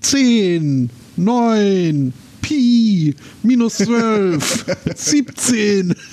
[0.00, 5.94] 10, 9, Pi, minus 12, 17.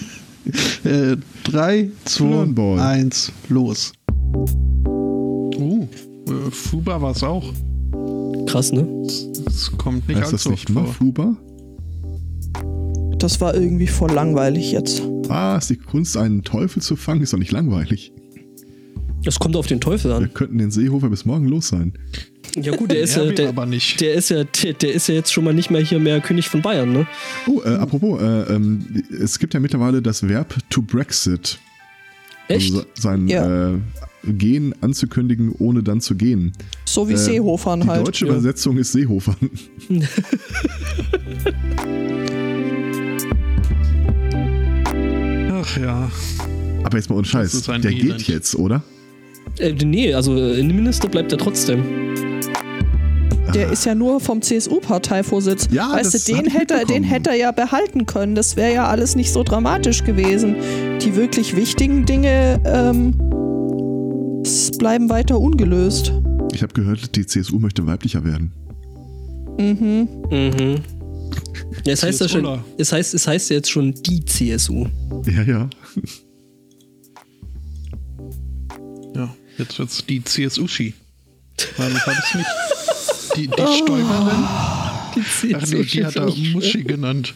[0.85, 2.79] Äh, 3, 2, Flurenball.
[2.79, 3.91] 1, los.
[5.57, 5.85] Oh,
[6.29, 7.53] äh, Fuba war es auch.
[8.45, 8.87] Krass, ne?
[9.45, 10.83] Es kommt nicht Heißt das allzu nicht oft vor.
[10.83, 11.35] Mafuba?
[13.17, 15.01] Das war irgendwie voll langweilig jetzt.
[15.27, 18.13] Ah, ist die Kunst, einen Teufel zu fangen, ist doch nicht langweilig.
[19.27, 20.33] Das kommt auf den Teufel Wir an.
[20.33, 21.91] könnten den Seehofer bis morgen los sein.
[22.55, 23.99] Ja gut, der ist ja, der, aber nicht.
[23.99, 26.47] der ist ja, der, der ist ja jetzt schon mal nicht mehr hier mehr König
[26.47, 27.05] von Bayern, ne?
[27.45, 31.59] Oh, äh, apropos, äh, ähm, es gibt ja mittlerweile das Verb to Brexit.
[32.47, 32.73] Echt?
[32.73, 33.73] Also sein Ja.
[33.73, 33.79] äh,
[34.23, 36.53] Gehen anzukündigen, ohne dann zu gehen.
[36.85, 38.07] So wie Äh, Seehofern Die halt.
[38.07, 38.31] deutsche Ja.
[38.31, 39.35] Übersetzung ist Seehofer.
[45.51, 46.11] Ach ja.
[46.83, 47.61] Aber jetzt mal ohne Scheiß.
[47.63, 48.17] Der Elend.
[48.19, 48.83] geht jetzt, oder?
[49.59, 51.83] Äh, nee, also äh, Innenminister bleibt er trotzdem.
[53.53, 55.69] Der ist ja nur vom CSU-Parteivorsitz.
[55.71, 58.35] Ja, weißt das du, den hätte, den hätte er ja behalten können.
[58.35, 60.55] Das wäre ja alles nicht so dramatisch gewesen.
[61.01, 63.13] Die wirklich wichtigen Dinge ähm,
[64.77, 66.13] bleiben weiter ungelöst.
[66.53, 68.51] Ich habe gehört, die CSU möchte weiblicher werden.
[69.57, 70.07] Mhm.
[70.29, 70.75] Mhm.
[71.85, 74.85] Ja, es heißt ja schon, es heißt, es heißt ja jetzt schon die CSU.
[75.25, 75.69] Ja, ja.
[79.57, 80.93] Jetzt wird's die CSU-Ski.
[81.77, 82.49] Nein, das habe ich nicht.
[83.35, 84.47] Die, die Stäuberin.
[85.43, 87.33] Die Ach nee, die hat er Muschi genannt.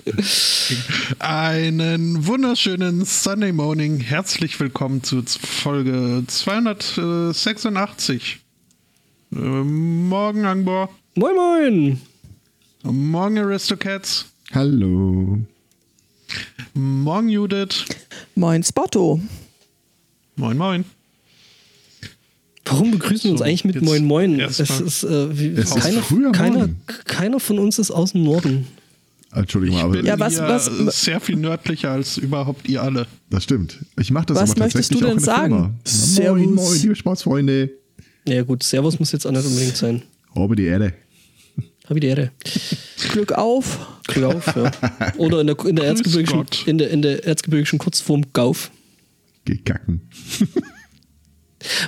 [1.20, 4.00] Einen wunderschönen Sunday Morning.
[4.00, 8.40] Herzlich willkommen zu Folge 286.
[9.34, 10.90] Äh, morgen, Angbor.
[11.16, 12.00] Moin Moin!
[12.84, 14.26] Morgen, Aristocats.
[14.54, 15.40] Hallo.
[16.74, 17.86] Morgen, Judith.
[18.36, 19.20] Mein Spotto.
[20.36, 20.86] Moin, moin.
[22.66, 24.40] Warum begrüßen wir uns So, eigentlich mit Moin Moin?
[24.40, 26.70] Es ist, äh, wie, Es ist keiner, früher keiner,
[27.06, 28.68] keiner von uns ist aus dem Norden.
[29.34, 33.08] Entschuldigung, Ich aber bin Ja, was- hier was- sehr viel nördlicher als überhaupt ihr alle.
[33.30, 33.80] das stimmt.
[34.00, 35.56] Ich mache das Was aber möchtest tatsächlich du denn auch in der sagen?
[35.56, 35.74] Firma.
[35.86, 36.40] Servus.
[36.46, 37.70] Moin, moin, liebe Sportsfreunde.
[38.28, 40.02] Ja gut, Servus muss jetzt auch nicht unbedingt sein.
[40.36, 40.94] Habe die Erde.
[41.88, 42.32] Hab ich die Ehre.
[43.12, 43.80] Glück auf.
[44.08, 44.72] Glück auf, ja.
[45.18, 48.70] Oder in der, in der, erzgebirgischen, in der, in der erzgebirgischen Kurzform Gauf.
[49.46, 50.02] Geh kacken.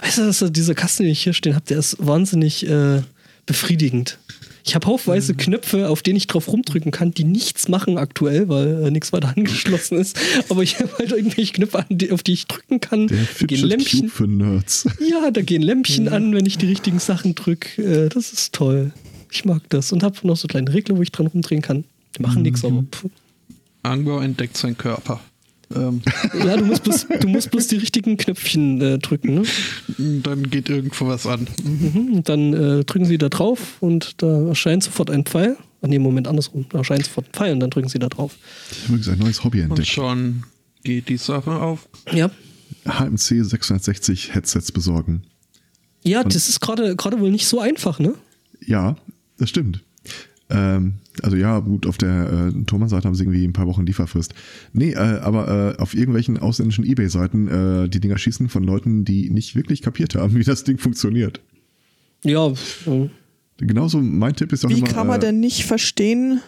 [0.02, 3.02] Weißt du, dass dieser Kasten, den ich hier stehen habe, der ist wahnsinnig äh,
[3.46, 4.18] befriedigend.
[4.66, 8.86] Ich habe haufenweise Knöpfe, auf denen ich drauf rumdrücken kann, die nichts machen aktuell, weil
[8.86, 10.18] äh, nichts weiter angeschlossen ist.
[10.50, 13.08] Aber ich habe halt irgendwelche Knöpfe, an, die, auf die ich drücken kann.
[13.08, 14.00] Der Da gehen Lämpchen.
[14.02, 14.88] Cube für Nerds.
[15.00, 17.82] Ja, da gehen Lämpchen an, wenn ich die richtigen Sachen drücke.
[18.06, 18.94] Äh, das ist toll.
[19.32, 19.92] Ich mag das.
[19.92, 21.84] Und habe noch so kleine Regler, wo ich dran rumdrehen kann.
[22.18, 23.06] Die machen nichts, aber pff.
[23.82, 25.20] Angbor entdeckt seinen Körper.
[25.76, 26.02] Ähm,
[26.46, 29.36] ja, du musst bloß, du musst bloß die richtigen Knöpfchen äh, drücken.
[29.36, 29.44] Ne?
[30.24, 31.48] dann geht irgendwo was an.
[31.64, 32.14] Mhm.
[32.14, 35.58] Und dann äh, drücken sie da drauf und da erscheint sofort ein Pfeil.
[35.82, 36.66] Ach nee, Moment, andersrum.
[36.70, 38.36] Da erscheint sofort ein Pfeil und dann drücken sie da drauf.
[38.72, 39.90] Ich habe übrigens ein neues Hobby Und entdeckt.
[39.90, 40.44] schon
[40.84, 41.88] geht die Sache auf.
[42.12, 42.30] Ja.
[42.86, 45.24] HMC 660 Headsets besorgen.
[46.04, 48.14] Ja, das ist gerade gerade wohl nicht so einfach, ne?
[48.66, 48.98] Ja,
[49.38, 49.82] das stimmt.
[50.50, 54.34] Ähm, also ja, gut, auf der äh, Thomas-Seite haben sie irgendwie ein paar Wochen Lieferfrist.
[54.74, 57.48] Nee, äh, aber äh, auf irgendwelchen ausländischen Ebay-Seiten
[57.86, 61.42] äh, die Dinger schießen von Leuten, die nicht wirklich kapiert haben, wie das Ding funktioniert.
[62.24, 62.48] Ja.
[62.48, 63.10] äh,
[63.58, 64.88] Genauso mein Tipp ist auch Wie immer.
[64.88, 66.42] kann man äh, denn nicht verstehen?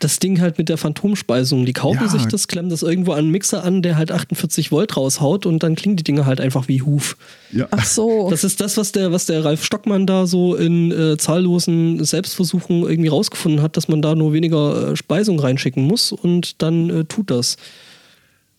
[0.00, 1.64] Das Ding halt mit der Phantomspeisung.
[1.66, 2.08] Die kaufen Ja.
[2.08, 5.62] sich das, klemmen das irgendwo an einen Mixer an, der halt 48 Volt raushaut und
[5.62, 7.16] dann klingen die Dinge halt einfach wie Huf.
[7.52, 8.28] Ja, Ach so.
[8.30, 12.82] Das ist das, was der, was der Ralf Stockmann da so in äh, zahllosen Selbstversuchen
[12.82, 17.04] irgendwie rausgefunden hat, dass man da nur weniger äh, Speisung reinschicken muss und dann äh,
[17.04, 17.56] tut das.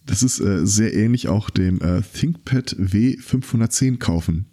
[0.06, 4.46] das ist äh, sehr ähnlich auch dem äh, ThinkPad W510 kaufen.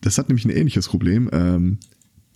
[0.00, 1.28] Das hat nämlich ein ähnliches Problem.
[1.32, 1.78] Ähm,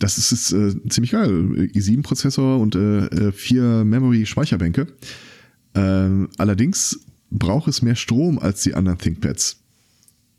[0.01, 1.29] das ist, ist äh, ziemlich geil.
[1.29, 4.87] i7-Prozessor und äh, äh, vier Memory-Speicherbänke.
[5.75, 9.57] Ähm, allerdings braucht es mehr Strom als die anderen ThinkPads.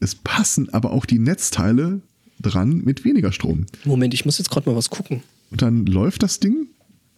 [0.00, 2.02] Es passen aber auch die Netzteile
[2.40, 3.66] dran mit weniger Strom.
[3.84, 5.22] Moment, ich muss jetzt gerade mal was gucken.
[5.50, 6.66] Und dann läuft das Ding,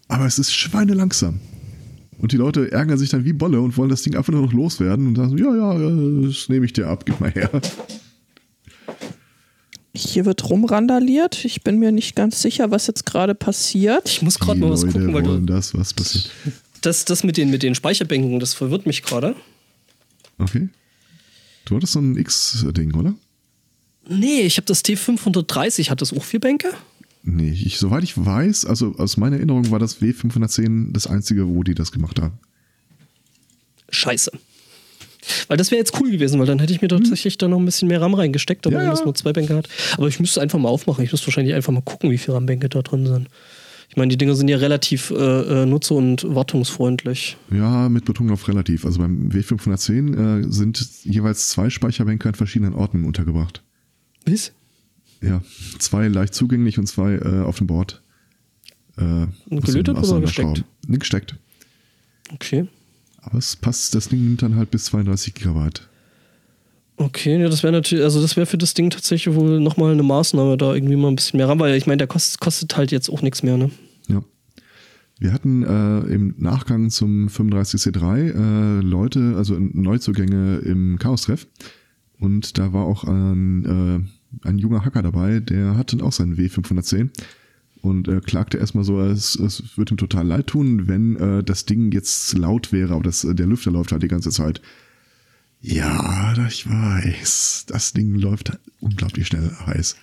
[0.08, 1.40] aber es ist schweinelangsam.
[2.18, 4.52] Und die Leute ärgern sich dann wie Bolle und wollen das Ding einfach nur noch
[4.52, 7.50] loswerden und sagen, ja, ja, äh, das nehme ich dir ab, gib mal her.
[9.96, 11.44] Hier wird rumrandaliert.
[11.44, 14.08] Ich bin mir nicht ganz sicher, was jetzt gerade passiert.
[14.08, 16.30] Ich muss gerade mal was Leute gucken, weil wollen du, das, was passiert.
[16.80, 19.36] das, das mit den, mit den Speicherbänken, das verwirrt mich gerade.
[20.38, 20.68] Okay.
[21.64, 23.14] Du hattest so ein X-Ding, oder?
[24.08, 26.74] Nee, ich habe das T530, hat das auch vier Bänke?
[27.22, 31.62] Nee, ich, soweit ich weiß, also aus meiner Erinnerung war das W510 das einzige, wo
[31.62, 32.38] die das gemacht haben.
[33.88, 34.32] Scheiße.
[35.48, 37.64] Weil das wäre jetzt cool gewesen, weil dann hätte ich mir tatsächlich da noch ein
[37.64, 39.68] bisschen mehr RAM reingesteckt, aber Ja, wenn das nur zwei Bänke hat.
[39.96, 41.04] Aber ich müsste einfach mal aufmachen.
[41.04, 43.28] Ich müsste wahrscheinlich einfach mal gucken, wie viele RAM-Bänke da drin sind.
[43.88, 45.14] Ich meine, die Dinger sind ja relativ äh,
[45.62, 47.36] äh, nutzer- und wartungsfreundlich.
[47.52, 48.84] Ja, mit Betonung auf relativ.
[48.84, 53.62] Also beim W510 äh, sind jeweils zwei Speicherbänke an verschiedenen Orten untergebracht.
[54.26, 54.52] Was?
[55.20, 55.42] Ja,
[55.78, 58.02] zwei leicht zugänglich und zwei äh, auf dem Board.
[58.96, 60.64] Äh, gelötet oder gesteckt?
[60.86, 61.36] Nee, gesteckt.
[62.32, 62.66] Okay.
[63.24, 65.88] Aber es passt, das Ding nimmt dann halt bis 32 Gigabyte.
[66.96, 70.02] Okay, ja, das wäre natürlich, also das wäre für das Ding tatsächlich wohl nochmal eine
[70.02, 72.92] Maßnahme, da irgendwie mal ein bisschen mehr RAM, weil ich meine, der kostet, kostet halt
[72.92, 73.70] jetzt auch nichts mehr, ne?
[74.08, 74.22] Ja.
[75.18, 81.46] Wir hatten äh, im Nachgang zum 35C3 äh, Leute, also Neuzugänge im Chaos-Treff.
[82.20, 83.64] Und da war auch ein,
[84.44, 87.10] äh, ein junger Hacker dabei, der hatte auch seinen W510
[87.84, 91.66] und äh, klagte erstmal so, es, es wird ihm total leid tun, wenn äh, das
[91.66, 94.62] Ding jetzt laut wäre, aber das, der Lüfter läuft halt die ganze Zeit.
[95.60, 99.96] Ja, ich weiß, das Ding läuft unglaublich schnell heiß.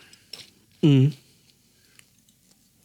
[0.82, 1.14] Mhm.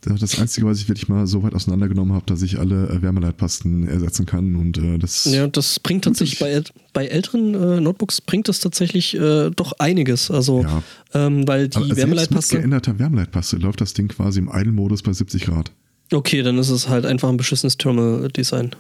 [0.06, 2.88] Das ist das Einzige, was ich wirklich mal so weit auseinandergenommen habe, dass ich alle
[2.88, 5.24] äh, Wärmeleitpasten ersetzen kann und äh, das.
[5.24, 6.62] Ja, das bringt tatsächlich bei,
[6.92, 10.30] bei älteren äh, Notebooks bringt das tatsächlich äh, doch einiges.
[10.30, 10.82] Also, Ja.
[11.12, 12.56] ähm, weil die aber selbst mit Wärmeleitpaste.
[12.58, 15.72] geänderter Wärmeleitpaste läuft das Ding quasi im Idle-Modus bei 70 Grad.
[16.12, 18.76] Okay, dann ist es halt einfach ein beschissenes Terminal-Design.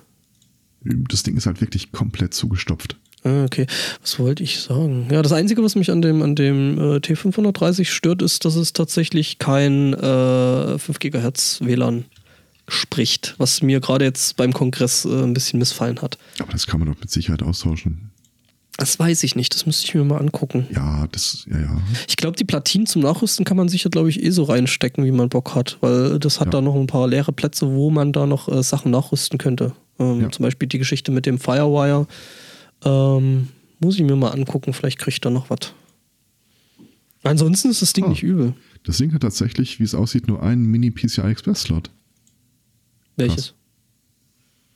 [1.08, 2.96] Das Ding ist halt wirklich komplett zugestopft.
[3.24, 3.66] Ah, okay.
[4.02, 5.08] Was wollte ich sagen?
[5.10, 8.72] Ja, das Einzige, was mich an dem, an dem äh, T530 stört, ist, dass es
[8.72, 12.04] tatsächlich kein äh, 5 GHz WLAN
[12.68, 16.18] spricht, was mir gerade jetzt beim Kongress äh, ein bisschen missfallen hat.
[16.40, 18.10] Aber das kann man doch mit Sicherheit austauschen.
[18.78, 20.66] Das weiß ich nicht, das müsste ich mir mal angucken.
[20.70, 21.80] Ja, das, ja, ja.
[22.08, 25.12] Ich glaube, die Platinen zum Nachrüsten kann man sicher, glaube ich, eh so reinstecken, wie
[25.12, 26.50] man Bock hat, weil das hat Ja.
[26.52, 29.72] da noch ein paar leere Plätze, wo man da noch äh, Sachen nachrüsten könnte.
[29.98, 30.30] Ähm, Ja.
[30.30, 32.06] Zum Beispiel die Geschichte mit dem Firewire.
[32.84, 33.48] Ähm,
[33.80, 35.72] muss ich mir mal angucken, vielleicht kriege ich da noch was.
[37.22, 38.08] Ansonsten ist das Ding Ah.
[38.08, 38.54] nicht übel.
[38.84, 41.90] Das Ding hat tatsächlich, wie es aussieht, nur einen Mini-PCI-Express-Slot.
[43.16, 43.54] Welches?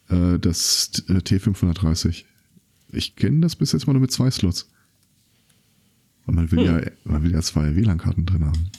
[0.09, 2.25] Äh, das äh, T530.
[2.93, 4.69] Ich kenne das bis jetzt mal nur mit zwei Slots.
[6.27, 6.67] Und man will, Hm.
[6.67, 8.71] ja, man will ja zwei WLAN-Karten drin haben.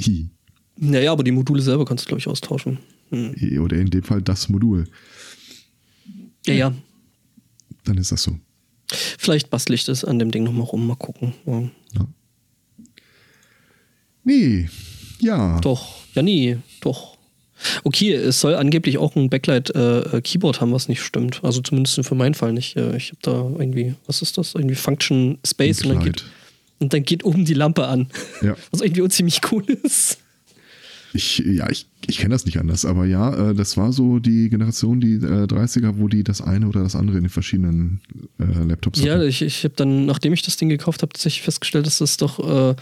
[0.00, 0.28] Hi.
[0.76, 2.78] Naja, aber die Module selber kannst du, glaube ich, austauschen.
[3.10, 3.34] Hm.
[3.60, 4.84] Oder in dem Fall das Modul.
[6.46, 6.74] Ja, ja.
[7.88, 8.38] Dann ist das so.
[9.18, 11.32] Vielleicht bastel ich das an dem Ding nochmal rum, mal gucken.
[11.46, 11.60] Ja.
[11.94, 12.06] Ja.
[14.24, 14.68] Nee,
[15.20, 15.58] ja.
[15.60, 17.16] Doch, ja, nee, doch.
[17.82, 21.42] Okay, es soll angeblich auch ein Backlight-Keyboard haben, was nicht stimmt.
[21.42, 22.76] Also zumindest für meinen Fall nicht.
[22.76, 24.54] Äh, Ich habe da irgendwie, was ist das?
[24.54, 26.24] Irgendwie Function Space und dann, geht,
[26.78, 28.08] und dann geht oben die Lampe an.
[28.42, 28.54] Ja.
[28.70, 30.18] Was irgendwie ziemlich cool ist.
[31.14, 34.50] Ich, ja, ich, ich kenne das nicht anders, aber ja, äh, das war so die
[34.50, 38.00] Generation, die äh, 30er, wo die das eine oder das andere in den verschiedenen
[38.38, 39.26] äh, Laptops Ja, hatten.
[39.28, 42.38] ich, ich habe dann, nachdem ich das Ding gekauft habe, tatsächlich festgestellt, dass es doch
[42.72, 42.76] äh,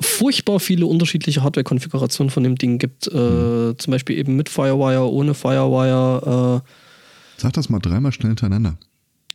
[0.00, 3.06] furchtbar viele unterschiedliche Hardware-Konfigurationen von dem Ding gibt.
[3.08, 3.74] Äh, Hm.
[3.78, 6.62] Zum Beispiel eben mit Firewire, ohne Firewire.
[7.38, 8.76] Sag das mal dreimal schnell hintereinander.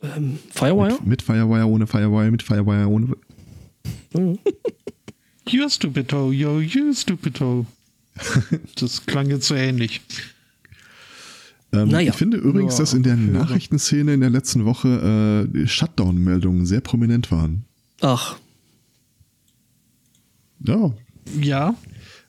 [0.04, 0.94] Äh, ähm, Firewire?
[1.00, 3.16] Mit, mit Firewire, ohne Firewire, mit Firewire, ohne.
[5.50, 7.66] You stupido, yo, you stupido.
[8.80, 10.02] Das klang jetzt so ähnlich.
[11.74, 12.12] Ähm, Naja.
[12.12, 13.16] Ich finde übrigens, Ja, dass in der.
[13.18, 17.66] Nachrichtenszene in der letzten Woche äh, Shutdown-Meldungen sehr prominent waren.
[18.02, 18.38] Ach,
[20.64, 20.94] Ja,
[21.40, 21.76] Ja,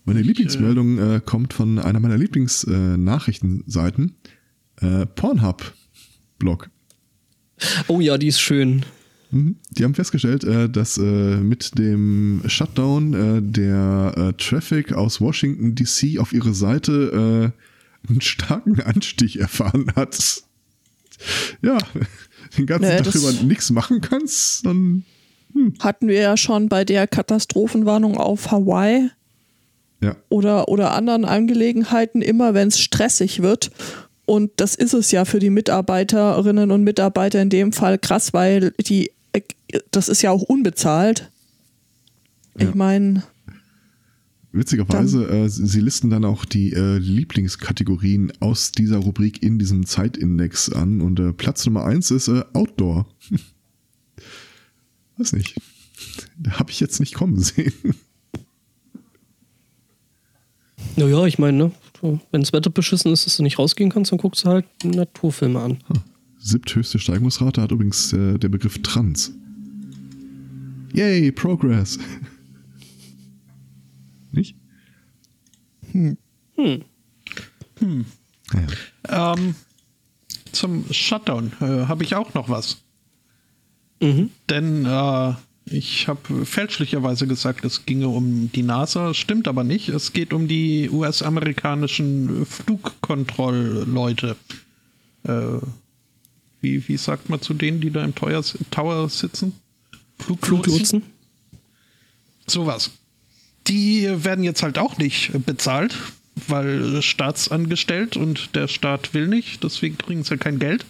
[0.05, 4.15] meine Lieblingsmeldung äh, kommt von einer meiner Lieblings-Nachrichtenseiten,
[4.81, 6.71] äh, Pornhub-Blog.
[7.89, 8.85] oh ja, die ist schön.
[9.31, 9.57] Mhm.
[9.71, 16.19] Die haben festgestellt, äh, dass äh, mit dem Shutdown äh, der Traffic aus Washington DC
[16.19, 17.53] auf ihre Seite
[18.09, 20.43] einen starken Anstieg erfahren hat.
[21.63, 21.79] Ja,
[22.57, 25.05] den ganzen Naja, Tag über nichts machen kannst, dann
[25.81, 29.11] Hatten wir ja schon bei der Katastrophenwarnung auf Hawaii
[30.03, 30.17] ja.
[30.29, 33.71] oder, oder anderen Angelegenheiten immer, wenn es stressig wird.
[34.27, 38.73] Und das ist es ja für die Mitarbeiterinnen und Mitarbeiter in dem Fall krass, weil
[38.73, 39.11] die,
[39.91, 41.31] das ist ja auch unbezahlt.
[42.59, 42.69] Ja.
[42.69, 43.23] Ich meine,
[44.51, 50.73] Witzigerweise, äh, sie listen dann auch die äh, Lieblingskategorien aus dieser Rubrik in diesem Zeitindex
[50.73, 53.07] an und äh, Platz Nummer eins ist äh, Outdoor.
[55.19, 55.55] Weiß nicht.
[56.51, 57.73] Habe ich jetzt nicht kommen sehen.
[60.97, 64.19] Naja, ich meine, ne, wenn das Wetter beschissen ist, dass du nicht rausgehen kannst, dann
[64.19, 65.79] guckst du halt Naturfilme an.
[66.39, 69.33] Siebthöchste Steigungsrate hat übrigens äh, der Begriff Trans.
[70.93, 71.99] Yay, Progress.
[74.33, 74.57] nicht?
[75.93, 76.17] Hm.
[78.53, 79.35] Naja.
[79.35, 79.55] ähm,
[80.53, 82.83] zum Shutdown äh, habe ich auch noch was.
[84.01, 85.35] Denn äh,
[85.67, 89.89] ich habe fälschlicherweise gesagt, es ginge um die NASA, stimmt aber nicht.
[89.89, 94.37] Es geht um die US-amerikanischen Flugkontrollleute.
[95.25, 95.59] Äh,
[96.61, 99.53] wie, wie sagt man zu denen, die da im Tower, Tower sitzen?
[100.19, 101.03] Fluglotsen?
[102.47, 102.91] Sowas.
[103.67, 105.95] Die werden jetzt halt auch nicht bezahlt,
[106.47, 110.85] weil staatsangestellt und der Staat will nicht, deswegen kriegen sie ja kein Geld.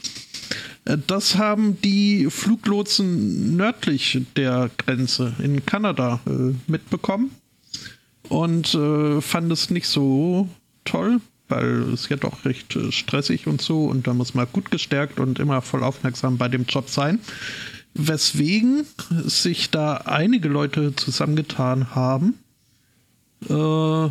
[0.85, 7.33] Äh, Das haben die Fluglotsen nördlich der Grenze in Kanada äh, mitbekommen
[8.29, 10.49] und äh, fanden es nicht so
[10.85, 14.71] toll, weil es ja doch recht äh, stressig und so und da muss man gut
[14.71, 17.21] gestärkt und immer voll aufmerksam bei dem Job sein.
[17.95, 18.87] Weswegen
[19.25, 22.39] sich da einige Leute zusammengetan haben.
[23.49, 24.11] Äh,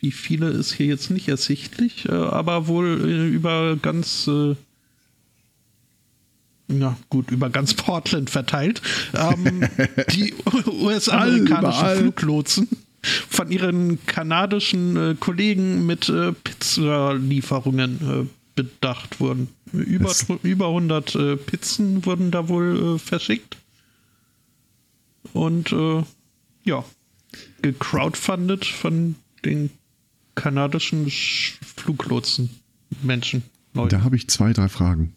[0.00, 4.54] wie viele ist hier jetzt nicht ersichtlich, äh, aber wohl äh, über ganz äh,
[6.68, 8.80] ja, gut, über ganz Portland verteilt,
[9.14, 9.68] ähm,
[10.12, 10.34] die
[10.66, 11.98] US-amerikanischen.
[11.98, 12.68] Fluglotsen
[13.04, 19.48] von ihren kanadischen äh, Kollegen mit äh, Pizzalieferungen äh, bedacht wurden.
[19.72, 23.56] Über, Das- über 100 äh, Pizzen wurden da wohl äh, verschickt.
[25.32, 25.74] Und
[26.64, 26.84] ja,
[27.62, 29.70] gecrowdfundet von den
[30.34, 32.50] kanadischen Sch- Fluglotsen
[33.02, 33.42] Menschen.
[33.72, 33.88] Leuten.
[33.88, 35.16] Da habe ich zwei, drei Fragen.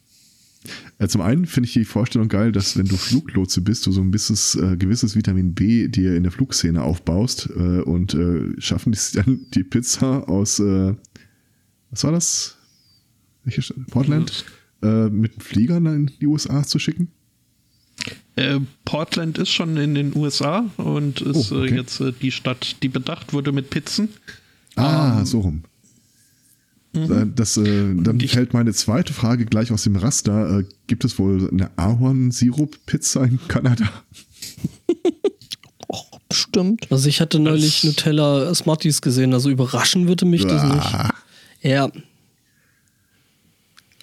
[1.00, 4.02] Äh, Zum einen finde ich die Vorstellung geil, dass wenn du Fluglotse bist, du so
[4.02, 8.92] ein gewisses, äh, gewisses Vitamin B dir in der Flugszene aufbaust äh, und äh, schaffen
[8.92, 10.94] die dann die Pizza aus, äh,
[11.92, 12.58] was war das?
[13.44, 13.78] Welche Stadt?
[13.90, 14.46] Portland?
[14.82, 17.10] Äh, mit einem Flieger in die USA zu schicken?
[18.36, 21.76] Äh, Portland ist schon in den USA und ist Oh, okay.
[21.76, 24.10] jetzt die Stadt, die bedacht wurde mit Pizzen.
[24.76, 25.64] Ah, so rum.
[27.04, 30.60] Äh, Das, äh, dann ich- fällt meine zweite Frage gleich aus dem Raster.
[30.60, 33.86] Äh, gibt es wohl eine Ahornsirup-Pizza in Kanada?
[35.90, 36.88] Och, bestimmt.
[36.92, 40.94] Also ich hatte neulich Das- Nutella Smarties gesehen, also überraschen würde mich das nicht.
[40.94, 41.14] Ah.
[41.62, 41.90] Ja,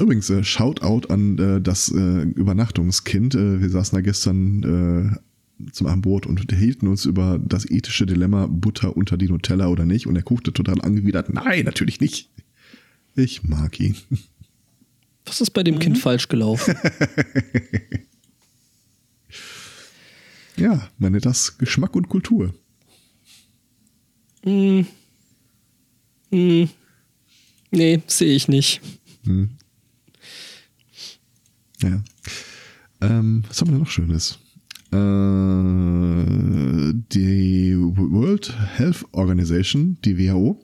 [0.01, 3.37] Übrigens, äh, Shoutout an äh, das äh, Übernachtungskind.
[3.37, 5.21] Äh, wir saßen da gestern
[5.63, 9.87] äh, zum Abendbrot und unterhielten uns über das ethische Dilemma Butter unter die Nutella oder
[9.87, 10.09] nicht.
[10.09, 11.33] Und er guckte total angewidert.
[11.33, 12.29] Nein, natürlich nicht.
[13.17, 13.97] Ich mag ihn.
[15.25, 16.75] was ist bei dem Kind falsch gelaufen?
[20.57, 22.55] Ja, nennt das Geschmack und Kultur.
[24.45, 24.87] hm.
[26.31, 26.69] Hm.
[27.73, 28.81] Nee, sehe ich nicht.
[31.83, 32.05] Ja.
[33.01, 34.39] Ähm, was haben wir denn noch Schönes?
[34.93, 34.97] Äh,
[37.13, 40.64] die World Health Organization, die WHO,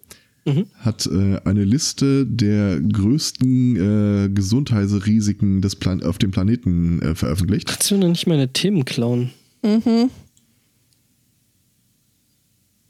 [0.78, 7.68] hat äh, eine Liste der größten äh, Gesundheitsrisiken des Plan auf dem Planeten äh, veröffentlicht.
[7.68, 9.30] Kannst du noch nicht meine Themen klauen?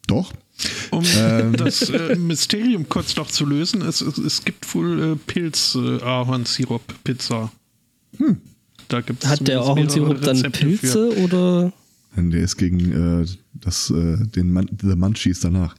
[0.06, 0.32] Doch.
[0.90, 1.02] Um
[1.56, 7.52] das äh, Mysterium kurz noch zu lösen, es, es, es gibt wohl äh, Pilz-Ahornsirup-Pizza.
[8.88, 11.72] Da gibt's Hat der Ahornsirup dann Pilze oder?
[12.16, 15.76] Der ist gegen äh, das, äh, den Man The Munchies danach.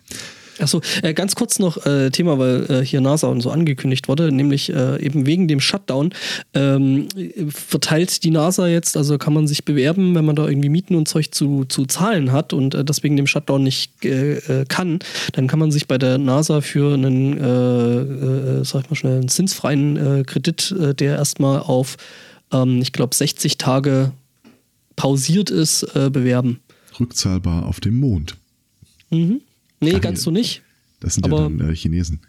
[0.62, 4.32] Achso, äh, ganz kurz noch äh, Thema, weil äh, hier NASA und so angekündigt wurde,
[4.32, 6.12] nämlich äh, eben wegen dem Shutdown
[6.54, 7.08] ähm,
[7.50, 11.08] verteilt die NASA jetzt, also kann man sich bewerben, wenn man da irgendwie Mieten und
[11.08, 15.00] Zeug zu, zu zahlen hat und äh, das wegen dem Shutdown nicht äh, äh, kann,
[15.34, 20.26] dann kann man sich bei der NASA für einen, sag ich mal schnell, einen zinsfreien
[20.26, 21.98] Kredit, der erstmal auf,
[22.52, 24.12] ähm, ich glaube, 60 Tage
[24.96, 26.60] pausiert ist, bewerben.
[27.00, 28.36] Rückzahlbar auf dem Mond.
[29.10, 29.42] Mhm.
[29.82, 30.62] Nee, Ach, ganz so nicht.
[31.00, 32.22] Das sind Aber- ja dann äh, Chinesen.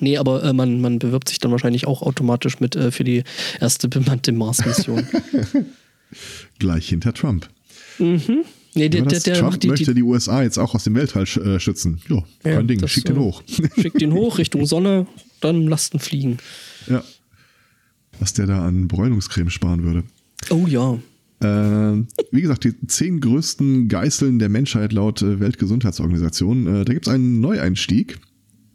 [0.00, 3.22] Nee, aber äh, man, man bewirbt sich dann wahrscheinlich auch automatisch mit äh, für die
[3.60, 5.06] erste bemannte Mars-Mission.
[6.58, 7.48] Gleich hinter Trump.
[7.98, 8.18] nee,
[8.74, 11.22] der, der, der Trump macht die, möchte die, die USA jetzt auch aus dem Weltall
[11.24, 12.00] äh, schützen.
[12.08, 13.42] Jo, Ja, kein Ding, das, schick den äh, hoch.
[13.80, 15.06] schickt ihn hoch Richtung Sonne,
[15.40, 16.38] dann lasst ihn fliegen.
[16.88, 17.02] ja.
[18.20, 20.04] Was der da an Bräunungscreme sparen würde.
[20.50, 20.98] Oh ja.
[21.40, 21.46] Äh,
[22.30, 26.66] wie gesagt, die zehn größten Geißeln der Menschheit laut äh, Weltgesundheitsorganisation.
[26.66, 28.18] Äh, da gibt es einen Neueinstieg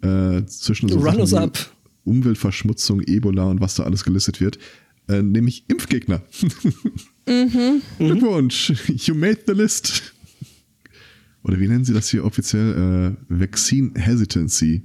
[0.01, 1.57] äh, zwischen so Run us up.
[2.03, 4.59] Umweltverschmutzung, Ebola und was da alles gelistet wird.
[5.07, 6.21] Äh, nämlich Impfgegner.
[7.25, 10.13] Glückwunsch, you made the list.
[11.43, 13.15] Oder wie nennen sie das hier offiziell?
[13.29, 14.83] Äh, Vaccine Hesitancy.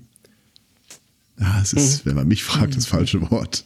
[1.39, 3.65] Ah, es ist, wenn man mich fragt, das falsche Wort.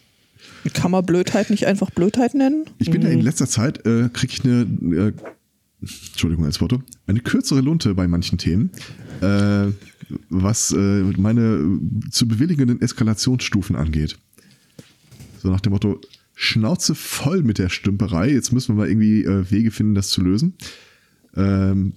[0.75, 2.65] Kann man Blödheit nicht einfach Blödheit nennen?
[2.79, 4.63] Ich bin ja in letzter Zeit, äh, kriege ich eine,
[4.97, 5.13] äh,
[5.81, 8.71] Entschuldigung als Foto, eine kürzere Lunte bei manchen Themen,
[9.21, 9.67] äh,
[10.29, 11.79] was äh, meine
[12.11, 14.19] zu bewilligenden Eskalationsstufen angeht.
[15.41, 16.01] So nach dem Motto,
[16.35, 18.31] Schnauze voll mit der Stümperei.
[18.31, 20.55] Jetzt müssen wir mal irgendwie äh, Wege finden, das zu lösen.
[21.35, 21.95] Ähm,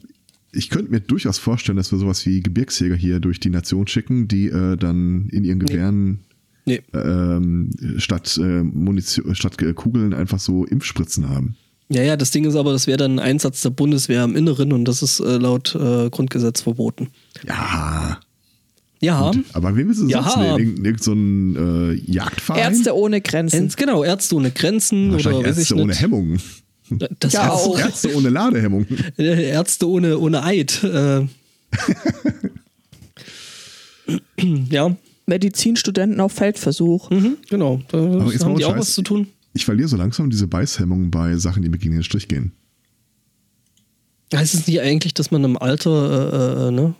[0.51, 4.27] ich könnte mir durchaus vorstellen, dass wir sowas wie Gebirgsjäger hier durch die Nation schicken,
[4.27, 6.21] die äh, dann in ihren Gewehren
[6.65, 6.81] Nee.
[6.93, 11.55] ähm, statt, äh, Munition, statt äh, Kugeln einfach so Impfspritzen haben.
[11.89, 14.71] Ja, ja, das Ding ist aber, das wäre dann ein Einsatz der Bundeswehr im Inneren
[14.71, 17.09] und das ist äh, laut äh, Grundgesetz verboten.
[17.47, 18.19] Ja.
[19.03, 20.21] Ja, Gut, aber wen willst du Ja.
[20.21, 20.59] sonst nehmen?
[20.59, 22.59] Irgend, irgend so ein äh, Jagdverein?
[22.59, 23.63] Ärzte ohne Grenzen.
[23.63, 25.83] Ärzte, genau, Ärzte ohne Grenzen oder Wahrscheinlich weiß ich Ärzte nicht.
[25.83, 26.37] ohne Hemmung.
[27.19, 27.79] Das Ja, ja, auch.
[27.79, 28.85] Ärzte ohne Ladehemmung.
[29.17, 30.83] Ärzte ohne, ohne Eid.
[30.83, 31.25] Äh.
[34.69, 34.95] ja,
[35.31, 37.09] Medizinstudenten auf Feldversuch.
[37.09, 37.81] mhm, genau.
[37.89, 38.79] Da Aber jetzt haben die auch Scheiß.
[38.81, 39.27] was zu tun.
[39.53, 42.51] Ich verliere so langsam diese Beißhemmung bei Sachen, die mir gegen den Strich gehen.
[44.33, 46.93] Heißt es nicht eigentlich, dass man im Alter äh, äh, ne,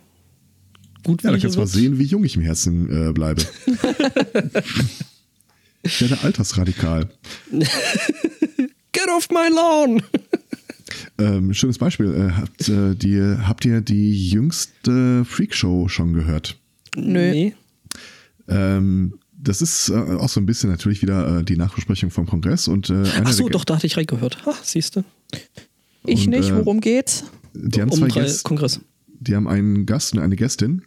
[1.04, 3.42] gut Ja, da kannst du mal sehen, wie jung ich im Herzen äh, bleibe.
[5.82, 7.08] ich werde altersradikal.
[7.50, 10.02] Get off my lawn!
[11.18, 12.12] Ähm, schönes Beispiel.
[12.14, 16.58] Äh, habt, äh, die, habt ihr die jüngste Freakshow schon gehört?
[16.96, 17.30] Nö.
[17.30, 17.54] Nee.
[18.52, 22.68] Ähm, das ist äh, auch so ein bisschen natürlich wieder äh, die Nachbesprechung vom Kongress
[22.68, 24.46] und äh, Ach so, doch, da hatte ich reingehört.
[24.46, 25.04] Ha, siehst du?
[26.06, 27.24] Ich Und, nicht, äh, worum geht's?
[27.54, 28.80] die haben Um zwei Gäste, Kongress.
[29.20, 30.82] die haben einen Gast und eine Gästin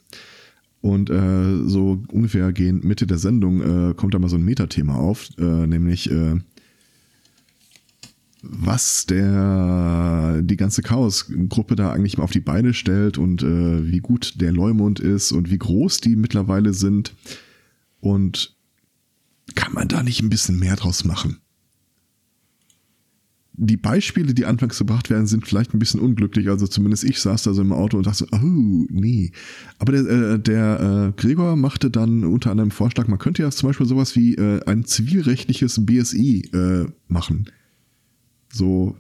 [0.82, 4.96] und äh, so ungefähr gegen Mitte der Sendung äh, kommt da mal so ein Metathema
[4.96, 6.10] auf, nämlich
[8.48, 14.34] was der die ganze Chaos-Gruppe da eigentlich mal auf die Beine stellt und wie gut
[14.40, 17.14] der Leumund ist und wie groß die mittlerweile sind
[18.06, 18.56] und
[19.56, 21.40] kann man da nicht ein bisschen mehr draus machen?
[23.58, 26.50] Die Beispiele, die anfangs gebracht werden, sind vielleicht ein bisschen unglücklich.
[26.50, 28.38] Also zumindest ich saß da so im Auto und dachte, oh,
[28.90, 29.32] nee.
[29.80, 33.70] Aber der, äh, der äh, Gregor machte dann unter anderem Vorschlag, man könnte ja zum
[33.70, 37.50] Beispiel sowas wie äh, ein zivilrechtliches BSI äh, machen.
[38.52, 38.98] So,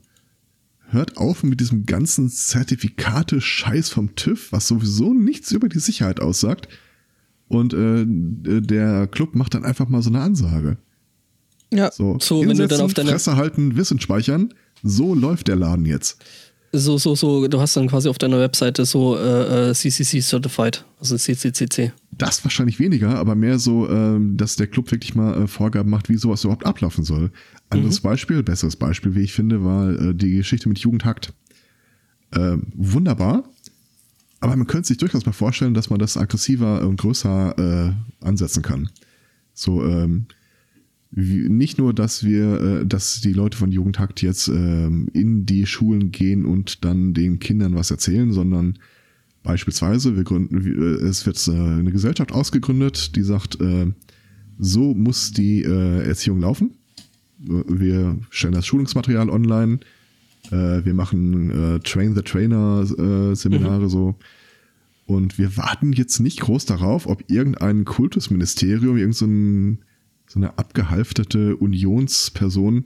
[0.87, 6.69] hört auf mit diesem ganzen Zertifikate-Scheiß vom TÜV, was sowieso nichts über die Sicherheit aussagt.
[7.47, 8.05] Und äh,
[8.61, 10.77] der Club macht dann einfach mal so eine Ansage.
[11.73, 11.91] Ja.
[11.91, 14.53] So, So, wenn du dann auf deine- Fresse halten, Wissen speichern.
[14.83, 16.23] So läuft der Laden jetzt.
[16.71, 20.83] So, so, so, du hast dann quasi auf deiner Webseite so äh, äh, CCC Certified,
[20.99, 21.93] also CCCC.
[22.11, 26.09] Das wahrscheinlich weniger, aber mehr so, ähm, dass der Club wirklich mal äh, Vorgaben macht,
[26.09, 27.31] wie sowas überhaupt ablaufen soll.
[27.69, 31.33] Anderes Beispiel, besseres Beispiel, wie ich finde, war äh, die Geschichte mit Jugendhakt.
[32.35, 33.43] Ähm, wunderbar,
[34.39, 38.61] aber man könnte sich durchaus mal vorstellen, dass man das aggressiver und größer äh, ansetzen
[38.61, 38.89] kann.
[39.53, 40.25] So, ähm,
[41.11, 46.11] nicht nur, dass wir, äh, dass die Leute von Jugendhakt jetzt ähm, in die Schulen
[46.11, 48.77] gehen und dann den Kindern was erzählen, sondern
[49.43, 53.87] beispielsweise, wir gründen, wir- es wird äh, eine Gesellschaft ausgegründet, die sagt, äh,
[54.59, 56.71] so muss die äh, Erziehung laufen.
[57.37, 59.79] Wir stellen das Schulungsmaterial online, äh,
[60.51, 64.15] wir machen äh, Train the Trainer äh, Seminare so.
[65.05, 69.79] Und wir warten jetzt nicht groß darauf, ob irgendein Kultusministerium, irgend so, ein,
[70.27, 72.85] so eine abgehalfterte Unionsperson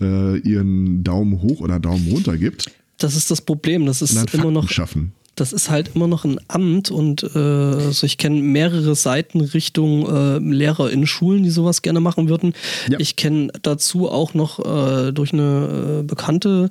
[0.00, 4.26] äh, ihren Daumen hoch oder Daumen runter gibt Das ist das Problem, das ist immer
[4.26, 5.12] Fakten noch, schaffen.
[5.36, 10.08] Das ist halt immer noch ein Amt und äh, also ich kenne mehrere Seiten Richtung
[10.08, 12.54] äh, Lehrer in Schulen, die sowas gerne machen würden.
[12.88, 12.98] Ja.
[12.98, 16.70] Ich kenne dazu auch noch äh, durch eine äh, Bekannte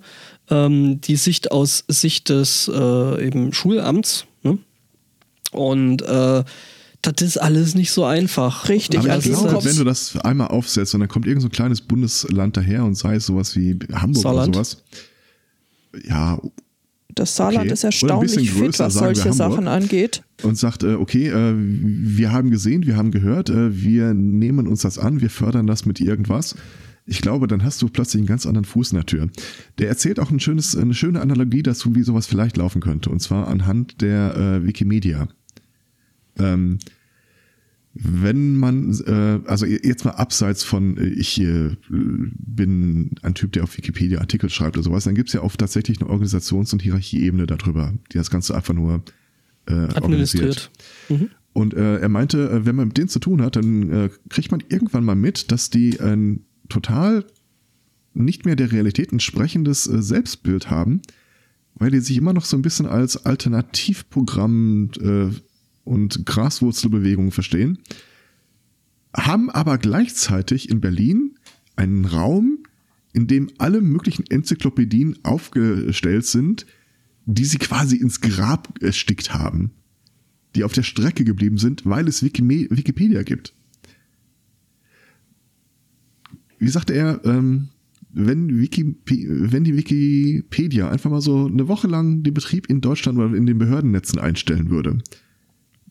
[0.49, 4.25] ähm, die Sicht aus Sicht des äh, eben Schulamts.
[4.41, 4.57] Ne?
[5.51, 6.43] Und äh,
[7.03, 8.67] das ist alles nicht so einfach.
[8.67, 11.41] Richtig, Aber Ja, ich das glaube, wenn du das einmal aufsetzt und dann kommt irgendein
[11.41, 14.55] so ein kleines Bundesland daher und sei es sowas wie Hamburg Saarland?
[14.55, 14.83] oder sowas.
[16.03, 16.39] Ja,
[17.15, 17.73] Das Saarland Okay.
[17.73, 19.33] ist erstaunlich fit, was solche.
[19.33, 20.23] Sachen angeht.
[20.43, 24.81] und sagt, äh, okay, äh, wir haben gesehen, wir haben gehört, äh, wir nehmen uns
[24.81, 26.55] das an, wir fördern das mit irgendwas.
[27.07, 29.29] Ich glaube, dann hast du plötzlich einen ganz anderen Fuß in der Tür.
[29.77, 33.09] Der erzählt auch ein schönes, eine schöne Analogie dazu, wie sowas vielleicht laufen könnte.
[33.09, 35.27] Und zwar anhand der äh, Wikimedia.
[36.37, 36.79] Ähm,
[37.97, 43.63] wenn man, äh, also jetzt mal abseits von, äh, ich äh, bin ein Typ, der
[43.63, 46.81] auf Wikipedia Artikel schreibt oder sowas, dann gibt es ja oft tatsächlich eine Organisations- und
[46.81, 49.01] Hierarchieebene darüber, die das Ganze einfach nur
[49.67, 50.71] äh, organisiert.
[51.07, 51.29] Mhm.
[51.53, 54.51] Und äh, er meinte, äh, wenn man mit denen zu tun hat, dann äh, kriegt
[54.51, 57.25] man irgendwann mal mit, dass die ein total
[58.13, 61.01] nicht mehr der Realität entsprechendes äh, Selbstbild haben,
[61.75, 65.54] weil die sich immer noch so ein bisschen als Alternativprogramm äh,
[65.85, 67.79] und Graswurzelbewegung verstehen,
[69.15, 71.37] haben aber gleichzeitig in Berlin
[71.77, 72.63] einen Raum,
[73.13, 76.65] in dem alle möglichen Enzyklopädien aufgestellt sind,
[77.25, 79.71] die sie quasi ins Grab erstickt haben
[80.55, 83.53] die auf der Strecke geblieben sind, weil es Wikipedia gibt.
[86.57, 87.69] wie sagte er, ähm,
[88.11, 93.19] wenn, Wiki, wenn die Wikipedia einfach mal so eine Woche lang den Betrieb in Deutschland
[93.19, 94.99] oder in den Behördennetzen einstellen würde,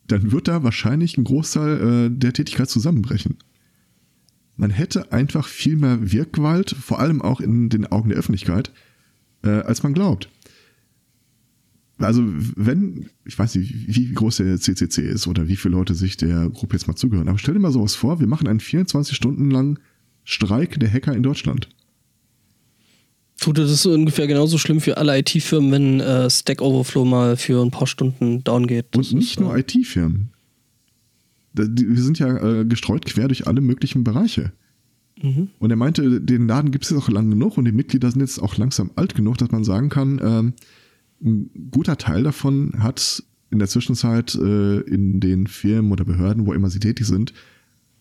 [0.07, 3.37] dann wird da wahrscheinlich ein Großteil äh, der Tätigkeit zusammenbrechen.
[4.57, 8.71] Man hätte einfach viel mehr Wirkgewalt, vor allem auch in den Augen der Öffentlichkeit,
[9.43, 10.29] äh, als man glaubt.
[11.99, 12.25] Also
[12.57, 16.51] wenn, ich weiß nicht, wie groß der CCC ist oder wie viele Leute sich der
[16.51, 19.51] Gruppe jetzt mal zugehören, aber stell dir mal sowas vor, wir machen einen 24 Stunden
[19.51, 19.79] lang
[20.25, 21.69] Streik der Hacker in Deutschland.
[23.41, 27.63] Tut das ist ungefähr genauso schlimm für alle IT-Firmen, wenn äh, Stack Overflow mal für
[27.63, 28.95] ein paar Stunden down geht.
[28.97, 30.31] Und nicht ist, nur äh, IT-Firmen.
[31.53, 34.53] Wir sind ja äh, gestreut quer durch alle möglichen Bereiche.
[35.23, 35.49] Mhm.
[35.59, 38.21] Und er meinte, den Laden gibt es jetzt auch lang genug und die Mitglieder sind
[38.21, 40.53] jetzt auch langsam alt genug, dass man sagen kann, ähm,
[41.23, 46.53] ein guter Teil davon hat in der Zwischenzeit äh, in den Firmen oder Behörden, wo
[46.53, 47.33] immer sie tätig sind,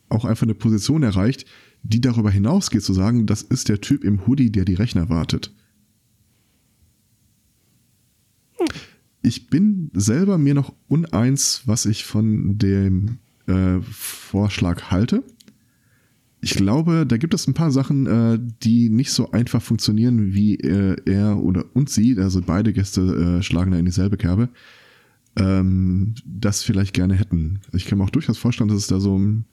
[0.09, 1.45] auch einfach eine Position erreicht,
[1.83, 5.53] die darüber hinausgeht, zu sagen, das ist der Typ im Hoodie, der die Rechner wartet.
[9.21, 15.23] Ich bin selber mir noch uneins, was ich von dem äh, Vorschlag halte.
[16.41, 20.55] Ich glaube, da gibt es ein paar Sachen, äh, die nicht so einfach funktionieren, wie
[20.55, 24.49] äh, er oder und sie, also beide Gäste äh, schlagen da in dieselbe Kerbe,
[25.37, 27.61] ähm, das vielleicht gerne hätten.
[27.71, 29.45] Ich kann mir auch durchaus vorstellen, dass es da so ein,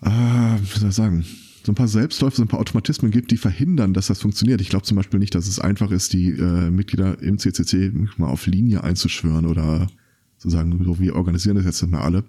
[0.00, 1.24] ah, wie soll ich sagen,
[1.64, 4.60] so ein paar Selbstläufe, so ein paar Automatismen gibt, die verhindern, dass das funktioniert.
[4.60, 8.28] Ich glaube zum Beispiel nicht, dass es einfach ist, die äh, Mitglieder im CCC mal
[8.28, 9.86] auf Linie einzuschwören oder
[10.38, 12.24] zu sagen, so, wir organisieren das jetzt mal alle.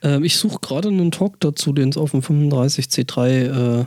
[0.00, 3.84] Ähm, ich suche gerade einen Talk dazu, den es auf dem 35C3 äh,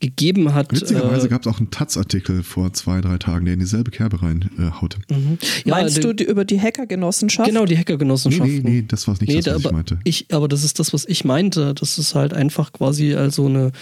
[0.00, 0.72] gegeben hat.
[0.72, 4.22] Witzigerweise äh, gab es auch einen Taz-Artikel vor zwei, drei Tagen, der in dieselbe Kerbe
[4.22, 4.98] reinhaute.
[5.10, 5.38] Äh, mhm.
[5.64, 7.48] ja, Meinst du die, über die Hackergenossenschaft?
[7.48, 8.62] Genau, die nee, Hackergenossenschaften.
[8.62, 9.98] nee, nee, das war nicht Nee, das, da, was ich aber, meinte.
[10.04, 11.74] ich, aber das ist das, was ich meinte.
[11.74, 13.72] Das ist halt einfach quasi also eine,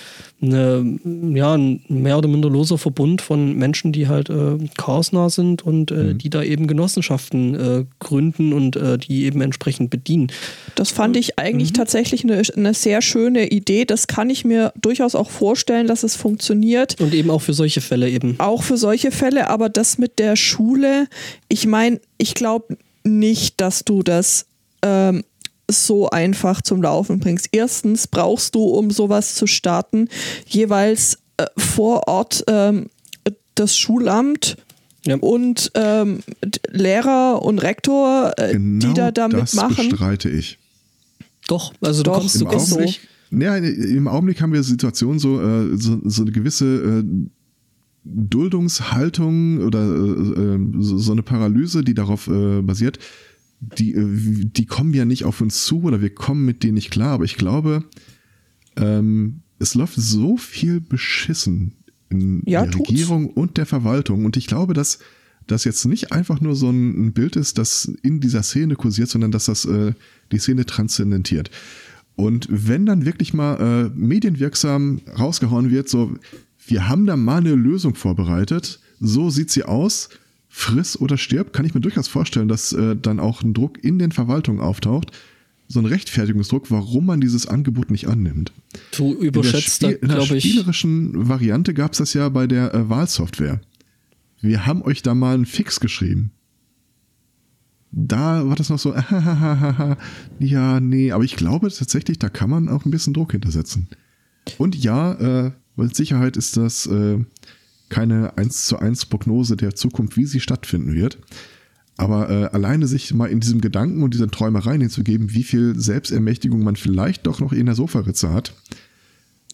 [0.40, 0.98] eine
[1.34, 5.90] ja, ein mehr oder minder loser Verbund von Menschen, die halt äh, chaosnah sind und
[5.90, 6.18] äh, Mhm.
[6.18, 10.28] die da eben Genossenschaften äh, gründen und äh, die eben entsprechend bedienen.
[10.74, 13.84] Das fand ich eigentlich tatsächlich eine, eine sehr schöne Idee.
[13.84, 17.00] Das kann ich mir durchaus auch vorstellen, dass es funktioniert.
[17.00, 18.36] Und eben auch für solche Fälle eben.
[18.38, 21.08] Auch für solche Fälle, aber das mit der Schule,
[21.48, 24.46] ich meine, ich glaube nicht, dass du das
[24.82, 25.24] ähm,
[25.68, 27.48] so einfach zum Laufen bringst.
[27.52, 30.08] Erstens brauchst du, um sowas zu starten,
[30.46, 32.88] jeweils äh, vor Ort ähm,
[33.56, 34.56] das Schulamt
[35.06, 35.16] Ja.
[35.16, 36.20] und ähm,
[36.70, 39.88] Lehrer und Rektor, äh, genau die da damit das machen.
[39.88, 40.58] bestreite ich.
[41.48, 43.00] Doch, also du Doch, kommst, im du kommst nicht.
[43.30, 47.04] Ja, im Augenblick haben wir Situationen so, äh, so, so eine gewisse äh,
[48.04, 52.98] Duldungshaltung oder äh, äh, so, so eine Paralyse, die darauf äh, basiert.
[53.60, 56.90] Die, äh, die kommen ja nicht auf uns zu oder wir kommen mit denen nicht
[56.90, 57.14] klar.
[57.14, 57.84] Aber ich glaube,
[58.76, 61.72] ähm, es läuft so viel beschissen
[62.10, 62.90] in Ja, der tut's.
[62.90, 64.24] Regierung und der Verwaltung.
[64.24, 65.00] Und ich glaube, dass
[65.46, 69.08] das jetzt nicht einfach nur so ein ein Bild ist, das in dieser Szene kursiert,
[69.08, 69.92] sondern dass das äh,
[70.32, 71.50] die Szene transzendentiert.
[72.16, 76.14] Und wenn dann wirklich mal äh, medienwirksam rausgehauen wird, so,
[76.66, 80.08] wir haben da mal eine Lösung vorbereitet, so sieht sie aus,
[80.48, 83.98] friss oder stirb, kann ich mir durchaus vorstellen, dass äh, dann auch ein Druck in
[83.98, 85.12] den Verwaltungen auftaucht,
[85.68, 88.52] so ein Rechtfertigungsdruck, warum man dieses Angebot nicht annimmt.
[88.96, 92.72] Du überschätzt in der, Spiel- in der spielerischen Variante gab es das ja bei der
[92.72, 93.60] äh, Wahlsoftware.
[94.40, 96.30] Wir haben euch da mal einen Fix geschrieben.
[97.98, 98.94] Da war das noch so,
[100.38, 103.88] ja, nee, aber ich glaube tatsächlich, da kann man auch ein bisschen Druck hintersetzen.
[104.58, 107.24] Und ja, äh, mit Sicherheit ist das äh,
[107.88, 111.16] keine 1 zu 1 Prognose der Zukunft, wie sie stattfinden wird.
[111.96, 116.62] Aber äh, alleine sich mal in diesem Gedanken und diesen Träumereien hinzugeben, wie viel Selbstermächtigung
[116.62, 118.54] man vielleicht doch noch in der Sofaritze hat,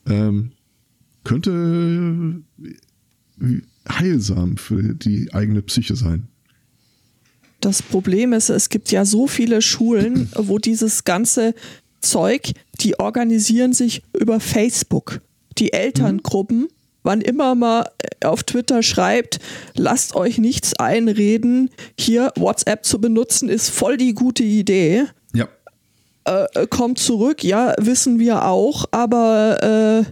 [0.06, 0.50] ähm,
[1.22, 2.42] könnte
[3.40, 6.26] äh, heilsam für die eigene Psyche sein.
[7.62, 11.54] Das Problem ist, es gibt ja so viele Schulen, wo dieses ganze
[12.00, 15.20] Zeug, die organisieren sich über Facebook.
[15.58, 16.68] Die Elterngruppen,
[17.04, 17.88] wann immer mal
[18.24, 19.38] auf Twitter schreibt,
[19.76, 25.04] lasst euch nichts einreden, hier WhatsApp zu benutzen, ist voll die gute Idee.
[25.32, 25.46] Ja.
[26.24, 30.04] Äh, kommt zurück, ja, wissen wir auch, aber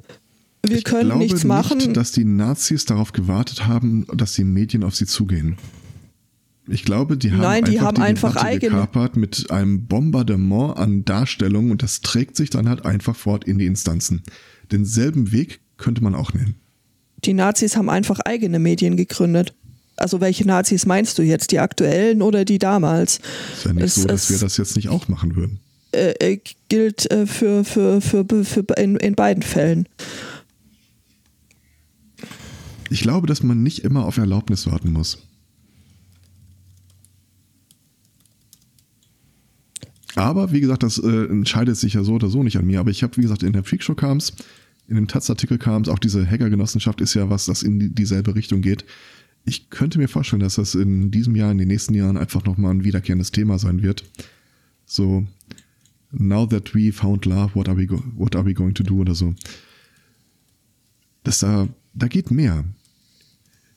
[0.62, 1.78] äh, wir ich können glaube nichts machen.
[1.78, 5.56] nicht, dass die Nazis darauf gewartet haben, dass die Medien auf sie zugehen.
[6.72, 9.86] Ich glaube, die haben Nein, die einfach haben die einfach Debatte eigene- gekapert mit einem
[9.86, 14.22] Bombardement an Darstellungen und das trägt sich dann halt einfach fort in die Instanzen.
[14.70, 16.54] Denselben Weg könnte man auch nehmen.
[17.24, 19.52] Die Nazis haben einfach eigene Medien gegründet.
[19.96, 21.50] Also welche Nazis meinst du jetzt?
[21.50, 23.20] Die aktuellen oder die damals?
[23.54, 25.58] Ist ja nicht Es- so, dass es- wir das jetzt nicht auch machen würden.
[25.92, 29.88] Äh, äh, gilt äh, für, für, für, für in, in beiden Fällen.
[32.90, 35.18] ich glaube, dass man nicht immer auf Erlaubnis warten muss.
[40.16, 42.80] Aber wie gesagt, das äh, entscheidet sich ja so oder so nicht an mir.
[42.80, 44.32] Aber ich habe, wie gesagt, in der Freakshow kam es,
[44.88, 48.34] in dem Taz-Artikel kam es, auch diese Hackergenossenschaft ist ja was, das in die, dieselbe
[48.34, 48.84] Richtung geht.
[49.44, 52.72] Ich könnte mir vorstellen, dass das in diesem Jahr, in den nächsten Jahren einfach nochmal
[52.72, 54.04] ein wiederkehrendes Thema sein wird.
[54.84, 55.26] So,
[56.10, 59.14] now that we found love, what are we, what are we going to do oder
[59.14, 59.34] so.
[61.22, 62.64] Das da, da geht mehr.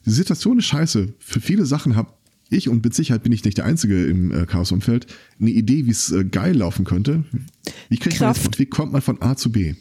[0.04, 1.14] Die Situation ist scheiße.
[1.18, 2.12] Für viele Sachen habe
[2.54, 5.06] ich und mit Sicherheit bin ich nicht der Einzige im äh, Chaos-Umfeld
[5.40, 7.24] eine Idee, wie es äh, geil laufen könnte.
[7.88, 9.74] Wie kriegt man das, wie kommt man von A zu B?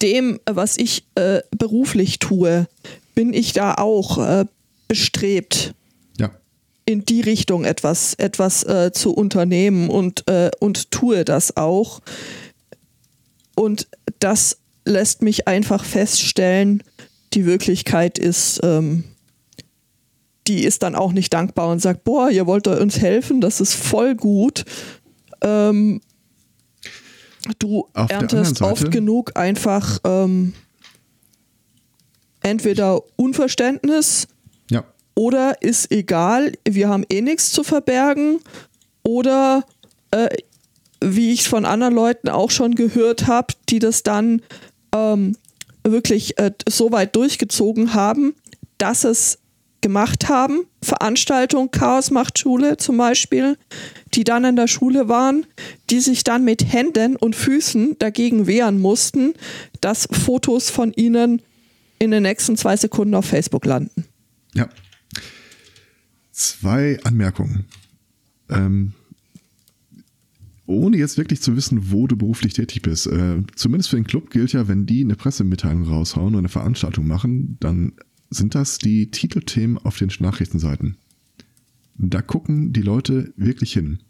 [0.00, 2.68] Dem, was ich äh, beruflich tue,
[3.14, 4.44] bin ich da auch äh,
[4.88, 5.74] bestrebt,
[6.18, 6.30] ja.
[6.84, 12.00] in die Richtung etwas, etwas äh, zu unternehmen und, äh, und tue das auch.
[13.54, 16.82] Und das lässt mich einfach feststellen,
[17.34, 19.04] die Wirklichkeit ist, ähm,
[20.46, 23.74] die ist dann auch nicht dankbar und sagt, boah, ihr wollt uns helfen, das ist
[23.74, 24.64] voll gut.
[25.40, 26.00] Ähm,
[27.58, 30.52] du Auf erntest oft genug einfach ähm,
[32.40, 34.28] entweder Unverständnis
[34.70, 34.84] ja.
[35.14, 38.40] oder ist egal, wir haben eh nichts zu verbergen
[39.02, 39.64] oder
[40.10, 40.28] äh,
[41.04, 44.42] wie ich von anderen Leuten auch schon gehört habe, die das dann
[44.94, 45.36] ähm,
[45.84, 48.34] wirklich äh, so weit durchgezogen haben,
[48.78, 49.38] dass es
[49.82, 53.58] gemacht haben, Veranstaltungen, Chaos macht Schule zum Beispiel,
[54.14, 55.44] die dann in der Schule waren,
[55.90, 59.34] die sich dann mit Händen und Füßen dagegen wehren mussten,
[59.80, 61.42] dass Fotos von ihnen
[61.98, 64.04] in den nächsten zwei Sekunden auf Facebook landen.
[64.54, 64.68] Ja.
[66.30, 67.66] Zwei Anmerkungen.
[68.48, 68.92] Ähm,
[70.66, 73.06] ohne jetzt wirklich zu wissen, wo du beruflich tätig bist.
[73.06, 77.06] Äh, zumindest für den Club gilt ja, wenn die eine Pressemitteilung raushauen und eine Veranstaltung
[77.06, 77.92] machen, dann
[78.32, 80.96] sind das die Titelthemen auf den Nachrichtenseiten.
[81.96, 84.00] Da gucken die Leute wirklich hin.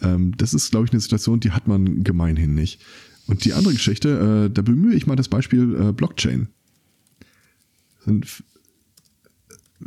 [0.00, 2.80] Ähm, das ist, glaube ich, eine Situation, die hat man gemeinhin nicht.
[3.26, 6.48] Und die andere Geschichte, äh, da bemühe ich mal das Beispiel äh, Blockchain.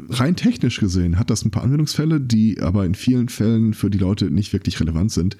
[0.09, 3.97] rein technisch gesehen hat das ein paar Anwendungsfälle, die aber in vielen Fällen für die
[3.97, 5.37] Leute nicht wirklich relevant sind.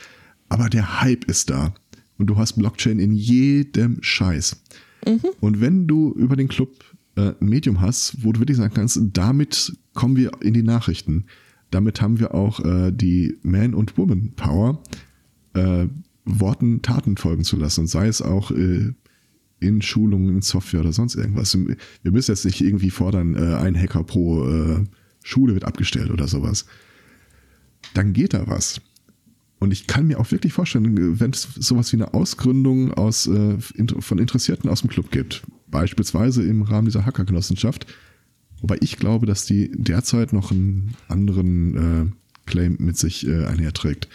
[0.50, 1.74] Aber der Hype ist da.
[2.18, 4.62] Und du hast Blockchain in jedem Scheiß.
[5.06, 5.20] Mhm.
[5.40, 6.72] Und wenn du über den Club
[7.16, 11.26] äh, Medium hast, wo du wirklich sagen kannst, damit kommen wir in die Nachrichten.
[11.72, 14.82] Damit haben wir auch äh, die Man- und Woman-Power,
[15.54, 15.88] äh,
[16.26, 17.88] Worten Taten folgen zu lassen.
[17.88, 18.94] sei es auch äh,
[19.60, 21.56] in Schulungen, in Software oder sonst irgendwas.
[21.56, 24.84] Wir müssen jetzt nicht irgendwie fordern, äh, ein Hacker pro äh,
[25.24, 26.66] Schule wird abgestellt oder sowas.
[27.94, 28.82] Dann geht da was.
[29.60, 33.58] Und ich kann mir auch wirklich vorstellen, wenn es sowas wie eine Ausgründung aus, äh,
[34.00, 37.86] von Interessierten aus dem Club gibt, beispielsweise im Rahmen dieser Hackergenossenschaft,
[38.62, 42.12] wobei ich glaube, dass die derzeit noch einen anderen äh,
[42.46, 44.08] Claim mit sich äh, einherträgt,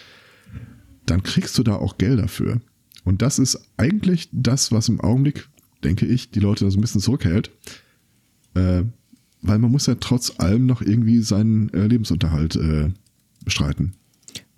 [1.07, 2.61] dann kriegst du da auch Geld dafür.
[3.05, 5.49] Und das ist eigentlich das, was im Augenblick,
[5.83, 7.51] denke ich, die Leute so ein bisschen zurückhält.
[8.55, 8.85] Äh,
[9.43, 12.91] weil man muss ja trotz allem noch irgendwie seinen äh, Lebensunterhalt äh,
[13.45, 13.95] bestreiten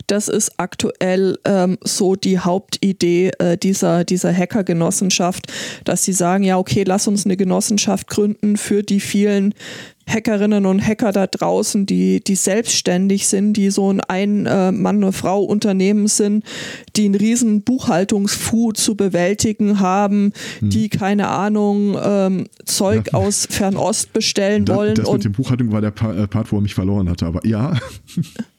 [0.07, 5.51] das ist aktuell ähm, so die Hauptidee äh, dieser, dieser Hacker-Genossenschaft,
[5.83, 9.53] dass sie sagen, ja, okay, lass uns eine Genossenschaft gründen für die vielen
[10.07, 16.43] Hackerinnen und Hacker da draußen, die, die selbstständig sind, die so ein Ein-Mann-Frau-Unternehmen sind,
[16.95, 20.69] die einen riesen Buchhaltungsfu zu bewältigen haben, hm.
[20.69, 23.19] die, keine Ahnung, ähm, Zeug ja.
[23.19, 24.95] aus Fernost bestellen da, wollen.
[24.95, 27.77] Das mit der Buchhaltung war der äh, Part, wo er mich verloren hatte, aber ja.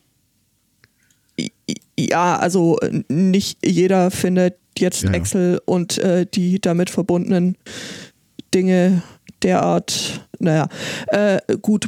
[1.98, 2.78] ja, also
[3.08, 7.56] nicht jeder findet jetzt ja, Excel und äh, die damit verbundenen
[8.52, 9.02] Dinge
[9.42, 10.68] derart, naja,
[11.08, 11.86] äh, gut.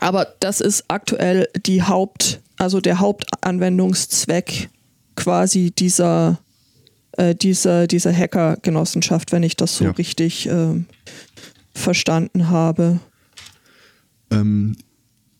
[0.00, 4.70] Aber das ist aktuell die Haupt, also der Hauptanwendungszweck
[5.16, 6.38] quasi dieser,
[7.12, 9.90] äh, dieser, dieser Hacker-Genossenschaft, wenn ich das so ja.
[9.92, 10.86] richtig ähm,
[11.74, 13.00] verstanden habe.
[14.30, 14.76] Ähm,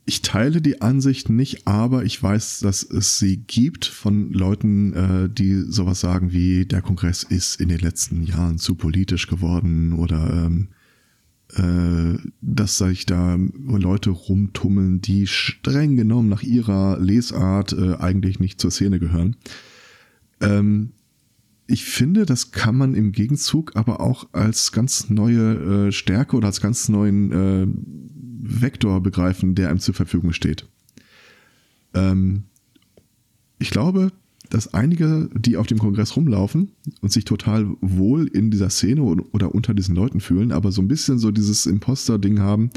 [0.06, 5.28] ich teile die Ansicht nicht, aber ich weiß, dass es sie gibt von Leuten, äh,
[5.28, 10.46] die sowas sagen wie, der Kongress ist in den letzten Jahren zu politisch geworden oder
[10.46, 10.68] ähm,
[11.56, 18.60] äh, dass sich da Leute rumtummeln, die streng genommen nach ihrer Lesart äh, eigentlich nicht
[18.60, 19.36] zur Szene gehören.
[20.40, 20.92] Ähm,
[21.66, 26.48] ich finde, das kann man im Gegenzug aber auch als ganz neue äh, Stärke oder
[26.48, 27.66] als ganz neuen äh,
[28.42, 30.66] Vektor begreifen, der einem zur Verfügung steht.
[31.94, 32.44] Ähm,
[33.59, 34.12] ich glaube,
[34.48, 39.55] dass einige, die auf dem Kongress rumlaufen und sich total wohl in dieser Szene oder
[39.55, 42.70] unter diesen Leuten fühlen, aber so ein bisschen so dieses Imposter-Ding haben,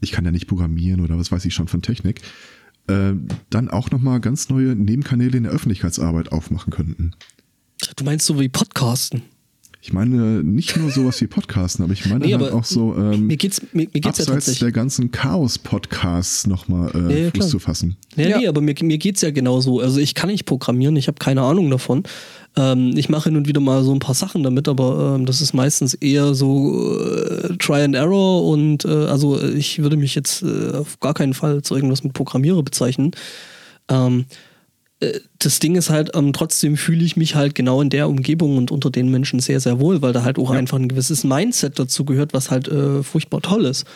[0.00, 2.22] ich kann ja nicht programmieren oder was weiß ich schon von Technik,
[2.86, 3.12] äh,
[3.50, 7.12] dann auch nochmal ganz neue Nebenkanäle in der Öffentlichkeitsarbeit aufmachen könnten.
[7.96, 9.22] Du meinst so wie Podcasten?
[9.82, 13.26] Ich meine nicht nur sowas wie Podcasten, aber ich meine nee, halt auch so ähm,
[13.26, 17.58] mir geht's, mir, mir geht's abseits ja der ganzen Chaos-Podcasts nochmal äh, ja, Fuß zu
[17.58, 17.96] fassen.
[18.16, 19.80] Ja, ja, nee, aber mir, mir geht's ja genauso.
[19.80, 22.02] Also ich kann nicht programmieren, ich habe keine Ahnung davon.
[22.56, 25.40] Ähm, ich mache hin und wieder mal so ein paar Sachen damit, aber ähm, das
[25.40, 30.42] ist meistens eher so äh, Try and Error und äh, also ich würde mich jetzt
[30.42, 33.12] äh, auf gar keinen Fall zu irgendwas mit Programmierer bezeichnen.
[33.88, 34.49] Ähm, äh,
[35.38, 38.70] das Ding ist halt, ähm, trotzdem fühle ich mich halt genau in der Umgebung und
[38.70, 40.58] unter den Menschen sehr, sehr wohl, weil da halt auch ja.
[40.58, 43.86] einfach ein gewisses Mindset dazu gehört, was halt äh, furchtbar toll ist.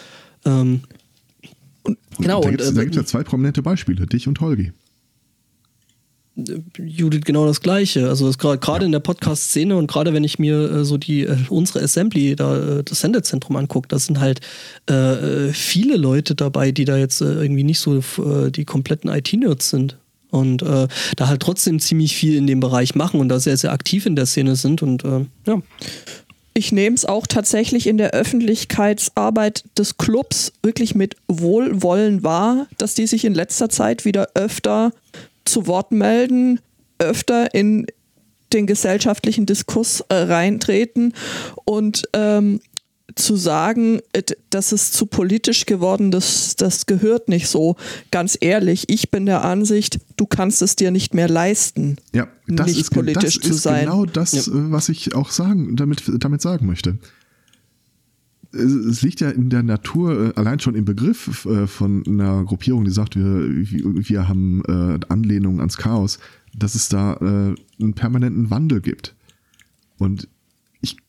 [0.46, 0.82] Ähm,
[1.82, 2.40] und, genau.
[2.40, 4.72] Da gibt es äh, ja zwei prominente Beispiele, dich und Holgi.
[6.38, 8.08] Äh, Judith genau das Gleiche.
[8.08, 8.86] Also gerade ja.
[8.86, 12.80] in der Podcast-Szene und gerade wenn ich mir äh, so die äh, unsere Assembly, da
[12.80, 14.40] das Sendezentrum angucke, da sind halt
[14.86, 18.00] äh, viele Leute dabei, die da jetzt irgendwie nicht so
[18.48, 19.98] die kompletten IT-Nerds sind
[20.34, 23.72] und äh, da halt trotzdem ziemlich viel in dem Bereich machen und da sehr, sehr
[23.72, 25.62] aktiv in der Szene sind und äh, ja.
[26.56, 32.94] Ich nehme es auch tatsächlich in der Öffentlichkeitsarbeit des Clubs wirklich mit Wohlwollen wahr, dass
[32.94, 34.92] die sich in letzter Zeit wieder öfter
[35.44, 36.60] zu Wort melden,
[36.98, 37.86] öfter in
[38.52, 41.12] den gesellschaftlichen Diskurs äh, reintreten
[41.64, 42.60] und ähm,
[43.14, 47.76] zu sagen, äh, das ist zu politisch geworden, das, das gehört nicht so.
[48.10, 52.68] Ganz ehrlich, ich bin der Ansicht, du kannst es dir nicht mehr leisten, ja, das
[52.68, 53.86] nicht ist, politisch das zu sein.
[53.86, 54.52] Genau das, ja.
[54.52, 56.98] Äh, was ich auch sagen, damit, damit sagen möchte.
[58.52, 62.92] Es liegt ja in der Natur, äh, allein schon im Begriff von einer Gruppierung, die
[62.92, 64.62] sagt, wir, wir haben
[65.08, 66.18] Anlehnungen ans Chaos,
[66.56, 69.16] dass es da einen permanenten Wandel gibt.
[69.98, 70.33] Und ich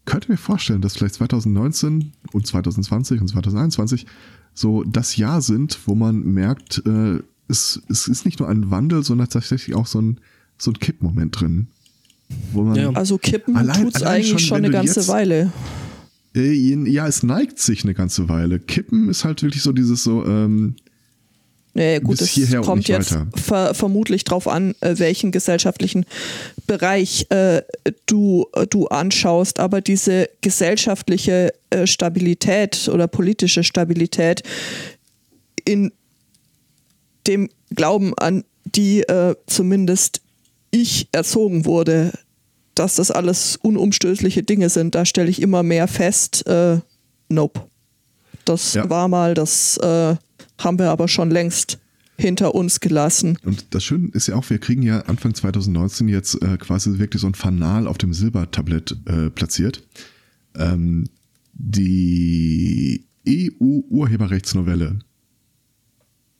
[0.06, 4.06] könnte mir vorstellen, dass vielleicht 2019 und 2020 und 2021
[4.54, 9.04] so das Jahr sind, wo man merkt, äh, es, es ist nicht nur ein Wandel,
[9.04, 10.20] sondern tatsächlich auch so ein,
[10.58, 11.68] so ein Kippmoment drin.
[12.54, 12.90] Wo man ja.
[12.92, 15.52] Also kippen tut es eigentlich schon, schon eine ganze jetzt, Weile.
[16.36, 16.54] Äh,
[16.90, 18.60] ja, es neigt sich eine ganze Weile.
[18.60, 20.76] Kippen ist halt wirklich so dieses so, ähm,
[21.78, 26.06] Nee, gut, es kommt jetzt ver vermutlich darauf an, äh, welchen gesellschaftlichen
[26.68, 27.64] Bereich äh,
[28.06, 29.60] du, äh, du anschaust.
[29.60, 34.42] Aber diese gesellschaftliche äh, Stabilität oder politische Stabilität
[35.66, 35.92] in
[37.28, 40.22] dem Glauben an die äh, zumindest
[40.72, 42.14] ich erzogen wurde,
[42.74, 46.80] dass das alles unumstößliche Dinge sind, da stelle ich immer mehr fest, äh,
[47.28, 47.62] nope.
[48.46, 48.90] Das ja.
[48.90, 49.78] war mal das
[50.58, 51.80] haben wir aber schon längst
[52.18, 53.38] hinter uns gelassen.
[53.44, 57.22] Und das Schöne ist ja auch, wir kriegen ja Anfang 2019 jetzt äh, quasi wirklich
[57.22, 59.84] so ein Fanal auf dem Silbertablett äh, platziert.
[60.56, 61.10] Ähm,
[61.54, 65.00] die EU-Urheberrechtsnovelle.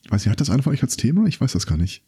[0.10, 1.26] Weiß ich, hat das einer von euch als Thema?
[1.28, 2.04] Ich weiß das gar nicht.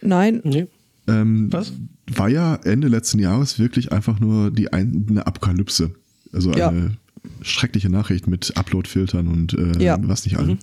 [0.00, 0.40] Nein.
[0.44, 0.66] Nee.
[1.08, 1.72] Ähm, Was?
[2.06, 5.94] War ja Ende letzten Jahres wirklich einfach nur die ein, eine Apokalypse.
[6.32, 6.68] Also ja.
[6.68, 6.96] eine
[7.42, 9.98] schreckliche Nachricht mit Upload-Filtern und äh, ja.
[10.02, 10.50] was nicht allem.
[10.50, 10.58] Mhm.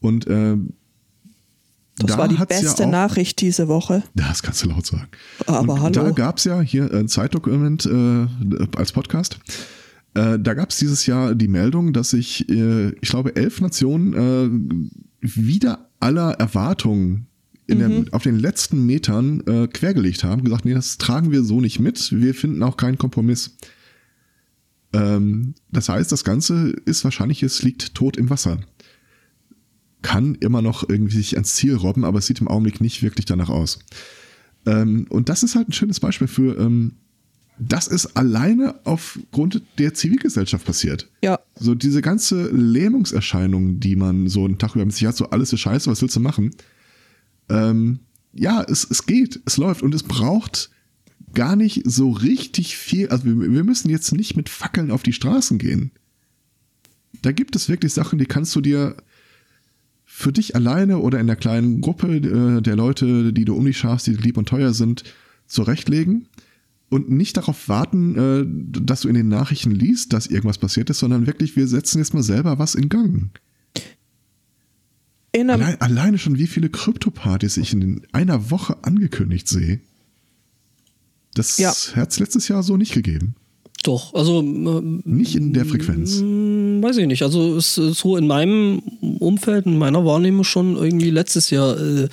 [0.00, 0.56] Und äh,
[1.98, 4.02] das da war die beste ja auch, Nachricht diese Woche.
[4.14, 5.08] Das kannst du laut sagen.
[5.46, 5.92] Aber und hallo.
[5.92, 8.26] Da gab es ja hier ein Zeitdokument äh,
[8.76, 9.38] als Podcast.
[10.14, 14.14] Äh, da gab es dieses Jahr die Meldung, dass sich, äh, ich glaube, elf Nationen
[14.14, 17.26] äh, wieder aller Erwartungen
[17.68, 17.78] mhm.
[17.78, 21.80] der, auf den letzten Metern äh, quergelegt haben, gesagt, nee, das tragen wir so nicht
[21.80, 23.56] mit, wir finden auch keinen Kompromiss.
[24.92, 28.58] Ähm, das heißt, das Ganze ist wahrscheinlich, es liegt tot im Wasser
[30.02, 33.26] kann immer noch irgendwie sich ans Ziel robben, aber es sieht im Augenblick nicht wirklich
[33.26, 33.80] danach aus.
[34.66, 36.92] Ähm, und das ist halt ein schönes Beispiel für, ähm,
[37.58, 41.10] das ist alleine aufgrund der Zivilgesellschaft passiert.
[41.22, 41.38] Ja.
[41.54, 45.52] So diese ganze Lähmungserscheinung, die man so einen Tag über mit sich hat, so alles
[45.52, 46.52] ist scheiße, was willst du machen?
[47.50, 48.00] Ähm,
[48.32, 50.70] ja, es, es geht, es läuft und es braucht
[51.34, 53.08] gar nicht so richtig viel.
[53.08, 55.90] Also wir, wir müssen jetzt nicht mit Fackeln auf die Straßen gehen.
[57.22, 58.96] Da gibt es wirklich Sachen, die kannst du dir
[60.20, 63.78] für dich alleine oder in der kleinen Gruppe äh, der Leute, die du um dich
[63.78, 65.02] schaust, die lieb und teuer sind,
[65.46, 66.28] zurechtlegen
[66.90, 70.98] und nicht darauf warten, äh, dass du in den Nachrichten liest, dass irgendwas passiert ist,
[70.98, 73.30] sondern wirklich, wir setzen jetzt mal selber was in Gang.
[75.32, 79.80] In Allein, alleine schon, wie viele Krypto-Partys ich in einer Woche angekündigt sehe.
[81.34, 81.72] Das ja.
[81.94, 83.36] hat es letztes Jahr so nicht gegeben.
[83.82, 84.40] Doch, also.
[84.40, 86.20] Äh, nicht in der Frequenz.
[86.20, 87.22] weiß ich nicht.
[87.22, 88.80] Also ist äh, so in meinem
[89.18, 92.08] Umfeld, in meiner Wahrnehmung schon irgendwie letztes Jahr äh,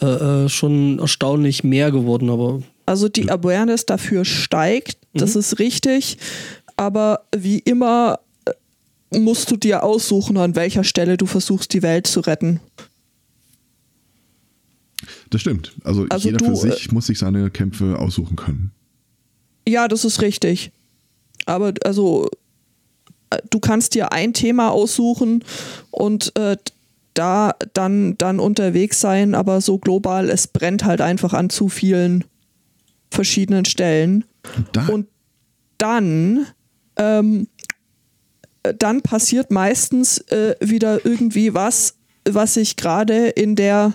[0.00, 2.62] äh, äh, schon erstaunlich mehr geworden, aber.
[2.86, 5.40] Also die Awareness dafür steigt, das mhm.
[5.40, 6.18] ist richtig.
[6.76, 12.06] Aber wie immer äh, musst du dir aussuchen, an welcher Stelle du versuchst, die Welt
[12.06, 12.60] zu retten.
[15.30, 15.72] Das stimmt.
[15.82, 18.70] Also, also jeder du, für sich muss sich seine Kämpfe aussuchen können.
[19.66, 20.70] Ja, das ist richtig.
[21.46, 22.28] Aber also
[23.50, 25.44] du kannst dir ein Thema aussuchen
[25.90, 26.56] und äh,
[27.14, 32.24] da dann, dann unterwegs sein, aber so global, es brennt halt einfach an zu vielen
[33.10, 34.24] verschiedenen Stellen.
[34.72, 34.86] Da.
[34.86, 35.08] Und
[35.78, 36.46] dann,
[36.96, 37.48] ähm,
[38.78, 41.96] dann passiert meistens äh, wieder irgendwie was,
[42.28, 43.92] was sich gerade in der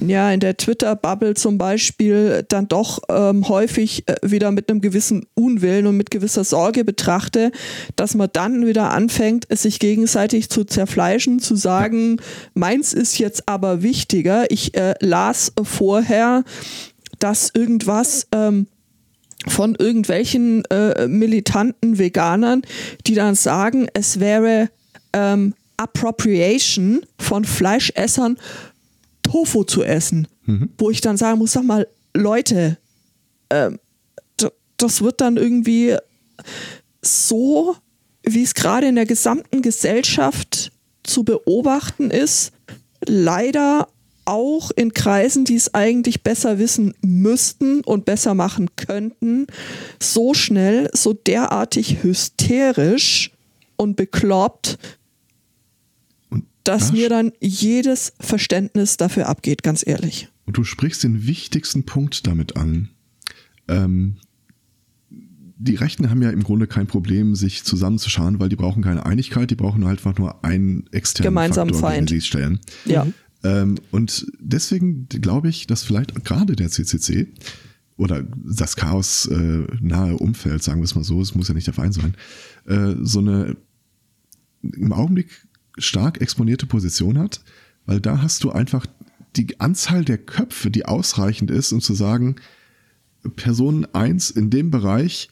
[0.00, 5.26] ja, in der Twitter-Bubble zum Beispiel dann doch ähm, häufig äh, wieder mit einem gewissen
[5.34, 7.52] Unwillen und mit gewisser Sorge betrachte,
[7.96, 12.20] dass man dann wieder anfängt, es sich gegenseitig zu zerfleischen, zu sagen,
[12.54, 14.50] meins ist jetzt aber wichtiger.
[14.50, 16.44] Ich äh, las vorher,
[17.18, 18.66] dass irgendwas ähm,
[19.46, 22.62] von irgendwelchen äh, militanten Veganern,
[23.06, 24.68] die dann sagen, es wäre
[25.12, 28.36] ähm, Appropriation von Fleischessern
[29.30, 30.70] Tofu zu essen, mhm.
[30.78, 32.78] wo ich dann sagen muss, sag mal, Leute,
[33.48, 33.70] äh,
[34.76, 35.96] das wird dann irgendwie
[37.02, 37.76] so,
[38.22, 40.72] wie es gerade in der gesamten Gesellschaft
[41.02, 42.52] zu beobachten ist,
[43.06, 43.88] leider
[44.24, 49.46] auch in Kreisen, die es eigentlich besser wissen müssten und besser machen könnten,
[50.00, 53.32] so schnell, so derartig hysterisch
[53.76, 54.78] und bekloppt,
[56.70, 60.28] dass mir dann jedes Verständnis dafür abgeht, ganz ehrlich.
[60.46, 62.90] Und du sprichst den wichtigsten Punkt damit an.
[63.66, 64.18] Ähm,
[65.10, 69.50] die Rechten haben ja im Grunde kein Problem, sich zusammenzuschauen, weil die brauchen keine Einigkeit,
[69.50, 72.08] die brauchen halt einfach nur einen externen Gemeinsamen Faktor, Feind.
[72.08, 72.60] den sie stellen.
[72.84, 73.04] Ja.
[73.42, 77.32] Ähm, und deswegen glaube ich, dass vielleicht gerade der CCC
[77.96, 81.66] oder das Chaos äh, nahe Umfeld, sagen wir es mal so, es muss ja nicht
[81.66, 82.14] der Feind sein,
[82.66, 83.56] äh, so eine
[84.62, 85.48] im Augenblick
[85.80, 87.42] stark exponierte Position hat,
[87.86, 88.86] weil da hast du einfach
[89.36, 92.36] die Anzahl der Köpfe, die ausreichend ist, um zu sagen,
[93.36, 95.28] Person 1 in dem Bereich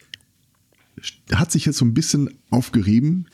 [1.33, 3.27] hat sich jetzt so ein bisschen aufgerieben,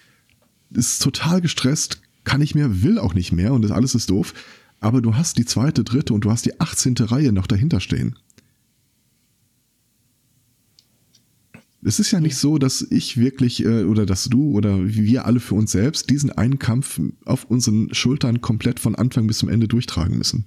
[0.70, 4.34] ist total gestresst, kann nicht mehr, will auch nicht mehr und das alles ist doof.
[4.80, 6.96] Aber du hast die zweite, dritte und du hast die 18.
[6.98, 8.16] Reihe noch dahinter stehen.
[11.85, 15.41] Es ist ja nicht so, dass ich wirklich äh, oder dass du oder wir alle
[15.41, 19.68] für uns selbst diesen einen Kampf auf unseren Schultern komplett von Anfang bis zum Ende
[19.68, 20.47] durchtragen müssen.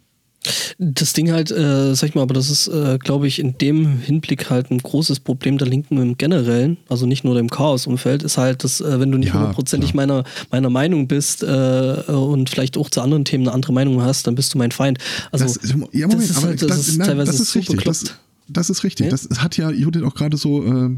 [0.78, 4.00] Das Ding halt, äh, sag ich mal, aber das ist, äh, glaube ich, in dem
[4.00, 8.38] Hinblick halt ein großes Problem der Linken im Generellen, also nicht nur dem Chaos-Umfeld, ist
[8.38, 12.78] halt, dass äh, wenn du nicht hundertprozentig ja, meiner, meiner Meinung bist äh, und vielleicht
[12.78, 15.00] auch zu anderen Themen eine andere Meinung hast, dann bist du mein Feind.
[15.32, 15.60] Also das,
[15.92, 17.84] ja, Moment, das ist, halt, das, das ist nein, teilweise das ist richtig.
[17.84, 18.06] Das,
[18.48, 19.08] das, ist richtig.
[19.08, 19.12] Ja?
[19.12, 20.96] Das hat ja Judith auch gerade so äh,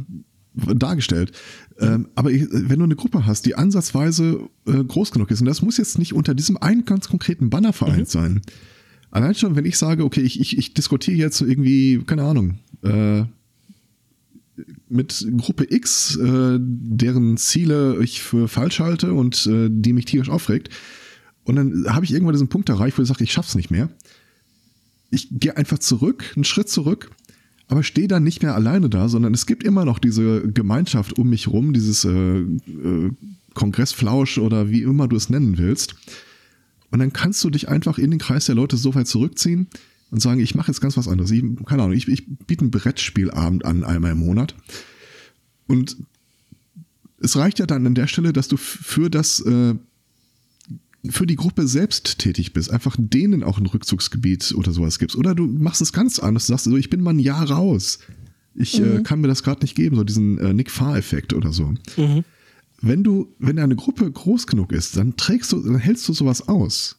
[0.53, 1.31] dargestellt.
[1.79, 5.61] Ähm, aber wenn du eine Gruppe hast, die ansatzweise äh, groß genug ist, und das
[5.61, 8.05] muss jetzt nicht unter diesem einen ganz konkreten Banner vereint mhm.
[8.05, 8.41] sein.
[9.11, 13.23] Allein schon, wenn ich sage, okay, ich, ich, ich diskutiere jetzt irgendwie, keine Ahnung, äh,
[14.89, 20.29] mit Gruppe X, äh, deren Ziele ich für falsch halte und äh, die mich tierisch
[20.29, 20.69] aufregt.
[21.43, 23.89] Und dann habe ich irgendwann diesen Punkt erreicht, wo ich sage, ich schaff's nicht mehr.
[25.09, 27.09] Ich gehe einfach zurück, einen Schritt zurück
[27.69, 31.29] aber stehe dann nicht mehr alleine da, sondern es gibt immer noch diese Gemeinschaft um
[31.29, 33.11] mich rum, dieses äh, äh,
[33.53, 35.95] Kongressflausch oder wie immer du es nennen willst.
[36.89, 39.67] Und dann kannst du dich einfach in den Kreis der Leute so weit zurückziehen
[40.09, 41.29] und sagen, ich mache jetzt ganz was anderes.
[41.29, 44.55] Ich, keine Ahnung, ich, ich biete einen Brettspielabend an einmal im Monat.
[45.67, 45.95] Und
[47.19, 49.75] es reicht ja dann an der Stelle, dass du für das äh,
[51.07, 55.15] für die Gruppe selbst tätig bist, einfach denen auch ein Rückzugsgebiet oder sowas gibst.
[55.15, 57.99] Oder du machst es ganz anders, du sagst so, ich bin mal ein Jahr raus.
[58.55, 58.97] Ich äh, mhm.
[58.97, 61.73] äh, kann mir das gerade nicht geben, so diesen äh, Nick Fahr-Effekt oder so.
[61.95, 62.25] Mhm.
[62.81, 66.47] Wenn du, wenn eine Gruppe groß genug ist, dann trägst du, dann hältst du sowas
[66.47, 66.97] aus.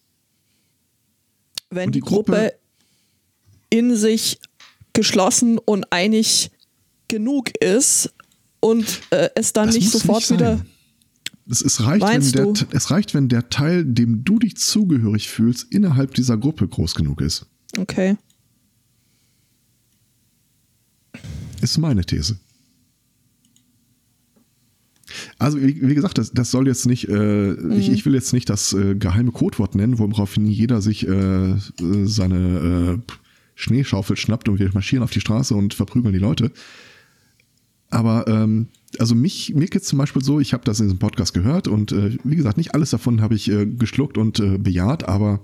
[1.70, 2.52] Wenn die, die Gruppe, Gruppe
[3.70, 4.40] in sich
[4.92, 6.50] geschlossen und einig
[7.08, 8.12] genug ist
[8.60, 10.64] und äh, es dann nicht sofort nicht wieder
[11.48, 15.72] es, es, reicht, wenn der, es reicht, wenn der Teil, dem du dich zugehörig fühlst,
[15.72, 17.46] innerhalb dieser Gruppe groß genug ist.
[17.76, 18.16] Okay.
[21.60, 22.38] Ist meine These.
[25.38, 27.72] Also, wie, wie gesagt, das, das, soll jetzt nicht, äh, mhm.
[27.72, 31.56] ich, ich, will jetzt nicht das äh, geheime Codewort nennen, woraufhin jeder sich äh,
[32.04, 33.12] seine äh,
[33.54, 36.52] Schneeschaufel schnappt und wir marschieren auf die Straße und verprügeln die Leute.
[37.90, 38.68] Aber ähm,
[38.98, 41.68] also mich, mir geht es zum Beispiel so, ich habe das in diesem Podcast gehört
[41.68, 45.40] und äh, wie gesagt, nicht alles davon habe ich äh, geschluckt und äh, bejaht, aber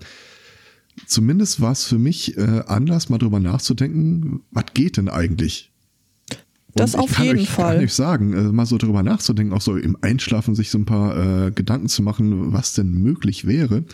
[1.07, 5.71] zumindest war es für mich äh, Anlass, mal drüber nachzudenken, was geht denn eigentlich?
[6.75, 7.77] Das Und ich auf jeden euch, Fall.
[7.77, 10.85] Kann euch sagen, äh, mal so drüber nachzudenken, auch so im Einschlafen sich so ein
[10.85, 13.85] paar äh, Gedanken zu machen, was denn möglich wäre.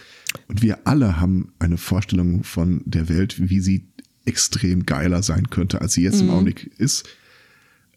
[0.48, 3.88] Und wir alle haben eine Vorstellung von der Welt, wie sie
[4.24, 7.08] extrem geiler sein könnte, als sie jetzt im Augenblick ist.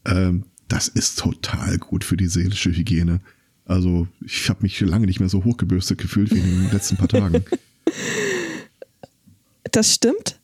[0.04, 3.20] Ähm, das ist total gut für die seelische Hygiene.
[3.64, 7.08] Also ich habe mich lange nicht mehr so hochgebürstet gefühlt wie in den letzten paar
[7.08, 7.44] Tagen.
[9.72, 10.40] Das stimmt.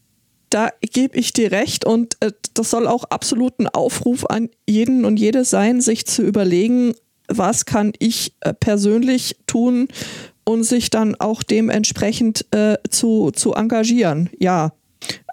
[0.50, 5.06] Da gebe ich dir recht und äh, das soll auch absolut ein Aufruf an jeden
[5.06, 6.92] und jede sein, sich zu überlegen,
[7.28, 9.88] was kann ich äh, persönlich tun
[10.44, 14.28] und sich dann auch dementsprechend äh, zu, zu engagieren.
[14.38, 14.74] Ja,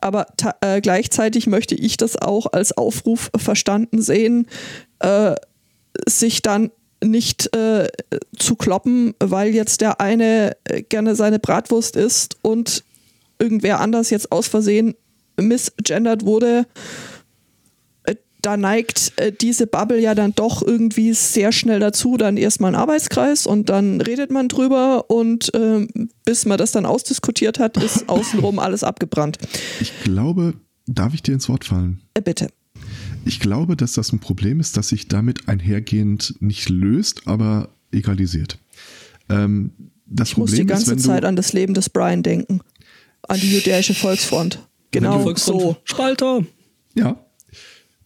[0.01, 0.27] aber
[0.61, 4.47] äh, gleichzeitig möchte ich das auch als Aufruf verstanden sehen,
[4.99, 5.35] äh,
[6.07, 6.71] sich dann
[7.03, 7.87] nicht äh,
[8.37, 10.57] zu kloppen, weil jetzt der eine
[10.89, 12.83] gerne seine Bratwurst isst und
[13.39, 14.95] irgendwer anders jetzt aus Versehen
[15.39, 16.65] misgendert wurde.
[18.39, 22.73] Äh, Da neigt äh, diese Bubble ja dann doch irgendwie sehr schnell dazu, dann erstmal
[22.73, 27.77] ein Arbeitskreis und dann redet man drüber und ähm, bis man das dann ausdiskutiert hat,
[27.77, 29.37] ist außenrum alles abgebrannt.
[29.79, 30.53] Ich glaube,
[30.87, 32.01] darf ich dir ins Wort fallen?
[32.13, 32.49] Äh, bitte.
[33.25, 38.57] Ich glaube, dass das ein Problem ist, das sich damit einhergehend nicht löst, aber egalisiert.
[39.29, 39.71] Ähm,
[40.05, 42.61] das Ich muss Problem die ganze ist, Zeit an das Leben des Brian denken.
[43.27, 44.59] An die jüdische Volksfront.
[44.91, 45.77] Genau Volksfront so.
[45.83, 46.43] Spalter.
[46.95, 47.15] ja, äh,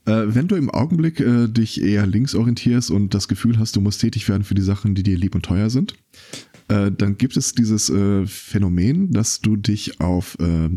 [0.05, 4.01] wenn du im Augenblick äh, dich eher links orientierst und das Gefühl hast, du musst
[4.01, 5.95] tätig werden für die Sachen, die dir lieb und teuer sind,
[6.67, 10.69] äh, dann gibt es dieses äh, Phänomen, dass du dich auf äh,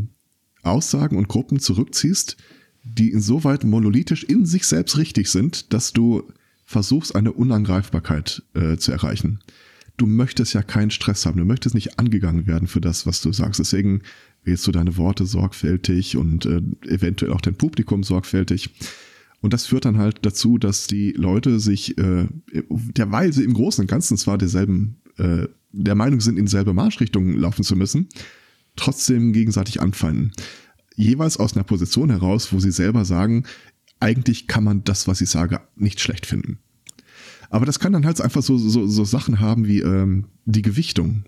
[0.62, 2.36] Aussagen und Gruppen zurückziehst,
[2.82, 6.24] die insoweit monolithisch in sich selbst richtig sind, dass du
[6.64, 9.40] versuchst, eine Unangreifbarkeit äh, zu erreichen.
[9.96, 13.32] Du möchtest ja keinen Stress haben, du möchtest nicht angegangen werden für das, was du
[13.32, 13.60] sagst.
[13.60, 14.02] Deswegen
[14.44, 18.70] wählst du deine Worte sorgfältig und äh, eventuell auch dein Publikum sorgfältig.
[19.47, 22.26] Und das führt dann halt dazu, dass die Leute sich, äh,
[22.68, 27.32] derweil sie im Großen und Ganzen zwar derselben, äh, der Meinung sind, in dieselbe Marschrichtung
[27.38, 28.09] laufen zu müssen,
[28.74, 30.32] trotzdem gegenseitig anfallen.
[30.97, 33.44] Jeweils aus einer Position heraus, wo sie selber sagen,
[34.01, 36.59] eigentlich kann man das, was ich sage, nicht schlecht finden.
[37.49, 41.22] Aber das kann dann halt einfach so, so, so Sachen haben wie ähm, die Gewichtung.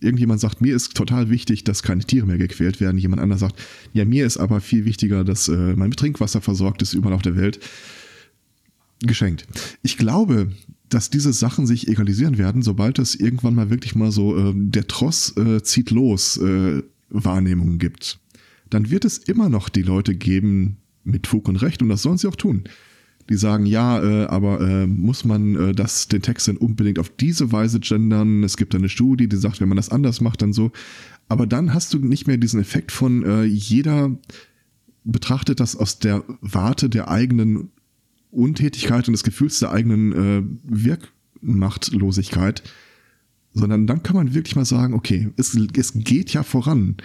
[0.00, 2.98] Irgendjemand sagt, mir ist total wichtig, dass keine Tiere mehr gequält werden.
[2.98, 3.60] Jemand anderes sagt,
[3.92, 7.36] ja, mir ist aber viel wichtiger, dass äh, mein Trinkwasser versorgt ist überall auf der
[7.36, 7.60] Welt.
[9.02, 9.46] Geschenkt.
[9.82, 10.52] Ich glaube,
[10.90, 14.86] dass diese Sachen sich egalisieren werden, sobald es irgendwann mal wirklich mal so äh, der
[14.88, 18.18] Tross äh, zieht los äh, Wahrnehmungen gibt.
[18.68, 22.18] Dann wird es immer noch die Leute geben mit Fug und Recht und das sollen
[22.18, 22.64] sie auch tun.
[23.30, 27.08] Die sagen, ja, äh, aber äh, muss man äh, das, den Text denn unbedingt auf
[27.08, 28.42] diese Weise gendern?
[28.42, 30.72] Es gibt eine Studie, die sagt, wenn man das anders macht, dann so.
[31.28, 34.10] Aber dann hast du nicht mehr diesen Effekt von äh, jeder
[35.04, 37.70] betrachtet das aus der Warte der eigenen
[38.32, 42.62] Untätigkeit und des Gefühls der eigenen äh, Wirkmachtlosigkeit,
[43.52, 46.96] sondern dann kann man wirklich mal sagen, okay, es, es geht ja voran.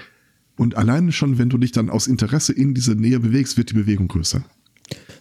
[0.57, 3.75] Und alleine schon, wenn du dich dann aus Interesse in diese Nähe bewegst, wird die
[3.75, 4.43] Bewegung größer.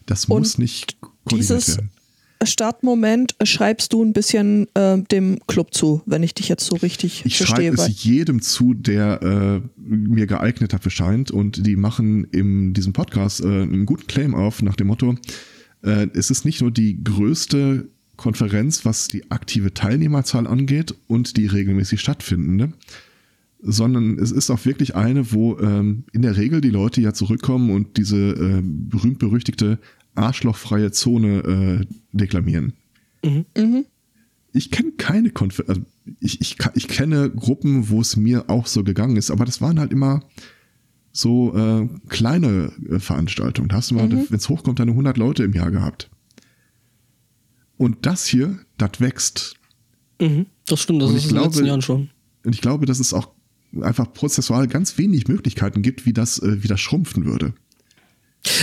[0.06, 1.90] Das Und muss nicht koordiniert Dieses werden.
[2.42, 7.24] Startmoment schreibst du ein bisschen äh, dem Club zu, wenn ich dich jetzt so richtig
[7.24, 7.56] Ich verstehe.
[7.56, 11.30] schreibe weil- es jedem zu, der äh, mir geeignet dafür scheint.
[11.30, 15.14] Und die machen in diesem Podcast äh, einen guten Claim auf nach dem Motto,
[15.82, 21.46] äh, es ist nicht nur die größte Konferenz, was die aktive Teilnehmerzahl angeht und die
[21.46, 22.72] regelmäßig stattfindende,
[23.64, 27.70] sondern es ist auch wirklich eine, wo ähm, in der Regel die Leute ja zurückkommen
[27.70, 29.78] und diese äh, berühmt-berüchtigte
[30.14, 31.38] arschlochfreie Zone
[31.82, 32.74] äh, deklamieren.
[34.52, 35.80] Ich kenne keine Konfer also
[36.20, 39.80] ich, ich, ich kenne Gruppen, wo es mir auch so gegangen ist, aber das waren
[39.80, 40.22] halt immer
[41.12, 43.68] so äh, kleine äh, Veranstaltungen.
[43.68, 46.10] Da hast du mal, wenn es hochkommt, deine 100 Leute im Jahr gehabt.
[47.76, 49.54] Und das hier, das wächst.
[50.20, 52.10] Mhm, das stimmt, das Und ist ich in den letzten glaube- Jahren schon.
[52.44, 53.33] Und ich glaube, dass es auch
[53.82, 57.54] einfach prozessual ganz wenig Möglichkeiten gibt, wie das, äh, wie das schrumpfen würde.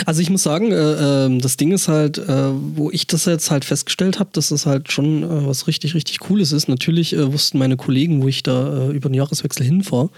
[0.05, 3.49] Also ich muss sagen, äh, ähm, das Ding ist halt, äh, wo ich das jetzt
[3.49, 6.68] halt festgestellt habe, dass das halt schon äh, was richtig, richtig Cooles ist.
[6.68, 10.09] Natürlich äh, wussten meine Kollegen, wo ich da äh, über den Jahreswechsel hinfahre.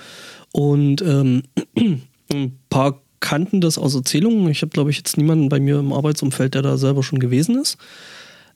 [0.52, 1.44] Und ähm,
[2.32, 4.50] ein paar kannten das aus Erzählungen.
[4.50, 7.58] Ich habe, glaube ich, jetzt niemanden bei mir im Arbeitsumfeld, der da selber schon gewesen
[7.58, 7.78] ist.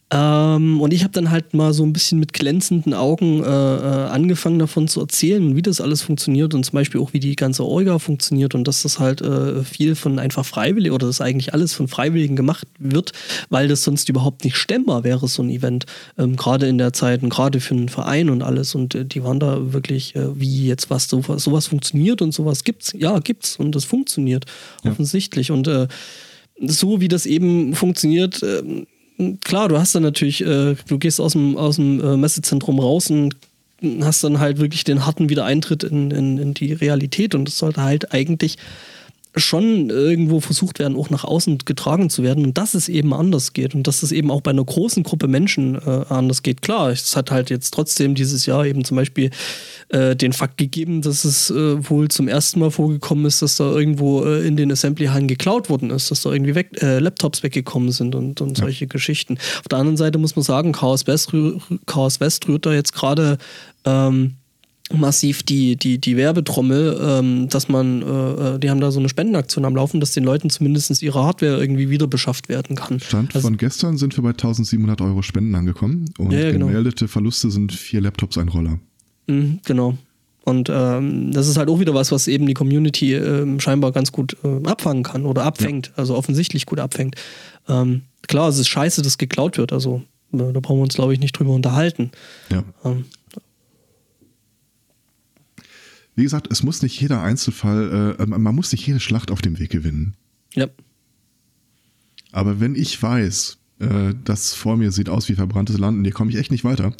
[0.09, 4.07] Ähm, und ich habe dann halt mal so ein bisschen mit glänzenden Augen äh, äh,
[4.07, 7.65] angefangen davon zu erzählen, wie das alles funktioniert und zum Beispiel auch, wie die ganze
[7.65, 11.73] Orga funktioniert und dass das halt äh, viel von einfach freiwillig oder dass eigentlich alles
[11.73, 13.11] von Freiwilligen gemacht wird,
[13.49, 15.85] weil das sonst überhaupt nicht stemmbar wäre, so ein Event.
[16.17, 18.75] Ähm, gerade in der Zeit und gerade für einen Verein und alles.
[18.75, 22.63] Und äh, die waren da wirklich, äh, wie jetzt was, sowas, sowas funktioniert und sowas
[22.63, 22.93] gibt's.
[22.97, 24.45] Ja, gibt's und das funktioniert
[24.85, 24.91] Ja.
[24.91, 25.51] offensichtlich.
[25.51, 25.89] Und äh,
[26.65, 28.87] so wie das eben funktioniert, ähm,
[29.43, 33.09] klar, du hast dann natürlich, äh, du gehst aus dem, aus dem äh, Messezentrum raus
[33.09, 33.35] und
[34.01, 37.81] hast dann halt wirklich den harten Wiedereintritt in, in, in die Realität und das sollte
[37.81, 38.57] halt eigentlich
[39.35, 43.53] schon irgendwo versucht werden, auch nach außen getragen zu werden und dass es eben anders
[43.53, 46.61] geht und dass es eben auch bei einer großen Gruppe Menschen äh, anders geht.
[46.61, 49.29] Klar, es hat halt jetzt trotzdem dieses Jahr eben zum Beispiel
[49.89, 53.71] äh, den Fakt gegeben, dass es äh, wohl zum ersten Mal vorgekommen ist, dass da
[53.71, 57.91] irgendwo äh, in den Assembly-Hallen geklaut worden ist, dass da irgendwie weg, äh, Laptops weggekommen
[57.91, 59.37] sind und, und solche Geschichten.
[59.59, 61.31] Auf der anderen Seite muss man sagen, Chaos West,
[61.85, 63.37] Chaos West rührt da jetzt gerade
[63.85, 64.35] ähm,
[64.93, 68.05] massiv die, die, die Werbetrommel, ähm, dass man, äh,
[68.55, 71.59] äh, die haben da so eine Spendenaktion am Laufen, dass den Leuten zumindest ihre Hardware
[71.59, 72.99] irgendwie wieder beschafft werden kann.
[72.99, 76.67] Stand Also- von gestern sind wir bei 1700 Euro Spenden angekommen und Ja, ja, genau.
[76.67, 78.79] gemeldete Verluste sind vier Laptops, ein Roller.
[79.27, 79.97] Mhm, genau.
[80.45, 84.13] Und ähm, das ist halt auch wieder was, was eben die Community ähm, scheinbar ganz
[84.13, 87.15] gut äh, abfangen kann oder abfängt, also offensichtlich gut abfängt.
[87.67, 91.11] Ähm, klar, es ist scheiße, dass geklaut wird, also äh, da brauchen wir uns, glaube
[91.13, 92.11] ich, nicht drüber unterhalten.
[92.49, 92.63] Ja.
[92.85, 93.03] Ähm,
[96.17, 99.59] Wie gesagt, es muss nicht jeder Einzelfall, äh, man muss nicht jede Schlacht auf dem
[99.59, 100.15] Weg gewinnen.
[100.55, 100.67] ja,
[102.31, 106.13] Aber wenn ich weiß, äh, das vor mir sieht aus wie verbranntes Land und hier
[106.13, 106.91] komme ich echt nicht weiter,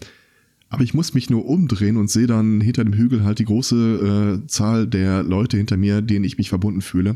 [0.70, 4.42] aber ich muss mich nur umdrehen und sehe dann hinter dem Hügel halt die große
[4.44, 7.16] äh, Zahl der Leute hinter mir, denen ich mich verbunden fühle.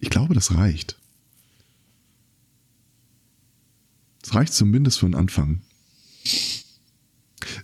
[0.00, 0.98] Ich glaube, das reicht.
[4.22, 5.60] Das reicht zumindest für einen Anfang.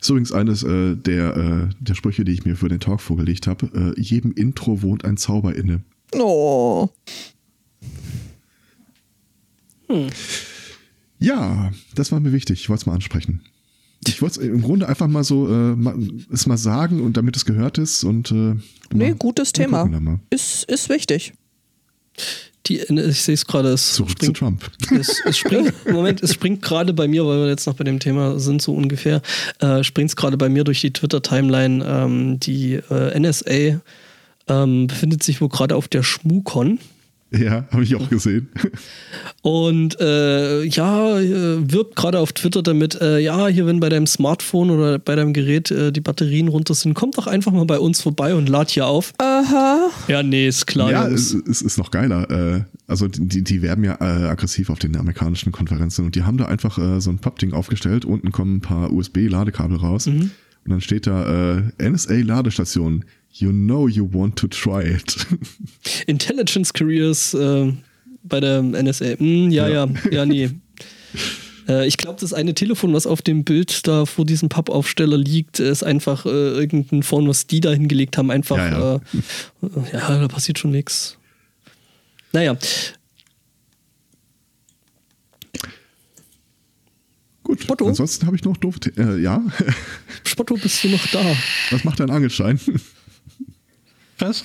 [0.01, 3.47] Ist übrigens eines äh, der, äh, der Sprüche, die ich mir für den Talk vorgelegt
[3.47, 3.95] habe.
[3.97, 5.83] Äh, jedem Intro wohnt ein Zauber inne.
[6.15, 6.89] Oh.
[11.19, 12.61] Ja, das war mir wichtig.
[12.61, 13.43] Ich wollte es mal ansprechen.
[14.07, 15.97] Ich wollte es im Grunde einfach mal so äh, mal,
[16.33, 18.55] es mal sagen und damit es gehört ist und äh,
[18.93, 19.89] Nee, mal- gutes Thema.
[20.31, 21.35] Ist, ist wichtig.
[22.67, 24.71] Die, ich sehe es gerade, es Zurück springt, zu Trump.
[24.91, 27.99] Es, es springt, Moment, es springt gerade bei mir, weil wir jetzt noch bei dem
[27.99, 29.21] Thema sind, so ungefähr,
[29.59, 31.85] äh, springt es gerade bei mir durch die Twitter-Timeline.
[31.85, 33.81] Ähm, die äh, NSA
[34.49, 36.79] ähm, befindet sich wohl gerade auf der Schmukon.
[37.37, 38.49] Ja, habe ich auch gesehen.
[39.43, 44.07] Und äh, ja, äh, wirbt gerade auf Twitter damit, äh, ja, hier, wenn bei deinem
[44.07, 47.79] Smartphone oder bei deinem Gerät äh, die Batterien runter sind, kommt doch einfach mal bei
[47.79, 49.15] uns vorbei und lad hier auf.
[49.19, 49.89] Aha.
[50.09, 50.91] Ja, nee, ist klar.
[50.91, 52.31] ja, es, es ist noch geiler.
[52.31, 56.37] Äh, also die, die werben ja äh, aggressiv auf den amerikanischen Konferenzen und die haben
[56.37, 58.05] da einfach äh, so ein Pappding aufgestellt.
[58.05, 60.31] Unten kommen ein paar USB-Ladekabel raus und
[60.67, 63.05] dann steht da äh, NSA-Ladestation.
[63.33, 65.27] You know you want to try it.
[66.07, 67.73] Intelligence Careers äh,
[68.25, 69.17] bei der NSA.
[69.19, 70.11] Hm, ja, ja, Ja.
[70.11, 70.51] ja, nee.
[71.69, 75.61] Äh, ich glaube, das eine Telefon, was auf dem Bild da vor diesem Pappaufsteller liegt,
[75.61, 78.33] ist einfach äh, irgendein Phone, was die da hingelegt haben.
[78.33, 78.95] Einfach, Ja, ja.
[78.97, 81.19] Äh, äh, ja da passiert schon nichts.
[82.33, 82.57] Naja,
[87.45, 87.87] Gut, Spotto?
[87.87, 88.77] ansonsten habe ich noch doof.
[88.97, 89.43] Äh, ja,
[90.25, 91.25] Spotto, bist du noch da?
[91.71, 92.59] was macht dein Angelschein?
[94.23, 94.45] Was?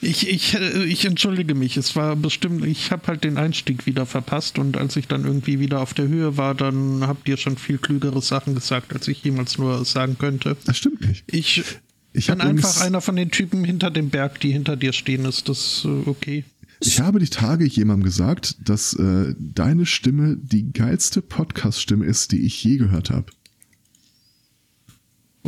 [0.00, 1.76] Ich, ich, ich entschuldige mich.
[1.76, 5.58] Es war bestimmt, ich habe halt den Einstieg wieder verpasst und als ich dann irgendwie
[5.58, 9.24] wieder auf der Höhe war, dann habt ihr schon viel klügere Sachen gesagt, als ich
[9.24, 10.56] jemals nur sagen könnte.
[10.66, 11.24] Das stimmt nicht.
[11.26, 11.64] Ich,
[12.12, 15.24] Ich bin einfach einer von den Typen hinter dem Berg, die hinter dir stehen.
[15.24, 16.44] Ist das äh, okay?
[16.80, 22.46] Ich habe die Tage jemandem gesagt, dass äh, deine Stimme die geilste Podcast-Stimme ist, die
[22.46, 23.26] ich je gehört habe.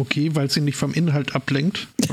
[0.00, 1.88] Okay, weil sie nicht vom Inhalt ablenkt.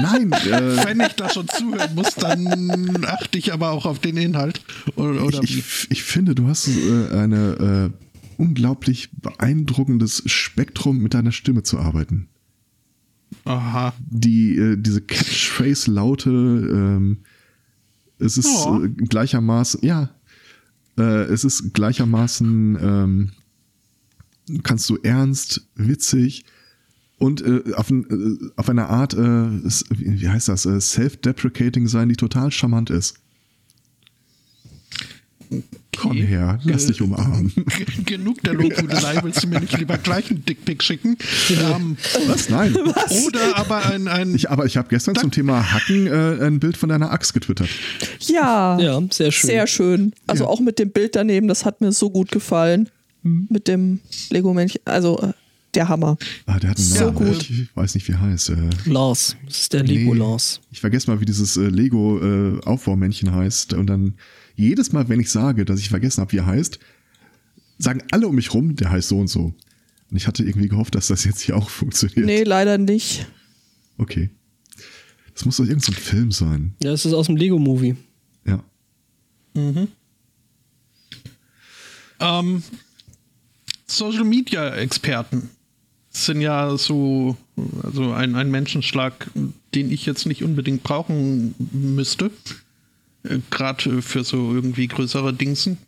[0.00, 4.16] Nein, äh, wenn ich da schon zuhören muss, dann achte ich aber auch auf den
[4.16, 4.60] Inhalt.
[4.94, 11.32] Oder, ich, ich, ich finde, du hast äh, eine äh, unglaublich beeindruckendes Spektrum mit deiner
[11.32, 12.28] Stimme zu arbeiten.
[13.46, 13.92] Aha.
[13.98, 17.18] Die, äh, diese Catchphrase-Laute, ähm,
[18.20, 20.10] es ist äh, gleichermaßen, ja,
[20.96, 23.32] äh, es ist gleichermaßen, ähm,
[24.62, 26.44] kannst du ernst, witzig
[27.18, 32.08] und äh, auf, ein, äh, auf eine Art, äh, wie heißt das, äh, self-deprecating sein,
[32.08, 33.14] die total charmant ist.
[35.96, 37.52] Komm her, lass dich umarmen.
[37.54, 41.16] G- Genug der Lobhudelei, willst du mir nicht lieber gleich einen Dickpick schicken?
[41.50, 41.96] Ähm,
[42.26, 42.50] Was?
[42.50, 42.76] Nein.
[42.76, 46.76] oder aber ein, ein Ich, aber ich habe gestern zum Thema Hacken äh, ein Bild
[46.76, 47.68] von deiner Axt getwittert.
[48.20, 49.48] Ja, Ja, sehr schön.
[49.50, 50.12] sehr schön.
[50.26, 50.50] Also Ja.
[50.50, 52.90] auch mit dem Bild daneben, das hat mir so gut gefallen.
[53.22, 53.98] Mit dem
[54.30, 55.32] Lego-Männchen, also äh,
[55.76, 56.16] der Hammer.
[56.46, 57.16] Ah, der hat einen So Namen.
[57.16, 57.50] gut.
[57.50, 58.50] Ich weiß nicht, wie er heißt.
[58.50, 59.36] Äh, Lars.
[59.46, 60.20] Das ist der Lego nee.
[60.20, 60.60] Lars.
[60.70, 63.74] Ich vergesse mal, wie dieses äh, Lego-Aufbaumännchen heißt.
[63.74, 64.14] Und dann
[64.54, 66.78] jedes Mal, wenn ich sage, dass ich vergessen habe, wie er heißt,
[67.78, 69.54] sagen alle um mich rum, der heißt so und so.
[70.10, 72.24] Und ich hatte irgendwie gehofft, dass das jetzt hier auch funktioniert.
[72.26, 73.26] Nee, leider nicht.
[73.98, 74.30] Okay.
[75.34, 76.74] Das muss doch irgendein so ein Film sein.
[76.82, 77.96] Ja, das ist aus dem Lego-Movie.
[78.46, 78.64] Ja.
[82.20, 82.62] Ähm,
[83.86, 85.50] Social Media Experten
[86.24, 87.36] sind ja so,
[87.82, 89.30] also ein, ein Menschenschlag,
[89.74, 92.30] den ich jetzt nicht unbedingt brauchen müsste.
[93.50, 95.78] Gerade für so irgendwie größere Dingsen.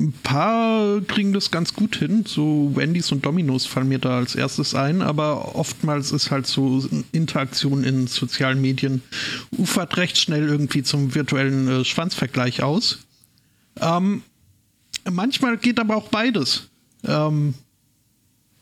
[0.00, 2.24] Ein paar kriegen das ganz gut hin.
[2.26, 6.86] So Wendy's und Domino's fallen mir da als erstes ein, aber oftmals ist halt so
[7.12, 9.02] Interaktion in sozialen Medien
[9.56, 13.00] ufert recht schnell irgendwie zum virtuellen äh, Schwanzvergleich aus.
[13.80, 14.22] Ähm,
[15.10, 16.68] Manchmal geht aber auch beides.
[17.04, 17.54] Ähm,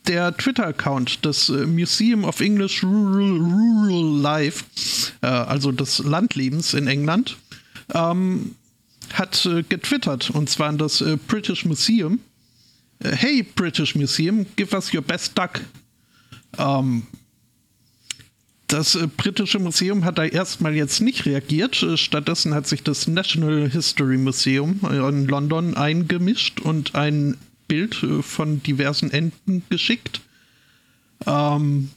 [0.06, 4.64] der Twitter-Account des äh, Museum of English Rural, Rural Life,
[5.22, 7.36] äh, also des Landlebens in England,
[7.94, 8.54] ähm,
[9.12, 12.20] hat äh, getwittert, und zwar an das äh, British Museum.
[13.00, 15.60] Äh, hey, British Museum, give us your best duck.
[16.58, 17.02] Ähm,
[18.68, 21.76] das äh, britische Museum hat da erstmal jetzt nicht reagiert.
[21.94, 27.36] Stattdessen hat sich das National History Museum in London eingemischt und ein
[27.68, 30.20] Bild äh, von diversen Enten geschickt.
[31.26, 31.90] Ähm,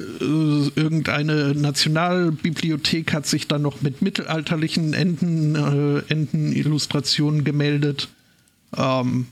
[0.00, 8.08] äh, irgendeine Nationalbibliothek hat sich dann noch mit mittelalterlichen Enten, äh, Entenillustrationen gemeldet.
[8.76, 9.26] Ähm,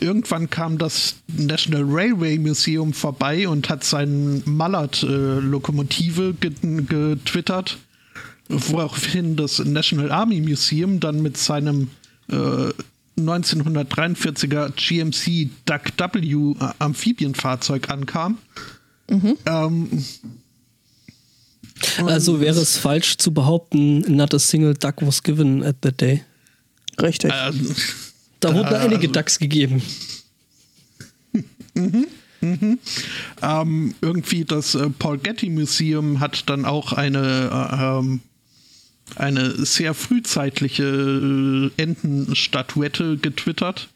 [0.00, 7.78] irgendwann kam das National Railway Museum vorbei und hat seinen Mallard-Lokomotive getwittert,
[8.48, 11.90] woraufhin das National Army Museum dann mit seinem
[12.30, 12.70] äh,
[13.18, 18.38] 1943er GMC Duck W Amphibienfahrzeug ankam.
[19.46, 20.04] Ähm,
[22.04, 26.22] Also wäre es falsch zu behaupten, not a single duck was given at that day.
[27.00, 27.30] Richtig.
[27.30, 27.52] äh,
[28.40, 29.82] Da wurden Da, einige also- Ducks gegeben.
[33.42, 38.20] Ähm, irgendwie das äh, Paul Getty Museum hat dann auch eine, äh, ähm,
[39.16, 43.88] eine sehr frühzeitliche äh, Entenstatuette getwittert,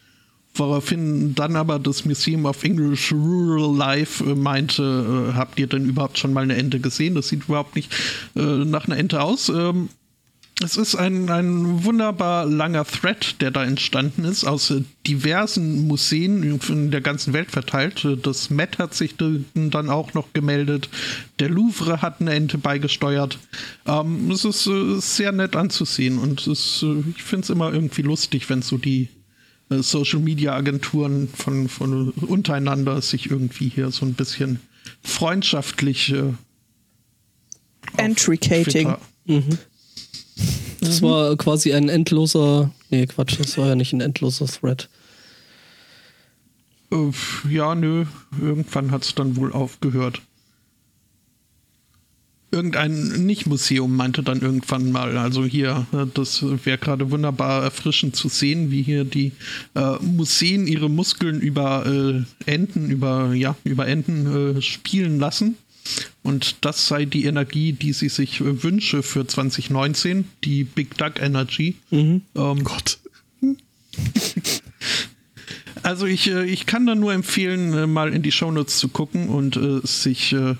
[0.55, 5.87] woraufhin dann aber das Museum of English Rural Life äh, meinte, äh, habt ihr denn
[5.87, 7.15] überhaupt schon mal eine Ente gesehen?
[7.15, 7.93] Das sieht überhaupt nicht
[8.35, 9.51] nach einer Ente aus.
[10.63, 14.73] Es ist ein, ein wunderbar langer Thread, der da entstanden ist, aus
[15.07, 18.07] diversen Museen in der ganzen Welt verteilt.
[18.23, 20.89] Das Met hat sich dann auch noch gemeldet.
[21.41, 23.39] Der Louvre hat eine Ente beigesteuert.
[23.87, 28.03] Ähm, es ist äh, sehr nett anzusehen und es, äh, ich finde es immer irgendwie
[28.03, 29.09] lustig, wenn so die
[29.71, 34.61] äh, Social Media Agenturen von, von untereinander sich irgendwie hier so ein bisschen
[35.03, 38.97] freundschaftlich äh, auf Entry-Cating.
[40.81, 42.71] Das war quasi ein endloser.
[42.91, 44.89] Nee, Quatsch, das war ja nicht ein endloser Thread.
[46.93, 47.13] Äh,
[47.49, 48.05] ja, nö,
[48.41, 50.23] irgendwann hat es dann wohl aufgehört.
[52.51, 58.29] Irgendein Nicht-Museum meinte dann irgendwann mal, also hier, äh, das wäre gerade wunderbar erfrischend zu
[58.29, 59.33] sehen, wie hier die
[59.75, 65.57] äh, Museen ihre Muskeln über äh, Enten, über, ja, über Enten äh, spielen lassen.
[66.23, 71.21] Und das sei die Energie, die sie sich äh, wünsche für 2019, die Big Duck
[71.21, 71.77] Energy.
[71.91, 72.23] Ähm,
[72.65, 72.99] Gott.
[75.83, 79.29] Also ich, äh, ich kann da nur empfehlen, äh, mal in die Shownotes zu gucken
[79.29, 80.55] und äh, sich äh,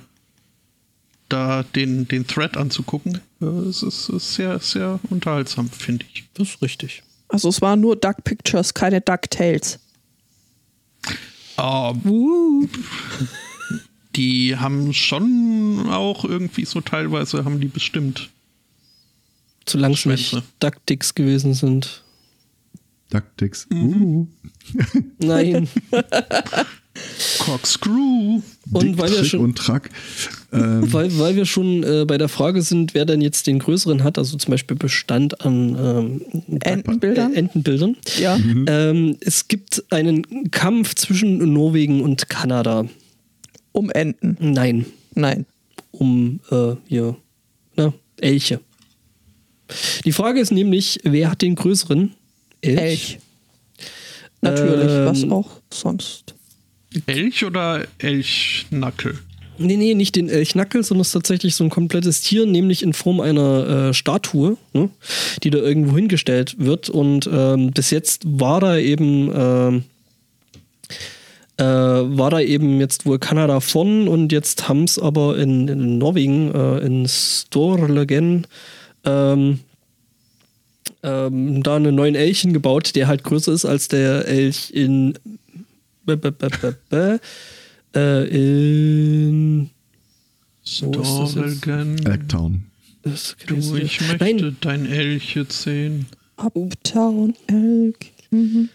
[1.29, 3.21] da den, den Thread anzugucken.
[3.41, 6.25] Äh, es ist, ist sehr, sehr unterhaltsam, finde ich.
[6.35, 7.03] Das ist richtig.
[7.29, 9.79] Also es waren nur Duck Pictures, keine Duck Tales.
[11.59, 12.69] Ähm,
[14.17, 18.31] die haben schon auch irgendwie so teilweise, haben die bestimmt.
[19.67, 20.43] Solange es nicht.
[20.61, 22.03] Duckdicks gewesen sind.
[23.11, 23.67] Duckdicks.
[23.71, 24.03] Mhm.
[24.03, 24.27] Uh.
[25.19, 25.69] Nein.
[27.39, 28.43] Corkscrew.
[28.71, 29.91] Und Dick, weil wir Trick schon- und Track.
[30.53, 34.05] Ähm, weil, weil wir schon äh, bei der Frage sind, wer denn jetzt den größeren
[34.05, 37.33] hat, also zum Beispiel Bestand an ähm, Entenbildern?
[37.33, 37.97] Äh, Entenbildern.
[38.21, 38.39] Ja.
[38.67, 42.87] Ähm, es gibt einen Kampf zwischen Norwegen und Kanada.
[43.73, 44.37] Um Enten.
[44.41, 45.47] Nein, Nein.
[45.93, 47.17] um äh, hier,
[47.77, 48.61] ne, Elche.
[50.05, 52.13] Die Frage ist nämlich, wer hat den größeren?
[52.61, 53.19] Elch.
[54.43, 56.35] Natürlich, Ähm, was auch sonst.
[57.07, 59.19] Elch oder Elchnackel?
[59.59, 62.93] Nee, nee, nicht den Elchnackel, sondern es ist tatsächlich so ein komplettes Tier, nämlich in
[62.93, 64.91] Form einer äh, Statue, ne,
[65.43, 66.91] die da irgendwo hingestellt wird.
[66.91, 69.85] Und ähm, bis jetzt war da eben ähm,
[71.63, 75.99] äh, war da eben jetzt wohl Kanada von und jetzt haben es aber in, in
[75.99, 78.47] Norwegen, äh, in Storlegen,
[79.05, 79.61] ähm,
[81.03, 85.15] ähm, da einen neuen Elchen gebaut, der halt größer ist als der Elch in
[87.95, 89.71] äh, in.
[92.05, 92.65] Eggtown.
[93.03, 96.07] Das- Du, ich möchte Nein, dein Elch jetzt sehen.
[96.37, 97.97] Uptown Elk.
[98.31, 98.69] Mhm.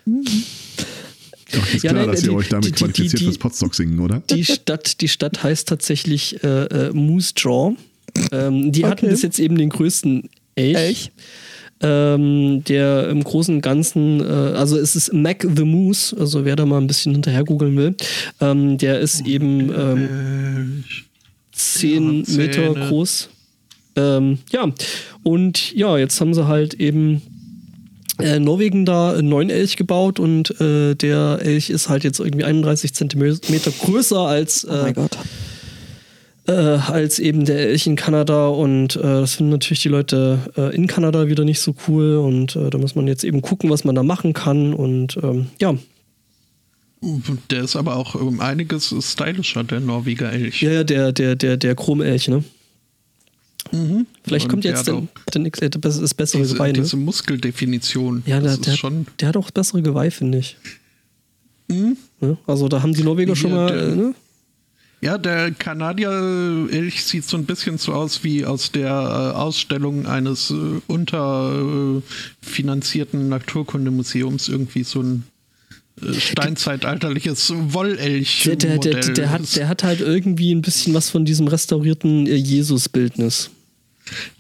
[1.53, 3.73] Doch, ist Ja, klar, nein, dass die- ihr euch damit die- qualifiziert die- fürs Potstock
[3.75, 4.21] singen, oder?
[4.29, 7.75] die Stadt, die Stadt heißt tatsächlich äh, äh, Moose Jaw.
[8.31, 9.09] Ähm, die hatten Okay.
[9.13, 10.75] bis jetzt eben den größten Elch.
[10.77, 11.11] Elch.
[11.79, 16.55] Ähm, der im Großen und Ganzen, äh, also es ist Mac the Moose, also wer
[16.55, 17.95] da mal ein bisschen hinterher googeln will,
[18.41, 21.03] ähm, der ist eben ähm, Elch.
[21.51, 22.37] 10 Ja, Zähne.
[22.37, 23.29] Meter groß.
[23.95, 24.71] Ähm, ja,
[25.21, 27.21] und ja, jetzt haben sie halt eben
[28.19, 32.43] äh, Norwegen da einen neuen Elch gebaut und äh, der Elch ist halt jetzt irgendwie
[32.45, 35.17] 31 Zentimeter größer als, Oh mein äh, Gott.
[36.47, 40.75] äh, als eben der Elch in Kanada und äh, das finden natürlich die Leute äh,
[40.75, 43.83] in Kanada wieder nicht so cool und äh, da muss man jetzt eben gucken, was
[43.83, 45.75] man da machen kann und ähm, ja,
[47.51, 50.61] Der ist aber auch um einiges stylischer, der Norweger Elch.
[50.63, 52.43] ja, ja, der, der, der, der Chromelch, ne?
[53.71, 54.05] Mhm.
[54.23, 55.01] Vielleicht Und kommt jetzt der,
[55.33, 56.73] der, der, das bessere diese, Geweih, ne?
[56.81, 58.23] diese Muskeldefinition.
[58.25, 59.07] Ja, der, das der, ist schon.
[59.19, 60.57] der hat auch bessere Geweih, finde ich.
[61.69, 61.97] Mhm.
[62.21, 62.37] Ne?
[62.47, 63.71] Also da haben die Norweger schon Hier, mal.
[63.71, 64.15] der- Äh, ne?
[64.99, 70.49] Ja, der Kanadier-Elch sieht so ein bisschen so aus wie aus der äh, Ausstellung eines
[70.49, 70.55] äh,
[70.87, 74.49] unterfinanzierten Naturkundemuseums.
[74.49, 75.23] Irgendwie so ein
[76.01, 78.41] äh, steinzeitalterliches Wollelch.
[78.45, 82.25] Der, der, der, der, hat, der hat halt irgendwie ein bisschen was von diesem restaurierten
[82.25, 83.51] äh, Jesus-Bildnis.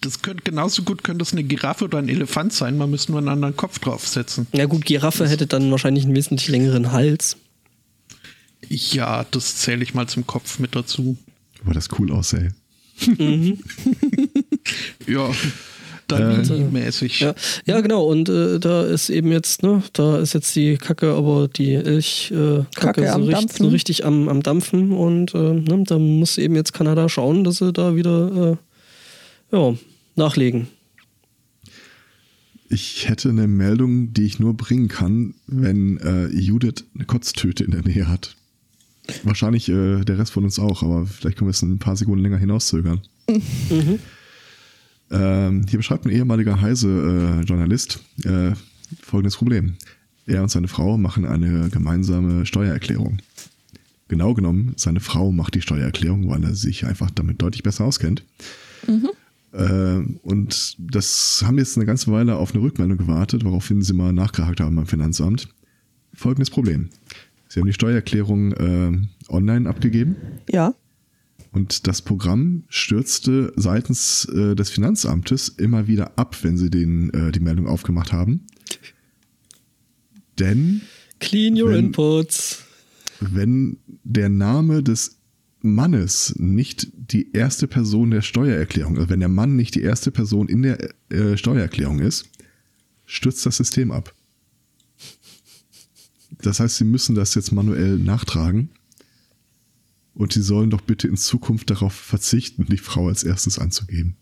[0.01, 2.77] Das könnte genauso gut könnte es eine Giraffe oder ein Elefant sein.
[2.77, 4.47] Man müsste nur einen anderen Kopf draufsetzen.
[4.53, 7.37] Ja gut, Giraffe hätte dann wahrscheinlich einen wesentlich längeren Hals.
[8.67, 11.17] Ja, das zähle ich mal zum Kopf mit dazu.
[11.63, 12.53] Wo das cool aussähe.
[15.07, 15.29] Ja,
[16.07, 17.19] dann mäßig.
[17.19, 18.05] Ja, ja genau.
[18.05, 22.59] Und äh, da ist eben jetzt, ne, da ist jetzt die Kacke, aber die Elch-Kacke
[22.61, 23.65] äh, Kacke Kacke so, am richt, Dampfen.
[23.65, 24.91] so richtig am, am Dampfen.
[24.91, 28.55] Und äh, ne, da muss eben jetzt Kanada schauen, dass sie da wieder äh,
[29.51, 29.75] ja,
[30.15, 30.67] nachlegen.
[32.69, 37.71] Ich hätte eine Meldung, die ich nur bringen kann, wenn äh, Judith eine Kotztüte in
[37.71, 38.35] der Nähe hat.
[39.23, 42.23] Wahrscheinlich äh, der Rest von uns auch, aber vielleicht können wir es ein paar Sekunden
[42.23, 43.01] länger hinauszögern.
[45.09, 48.51] Ähm, hier beschreibt ein ehemaliger Heise-Journalist äh,
[49.01, 49.75] folgendes Problem.
[50.25, 53.19] Er und seine Frau machen eine gemeinsame Steuererklärung.
[54.09, 58.23] Genau genommen, seine Frau macht die Steuererklärung, weil er sich einfach damit deutlich besser auskennt.
[58.87, 59.07] Äh,
[60.21, 64.59] und das haben jetzt eine ganze Weile auf eine Rückmeldung gewartet, woraufhin sie mal nachgehakt
[64.59, 65.47] haben beim Finanzamt.
[66.13, 66.89] Folgendes Problem.
[67.47, 68.91] Sie haben die Steuererklärung äh,
[69.29, 70.15] online abgegeben
[70.51, 70.75] Ja.
[71.53, 77.31] und das Programm stürzte seitens äh, des Finanzamtes immer wieder ab, wenn sie den, äh,
[77.31, 78.41] die Meldung aufgemacht haben.
[80.39, 80.81] Denn
[81.19, 82.63] Clean your Wenn- inputs.
[83.19, 85.17] wenn der Name des
[85.61, 90.49] Mannes nicht die erste Person der Steuererklärung, also wenn der Mann nicht die erste Person
[90.49, 92.25] in der äh, Steuererklärung ist,
[93.05, 94.13] stürzt das System ab.
[96.41, 98.69] Das heißt, sie müssen das jetzt manuell nachtragen.
[100.13, 104.15] Und sie sollen doch bitte in Zukunft darauf verzichten, die Frau als erstes anzugeben.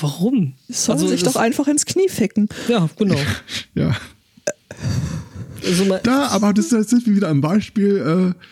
[0.00, 0.54] Warum?
[0.68, 2.48] Sollen Also sich doch einfach ins Knie ficken.
[2.68, 3.18] Ja, genau.
[3.74, 3.96] Ja.
[5.64, 8.44] Also Da, aber das, das sind wir wieder am Beispiel äh,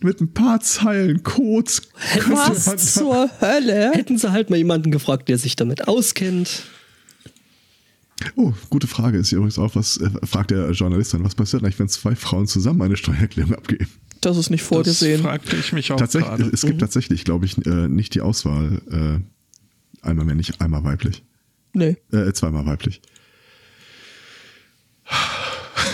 [0.00, 1.82] mit ein paar Zeilen Codes.
[2.28, 3.92] Was zur Hölle?
[3.94, 6.64] hätten sie halt mal jemanden gefragt, der sich damit auskennt.
[8.36, 9.18] Oh, gute Frage.
[9.18, 12.14] Ist ja übrigens auch was, äh, fragt der Journalist dann, was passiert eigentlich, wenn zwei
[12.14, 13.88] Frauen zusammen eine Steuererklärung abgeben?
[14.20, 15.22] Das ist nicht Das vorgesehen.
[15.22, 16.50] fragte ich mich auch Tatsächlich, gerade.
[16.52, 21.24] es gibt tatsächlich, glaube ich, äh, nicht die Auswahl, äh, einmal männlich, einmal weiblich.
[21.72, 21.96] Nee.
[22.12, 23.00] Äh, zweimal weiblich.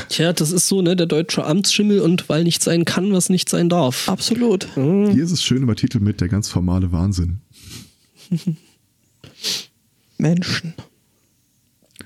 [0.09, 3.49] Tja, das ist so, ne, der deutsche Amtsschimmel und weil nicht sein kann, was nicht
[3.49, 4.09] sein darf.
[4.09, 4.69] Absolut.
[4.75, 7.41] Hier ist es schön übertitelt mit der ganz formale Wahnsinn.
[10.19, 10.75] Menschen.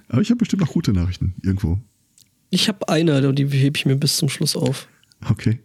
[0.08, 1.78] Aber ich habe bestimmt noch gute Nachrichten irgendwo.
[2.50, 4.88] Ich habe eine, die hebe ich mir bis zum Schluss auf.
[5.28, 5.60] Okay.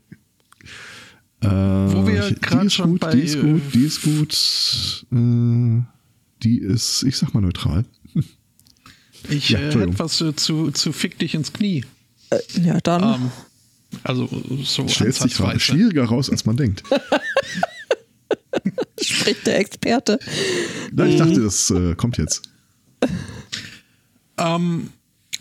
[1.41, 2.23] Äh, Wo wir
[2.63, 5.05] ist schon gut, bei, die ist gut, äh, die ist gut.
[5.11, 5.83] Äh,
[6.43, 7.85] die ist, ich sag mal neutral.
[9.29, 11.83] Ich Ja, äh, hätte was äh, zu, zu fick dich ins Knie.
[12.29, 13.03] Äh, ja, dann.
[13.03, 13.31] Ähm,
[14.03, 14.29] also
[14.63, 16.83] so Stellt sich gerade schwieriger raus, als man denkt.
[19.01, 20.19] spricht der Experte.
[20.91, 22.43] Na, ich dachte, das äh, kommt jetzt.
[24.37, 24.89] Ähm,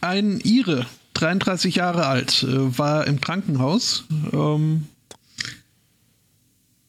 [0.00, 4.86] ein Ire, 33 Jahre alt, äh, war im Krankenhaus, ähm,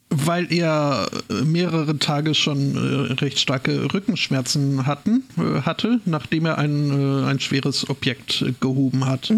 [0.09, 6.57] weil er äh, mehrere Tage schon äh, recht starke Rückenschmerzen hatten, äh, hatte, nachdem er
[6.57, 9.29] ein, äh, ein schweres Objekt äh, gehoben hat.
[9.31, 9.35] Äh,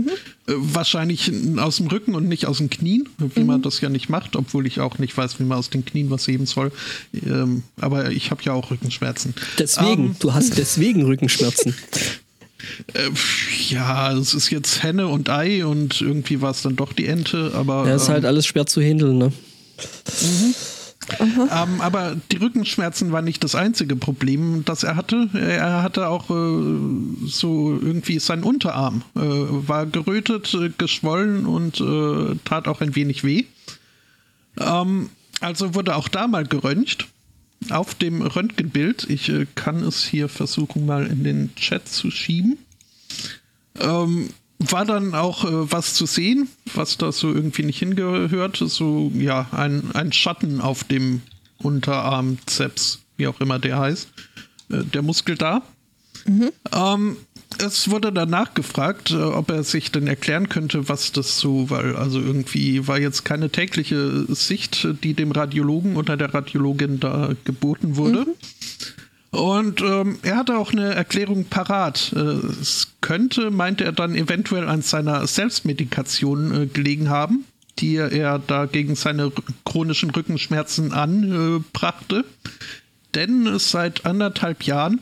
[0.48, 4.36] wahrscheinlich aus dem Rücken und nicht aus den Knien, wie man das ja nicht macht,
[4.36, 6.72] obwohl ich auch nicht weiß, wie man aus den Knien was heben soll.
[7.14, 9.34] Ähm, aber ich habe ja auch Rückenschmerzen.
[9.58, 11.74] Deswegen, Ähm, du hast deswegen Rückenschmerzen.
[13.70, 17.54] Ja, es ist jetzt Henne und Ei und irgendwie war es dann doch die Ente,
[17.56, 17.88] aber.
[17.88, 19.32] Ja, ist halt ähm, alles schwer zu handeln, ne?
[21.20, 25.30] Ähm, aber die Rückenschmerzen waren nicht das einzige Problem, das er hatte.
[25.34, 32.36] Er hatte auch äh, so irgendwie sein Unterarm, äh, war gerötet, äh, geschwollen und äh,
[32.46, 33.46] tat auch ein wenig weh.
[34.60, 35.10] Ähm,
[35.42, 37.08] also wurde auch da mal geröntgt.
[37.72, 42.58] Auf dem Röntgenbild, ich äh, kann es hier versuchen mal in den Chat zu schieben,
[43.80, 44.30] ähm,
[44.60, 48.58] war dann auch äh, was zu sehen, was da so irgendwie nicht hingehört.
[48.58, 51.22] So, ja, ein, ein Schatten auf dem
[51.58, 54.10] Unterarmzeps, wie auch immer der heißt.
[54.70, 55.62] Äh, der Muskel da.
[56.74, 57.18] Ähm,
[57.58, 61.96] es wurde danach gefragt, äh, ob er sich denn erklären könnte, was das so, weil
[61.96, 67.96] also irgendwie war jetzt keine tägliche Sicht, die dem Radiologen oder der Radiologin da geboten
[67.96, 68.28] wurde.
[69.32, 72.14] Und ähm, er hatte auch eine Erklärung parat.
[72.16, 77.46] Äh, es könnte, meinte er dann, eventuell an seiner Selbstmedikation äh, gelegen haben,
[77.78, 79.32] die er da gegen seine
[79.66, 82.26] chronischen Rückenschmerzen anbrachte.
[83.14, 85.00] Denn seit anderthalb Jahren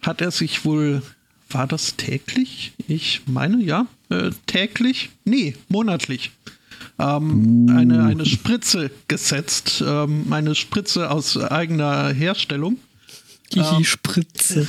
[0.00, 1.02] hat er sich wohl,
[1.48, 2.72] war das täglich?
[2.88, 5.10] Ich meine, ja, äh, täglich?
[5.24, 6.32] Nee, monatlich.
[6.98, 12.78] Ähm, eine, eine Spritze gesetzt, ähm, eine Spritze aus eigener Herstellung.
[13.54, 14.68] Hihi, Spritze.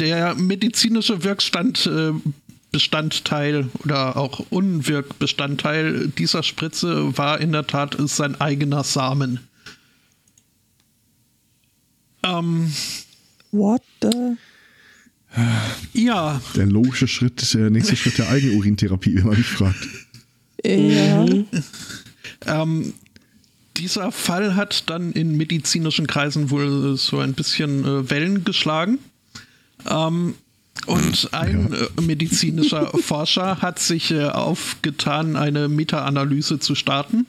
[0.00, 2.12] Der medizinische Wirkstand äh,
[2.70, 9.40] Bestandteil oder auch Unwirkbestandteil dieser Spritze war in der Tat sein eigener Samen.
[12.22, 12.72] Ähm,
[13.52, 14.36] What the?
[15.92, 19.86] ja, Der logische Schritt, der nächste Schritt der Eigenurintherapie, wenn man mich fragt.
[20.64, 21.26] Ja.
[22.46, 22.92] Ähm,
[23.78, 28.98] dieser Fall hat dann in medizinischen Kreisen wohl so ein bisschen äh, Wellen geschlagen.
[29.88, 30.34] Ähm,
[30.86, 37.26] und ein äh, medizinischer Forscher hat sich äh, aufgetan, eine Meta-Analyse zu starten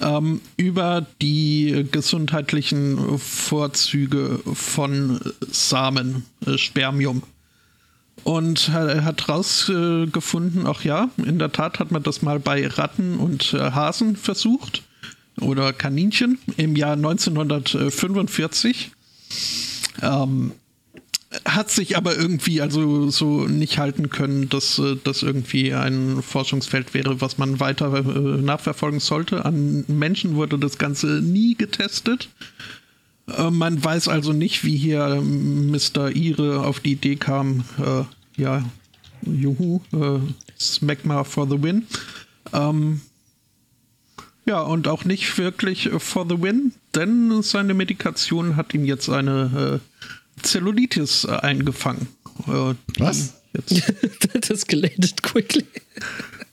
[0.00, 5.20] ähm, über die gesundheitlichen Vorzüge von
[5.50, 7.22] Samen, äh, Spermium.
[8.22, 13.16] Und er hat rausgefunden, ach ja, in der Tat hat man das mal bei Ratten
[13.16, 14.82] und äh, Hasen versucht
[15.40, 18.92] oder Kaninchen im Jahr 1945.
[20.02, 20.52] Ähm,
[21.44, 26.92] hat sich aber irgendwie also so nicht halten können, dass äh, das irgendwie ein Forschungsfeld
[26.92, 29.44] wäre, was man weiter äh, nachverfolgen sollte.
[29.44, 32.28] An Menschen wurde das Ganze nie getestet.
[33.28, 36.10] Äh, man weiß also nicht, wie hier ähm, Mr.
[36.10, 38.02] Ire auf die Idee kam, äh,
[38.40, 38.64] ja,
[39.22, 40.18] juhu, äh,
[40.58, 41.86] Smegma for the win.
[42.52, 43.02] Ähm,
[44.50, 49.08] ja, und auch nicht wirklich äh, for the win, denn seine Medikation hat ihm jetzt
[49.08, 52.08] eine äh, Zellulitis äh, eingefangen.
[52.48, 53.34] Äh, Was?
[53.52, 53.80] Jetzt,
[54.32, 55.64] That escalated quickly.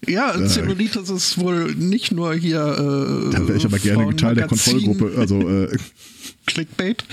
[0.07, 2.59] ja, Zellulitis ist wohl nicht nur hier.
[2.61, 5.13] Äh, Dann wäre ich aber gerne Teil der Kontrollgruppe.
[5.17, 5.75] Also, äh,
[6.45, 7.03] Clickbait.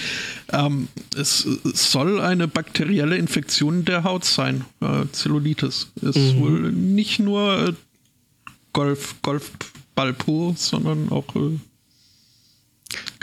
[0.53, 4.64] Ähm, es es soll eine bakterielle Infektion der Haut sein.
[4.80, 6.41] Äh, Zellulitis ist Mhm.
[6.41, 7.72] wohl nicht nur äh,
[8.74, 9.70] Golf, Golfball
[10.13, 11.59] pur, sondern auch äh,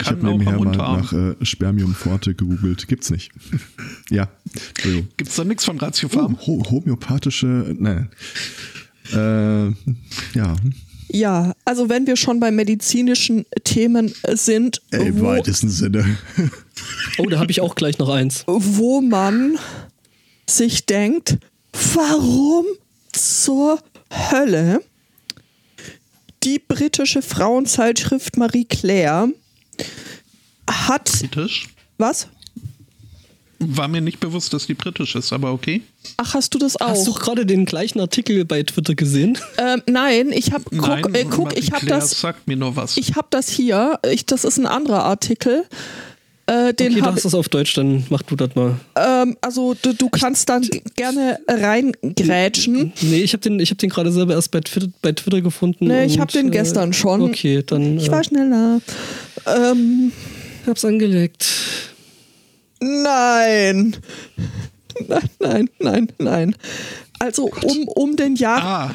[0.00, 2.88] ich habe nebenher am mal nach äh, Spermiumforte gegoogelt.
[2.88, 3.30] Gibt's nicht.
[4.10, 4.28] ja,
[4.70, 5.08] Entschuldigung.
[5.16, 6.38] Gibt es da nichts von Oh, Ratiofarm?
[6.46, 8.10] ho homöopathische, nein.
[9.12, 9.68] Äh,
[10.36, 10.56] ja,
[11.08, 16.16] Ja, also wenn wir schon bei medizinischen Themen sind, im wo, weitesten Sinne.
[17.18, 18.42] Oh, da habe ich auch gleich noch eins.
[18.46, 19.56] wo man
[20.48, 21.38] sich denkt,
[21.94, 22.64] warum
[23.12, 23.78] zur
[24.10, 24.80] Hölle
[26.44, 29.28] die britische Frauenzeitschrift Marie Claire
[30.70, 31.68] hat Britisch?
[31.98, 32.28] was?
[33.58, 35.82] War mir nicht bewusst, dass die britisch ist, aber okay.
[36.16, 36.88] Ach, hast du das auch?
[36.88, 39.38] Hast du gerade den gleichen Artikel bei Twitter gesehen?
[39.56, 42.96] ähm, nein, ich habe guck, äh, guck ich habe das sagt mir nur was.
[42.96, 45.64] ich habe das hier, ich, das ist ein anderer Artikel.
[46.52, 48.78] Äh, den okay, du hast das auf Deutsch, dann mach du das mal.
[48.96, 52.92] ähm, also du, du kannst dann gerne reingrätschen.
[53.00, 55.86] Nee, ich habe den, ich hab den gerade selber erst bei Twitter, bei Twitter gefunden.
[55.86, 57.22] Nee, ich habe den äh, gestern schon.
[57.22, 57.96] Okay, dann.
[57.96, 58.80] Ich äh, war schneller.
[59.46, 60.12] Ähm,
[60.66, 61.46] hab's angelegt.
[62.80, 63.96] nein.
[65.08, 66.56] Nein, nein, nein, nein.
[67.18, 68.94] Also um, um den Jahr, Ah,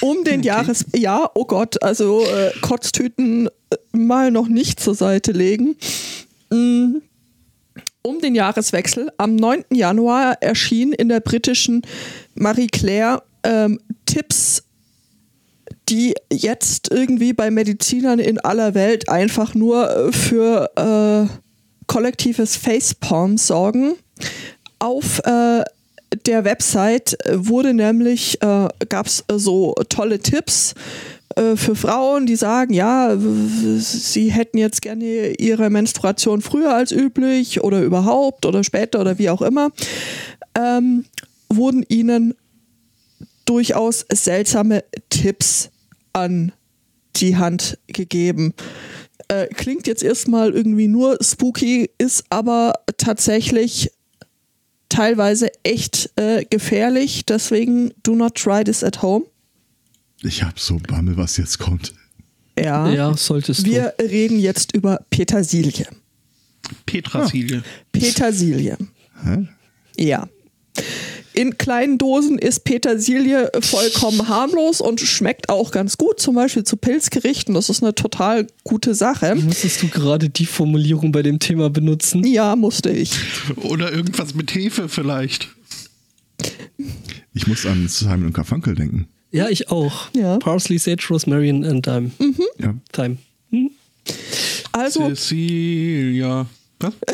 [0.00, 5.32] um den Jahres, ja, oh Gott, also äh, Kotztüten äh, mal noch nicht zur Seite
[5.32, 5.76] legen.
[6.56, 7.02] Mm,
[8.02, 9.64] Um den Jahreswechsel am 9.
[9.72, 11.82] Januar erschien in der britischen
[12.34, 14.62] Marie Claire ähm, Tipps,
[15.88, 21.32] die jetzt irgendwie bei Medizinern in aller Welt einfach nur äh, für äh,
[21.86, 23.94] kollektives Facepalm sorgen.
[24.78, 25.62] Auf äh,
[26.26, 30.74] der Website wurde nämlich, äh, gab es so tolle Tipps
[31.34, 37.82] für Frauen, die sagen, ja, sie hätten jetzt gerne ihre Menstruation früher als üblich oder
[37.82, 39.70] überhaupt oder später oder wie auch immer,
[40.56, 41.04] ähm,
[41.48, 42.34] wurden ihnen
[43.44, 45.70] durchaus seltsame Tipps
[46.12, 46.52] an
[47.16, 48.54] die Hand gegeben.
[49.28, 53.90] Äh, klingt jetzt erstmal irgendwie nur spooky, ist aber tatsächlich
[54.88, 57.26] teilweise echt äh, gefährlich.
[57.26, 59.26] Deswegen do not try this at home.
[60.22, 61.94] Ich hab so Bammel, was jetzt kommt.
[62.58, 62.90] Ja.
[62.90, 65.86] Ja, solltest Wir reden jetzt über Petersilie.
[66.86, 67.62] Petrasilie.
[67.92, 68.76] Petersilie.
[69.22, 69.48] Hä?
[69.98, 70.28] Ja.
[71.32, 76.78] In kleinen Dosen ist Petersilie vollkommen harmlos und schmeckt auch ganz gut, zum Beispiel zu
[76.78, 77.54] Pilzgerichten.
[77.54, 79.34] Das ist eine total gute Sache.
[79.34, 79.42] du.
[79.42, 82.24] Musstest du gerade die Formulierung bei dem Thema benutzen?
[82.24, 83.12] Ja, musste ich.
[83.56, 85.48] Oder irgendwas mit Hefe vielleicht.
[87.34, 89.06] Ich muss an Simon und Garfunkel denken.
[89.30, 90.08] Ja, ich auch.
[90.14, 90.38] Ja.
[90.38, 92.12] Parsley, Sage, Rosemary and Thyme.
[92.58, 92.74] Ja.
[92.92, 93.18] Thyme.
[93.50, 93.70] Hm?
[94.72, 96.46] Also, Cecilia.
[96.80, 96.94] Was?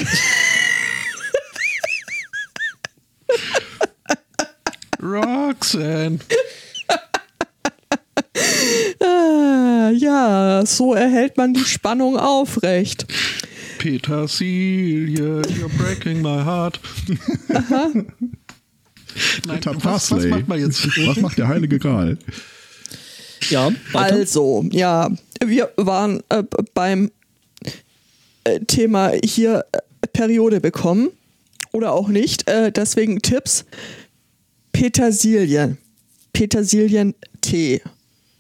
[5.03, 6.19] Roxanne.
[9.01, 13.07] äh, ja, so erhält man die Spannung aufrecht.
[13.79, 16.79] Petersilie, you're breaking my heart.
[19.47, 20.87] Nein, was, was macht man jetzt?
[21.07, 22.19] Was macht der Heilige Gral?
[23.51, 24.15] Ja, weiter.
[24.15, 25.11] Also, ja,
[25.45, 26.45] wir waren äh,
[26.75, 27.11] beim
[28.45, 29.79] äh, Thema hier äh,
[30.13, 31.11] Periode bekommen
[31.73, 32.49] oder auch nicht.
[32.49, 33.65] Äh, deswegen Tipps.
[34.73, 35.79] Petersilien.
[36.33, 37.83] Petersilientee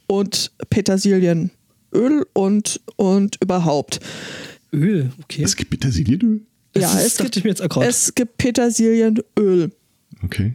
[0.07, 1.51] und Petersilienöl
[2.33, 4.01] und, und überhaupt.
[4.73, 5.43] Öl, okay.
[5.43, 6.41] Es gibt Petersilienöl?
[6.75, 7.87] Ja, es gibt, ich mir jetzt auch grad.
[7.87, 9.73] es gibt Petersilienöl.
[10.25, 10.55] Okay.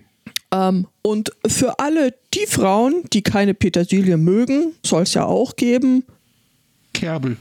[0.51, 6.03] Ähm, und für alle die Frauen, die keine Petersilie mögen, soll es ja auch geben.
[6.93, 7.37] Kerbel.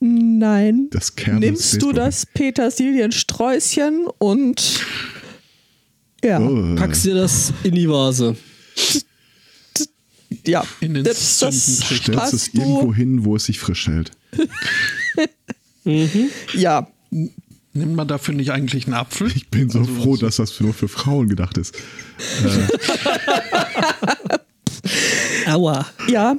[0.00, 0.88] Nein.
[0.90, 4.84] Das Kerbel Nimmst du das Petersiliensträußchen und
[6.24, 6.74] ja, Oh.
[6.76, 8.36] Packst dir das in die Vase.
[10.46, 10.64] ja.
[10.80, 11.82] In den das, das.
[11.84, 14.10] Stellst es irgendwo hin, wo es sich frisch hält.
[16.54, 16.88] ja,
[17.72, 19.30] Nimmt man dafür nicht eigentlich einen Apfel?
[19.34, 21.74] Ich bin so Also froh, dass das nur für Frauen gedacht ist.
[25.46, 25.86] Aua.
[26.08, 26.36] ja.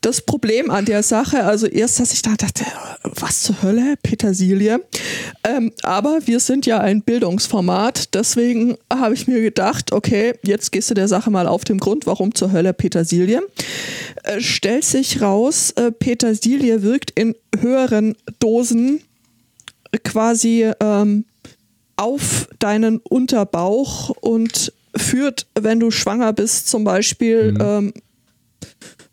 [0.00, 2.64] Das Problem an der Sache, also erst, dass ich da dachte,
[3.02, 4.80] was zur Hölle, Petersilie.
[5.44, 10.90] Ähm, aber wir sind ja ein Bildungsformat, deswegen habe ich mir gedacht, okay, jetzt gehst
[10.90, 13.42] du der Sache mal auf den Grund, warum zur Hölle Petersilie.
[14.24, 19.00] Äh, stellt sich raus, äh, Petersilie wirkt in höheren Dosen
[20.04, 21.24] quasi ähm,
[21.96, 27.92] auf deinen Unterbauch und führt, wenn du schwanger bist, zum Beispiel ähm,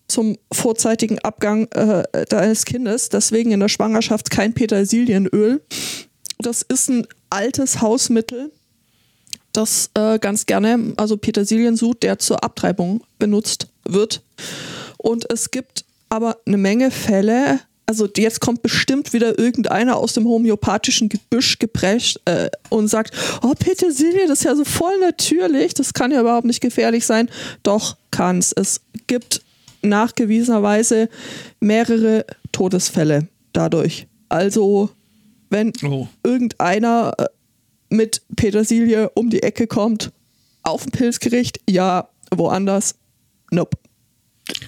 [0.07, 3.09] zum vorzeitigen Abgang äh, deines Kindes.
[3.09, 5.61] Deswegen in der Schwangerschaft kein Petersilienöl.
[6.39, 8.51] Das ist ein altes Hausmittel,
[9.51, 14.21] das äh, ganz gerne, also Petersiliensud, der zur Abtreibung benutzt wird.
[14.97, 20.25] Und es gibt aber eine Menge Fälle, also jetzt kommt bestimmt wieder irgendeiner aus dem
[20.25, 23.13] homöopathischen Gebüsch geprescht äh, und sagt,
[23.43, 27.29] oh Petersilie, das ist ja so voll natürlich, das kann ja überhaupt nicht gefährlich sein.
[27.63, 28.51] Doch kann es.
[28.53, 29.41] Es gibt
[29.81, 31.09] nachgewiesenerweise
[31.59, 34.07] mehrere Todesfälle dadurch.
[34.29, 34.89] Also
[35.49, 36.07] wenn Oh.
[36.23, 37.25] irgendeiner äh,
[37.89, 40.11] mit Petersilie um die Ecke kommt,
[40.63, 42.95] auf ein Pilzgericht, ja, woanders,
[43.51, 43.77] nope.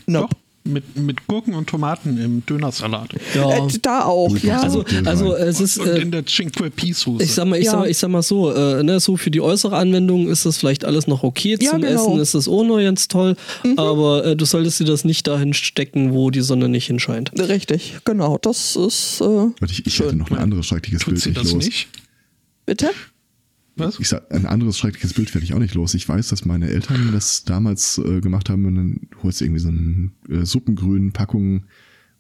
[0.06, 0.30] Nope.
[0.30, 3.10] Doch, mit, mit Gurken und Tomaten im Dönersalat.
[3.34, 3.66] Ja.
[3.66, 4.60] Äh, da auch, ja.
[4.62, 5.78] Also, also es ist.
[5.80, 7.24] Und Äh, in der Cinque Pea-Soße.
[7.24, 7.72] ich sag mal, ich, Ja.
[7.72, 10.58] sag mal, ich sag mal so, äh, ne, so für die äußere Anwendung ist das
[10.58, 11.58] vielleicht alles noch okay.
[11.60, 11.94] Ja, Zum genau.
[11.94, 13.36] Essen ist das auch noch ganz toll,
[13.78, 17.32] aber äh, du solltest dir das nicht dahin stecken, wo die Sonne nicht hinscheint.
[17.40, 18.38] Richtig, genau.
[18.42, 19.22] Das ist.
[19.22, 20.18] Äh, Warte, ich, ich hatte Schön.
[20.20, 21.66] noch ein anderes schreckliches Tut Bild sie nicht das los.
[21.66, 21.88] nicht?
[22.66, 22.90] bitte?
[23.78, 24.00] Was?
[24.00, 25.94] Ich sag, ein anderes schreckliches Bild werde ich auch nicht los.
[25.94, 29.62] Ich weiß, dass meine Eltern das damals äh, gemacht haben und dann holst du irgendwie
[29.62, 31.64] so einen äh, Suppengrün Packung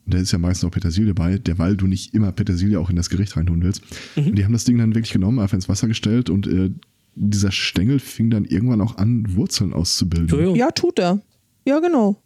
[0.07, 2.95] und da ist ja meistens auch Petersilie bei, derweil du nicht immer Petersilie auch in
[2.95, 3.81] das Gericht reintun willst.
[4.15, 6.71] Und die haben das Ding dann wirklich genommen, einfach ins Wasser gestellt und äh,
[7.15, 10.55] dieser Stängel fing dann irgendwann auch an, Wurzeln auszubilden.
[10.55, 11.21] Ja, tut er.
[11.65, 12.21] Ja, genau.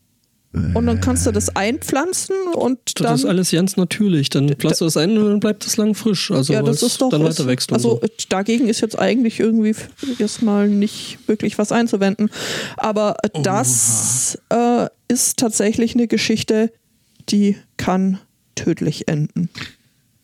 [0.54, 3.16] Und dann kannst du das einpflanzen und Das dann.
[3.16, 4.30] ist alles ganz natürlich.
[4.30, 6.30] Dann pflanzt du das ein und dann bleibt es lang frisch.
[6.30, 7.10] Also ja, das ist doch.
[7.10, 8.02] dann weiter wächst also so.
[8.02, 9.74] äh, dagegen ist jetzt eigentlich irgendwie
[10.20, 12.30] erstmal nicht wirklich was einzuwenden.
[12.76, 16.74] Aber äh, das äh, ist tatsächlich eine Geschichte,
[17.30, 18.20] die kann
[18.56, 19.50] tödlich enden.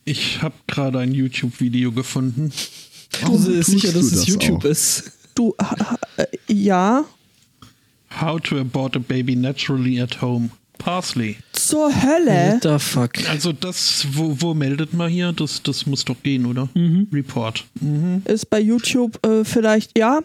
[0.04, 2.52] Ich habe gerade ein YouTube-Video gefunden.
[3.22, 4.70] Warum Du bist tust sicher, dass du es das YouTube auch?
[4.70, 5.12] ist.
[5.36, 5.56] Du,
[6.18, 7.06] äh, ja,
[8.22, 10.50] How to abort a baby naturally at home.
[10.80, 11.38] Parsley.
[11.54, 12.54] zur Hölle.
[12.54, 13.30] What the fuck?
[13.30, 15.32] Also das, wo, wo meldet man hier?
[15.34, 16.70] Das, das muss doch gehen, oder?
[17.12, 17.66] Report.
[18.26, 20.20] ist bei YouTube äh, vielleicht ja.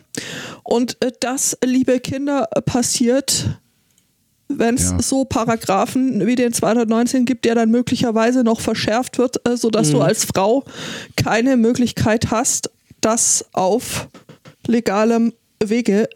[0.63, 3.59] Und äh, das, liebe Kinder, äh, passiert,
[4.49, 5.01] wenn es Ja.
[5.01, 10.03] so Paragraphen wie den 219 gibt, der dann möglicherweise noch verschärft wird, äh, sodass du
[10.03, 10.65] als Frau
[11.17, 14.09] keine Möglichkeit hast, das auf
[14.67, 15.33] legalem
[15.69, 16.09] Wege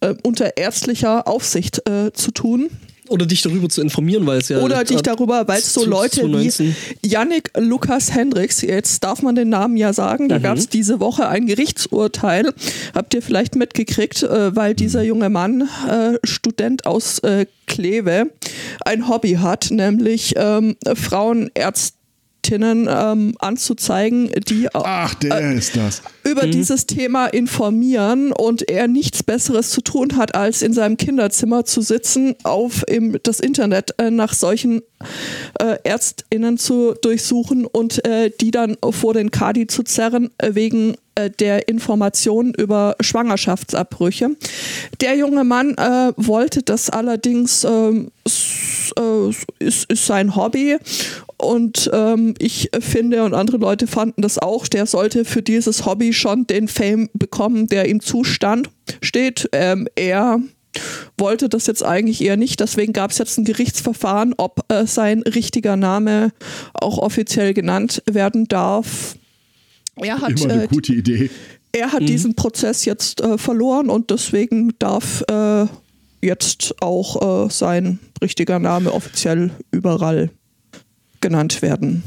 [0.00, 2.68] äh, unter ärztlicher Aufsicht äh, zu tun.
[3.08, 4.58] Oder dich darüber zu informieren, weil es ja.
[4.62, 6.74] Oder dich darüber, weil es so zu- Leute zu 19.
[7.02, 10.28] wie Yannick Lukas Hendricks, jetzt darf man den Namen ja sagen, Mhm.
[10.28, 12.52] da gab es diese Woche ein Gerichtsurteil,
[12.96, 15.06] habt ihr vielleicht mitgekriegt, äh, weil dieser Mhm.
[15.08, 18.32] junge Mann, äh, Student aus äh, Kleve,
[18.84, 20.74] ein Hobby hat, nämlich ähm,
[22.46, 26.02] Frauenärztinnen ähm, anzuzeigen, die Ach, der ist das.
[26.24, 31.64] über dieses Thema informieren und er nichts Besseres zu tun hat, als in seinem Kinderzimmer
[31.64, 34.82] zu sitzen, auf im, das Internet äh, nach solchen
[35.58, 40.96] äh, ÄrztInnen zu durchsuchen und äh, die dann vor den Kadi zu zerren äh, wegen
[41.16, 44.30] äh, der Informationen über Schwangerschaftsabbrüche.
[45.00, 49.28] Der junge Mann äh, wollte das allerdings, ähm, äh,
[49.58, 50.76] ist, ist sein Hobby
[51.38, 56.12] und ähm, ich finde und andere Leute fanden das auch, der sollte für dieses Hobby
[56.12, 58.70] schon den Fame bekommen, der ihm zustand
[59.02, 59.48] steht.
[59.52, 60.40] Ähm, er
[61.18, 65.22] wollte das jetzt eigentlich eher nicht, deswegen gab es jetzt ein Gerichtsverfahren, ob äh, sein
[65.22, 66.32] richtiger Name
[66.74, 69.16] auch offiziell genannt werden darf.
[69.96, 71.30] Er hat, Immer eine äh, gute Idee.
[71.72, 75.66] er hat diesen Prozess jetzt äh, verloren und deswegen darf äh,
[76.22, 80.30] jetzt auch äh, sein richtiger Name offiziell überall
[81.20, 82.02] genannt werden.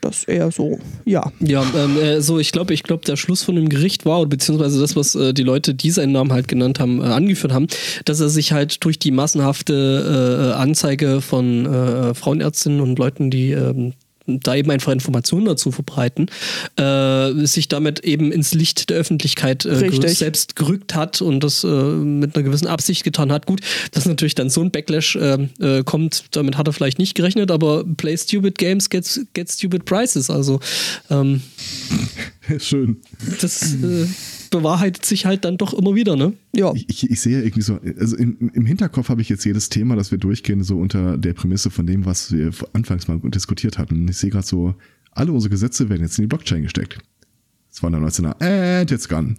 [0.00, 1.32] Das eher so, ja.
[1.40, 4.28] Ja, ähm, äh, so ich glaube, ich glaube, der Schluss von dem Gericht war, oder
[4.28, 7.68] beziehungsweise das, was äh, die Leute, die seinen Namen halt genannt haben, äh, angeführt haben,
[8.04, 13.52] dass er sich halt durch die massenhafte äh, Anzeige von äh, Frauenärztinnen und Leuten, die
[13.52, 13.94] ähm,
[14.26, 16.30] da eben einfach Informationen dazu verbreiten,
[16.76, 21.66] äh, sich damit eben ins Licht der Öffentlichkeit äh, selbst gerückt hat und das äh,
[21.66, 23.46] mit einer gewissen Absicht getan hat.
[23.46, 23.60] Gut,
[23.92, 27.50] dass natürlich dann so ein Backlash äh, äh, kommt, damit hat er vielleicht nicht gerechnet,
[27.50, 30.30] aber play stupid games, get, get stupid prizes.
[30.30, 30.60] Also
[31.10, 31.42] ähm,
[32.58, 32.98] Schön.
[33.40, 34.06] das äh,
[34.54, 36.32] bewahrheitet sich halt dann doch immer wieder, ne?
[36.54, 39.68] Ja, Ich, ich, ich sehe irgendwie so, also im, im Hinterkopf habe ich jetzt jedes
[39.68, 43.78] Thema, das wir durchgehen, so unter der Prämisse von dem, was wir anfangs mal diskutiert
[43.78, 44.06] hatten.
[44.08, 44.74] Ich sehe gerade so,
[45.10, 46.98] alle unsere Gesetze werden jetzt in die Blockchain gesteckt.
[47.74, 49.34] 219er, and it's gone.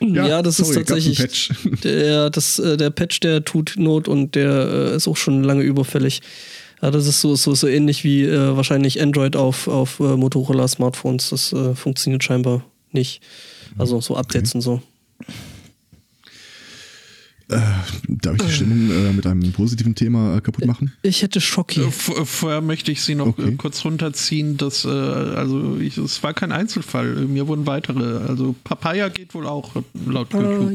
[0.00, 1.50] Ja, das ist sorry, einen tatsächlich Patch.
[1.84, 4.50] der, das, äh, der Patch, der tut Not und der
[4.92, 6.20] äh, ist auch schon lange überfällig.
[6.80, 11.30] Ja, das ist so, so, so ähnlich wie äh, wahrscheinlich Android auf, auf äh, Motorola-Smartphones.
[11.30, 13.20] Das äh, funktioniert scheinbar nicht.
[13.76, 14.80] Also so Updates und so.
[17.48, 20.92] Darf ich die Stimmung äh, mit einem positiven Thema äh, kaputt machen?
[21.02, 21.80] Ich hätte Schocki.
[21.80, 23.48] Äh, v- Vorher möchte ich Sie noch Okay.
[23.48, 28.54] äh, kurz runterziehen, dass, äh, also ich, es war kein Einzelfall, mir wurden weitere, also
[28.64, 29.70] Papaya geht wohl auch
[30.06, 30.40] laut Ah,
[30.70, 30.72] YouTube.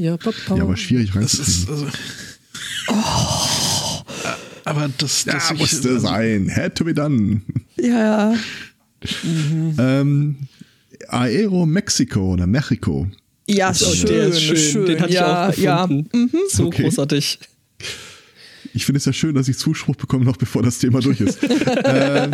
[0.49, 0.55] ja.
[0.57, 1.93] Ja, aber schwierig Das ist, reinzukriegen.
[2.87, 3.62] also,
[4.65, 6.49] aber das, das Ja, ich- musste also, sein.
[6.55, 7.41] Had to be done.
[7.79, 8.33] ja,
[9.77, 10.37] Ähm,
[11.09, 13.07] Aero Mexico oder Mexico.
[13.47, 14.85] ja, schön, der ist schön.
[14.85, 15.81] Den hatte ja, ich auch ja.
[15.85, 16.29] gefunden.
[16.49, 16.83] So Okay.
[16.83, 17.39] großartig.
[18.73, 21.39] Ich finde es ja schön, dass ich Zuspruch bekomme, noch bevor das Thema durch ist.
[21.85, 22.33] ähm,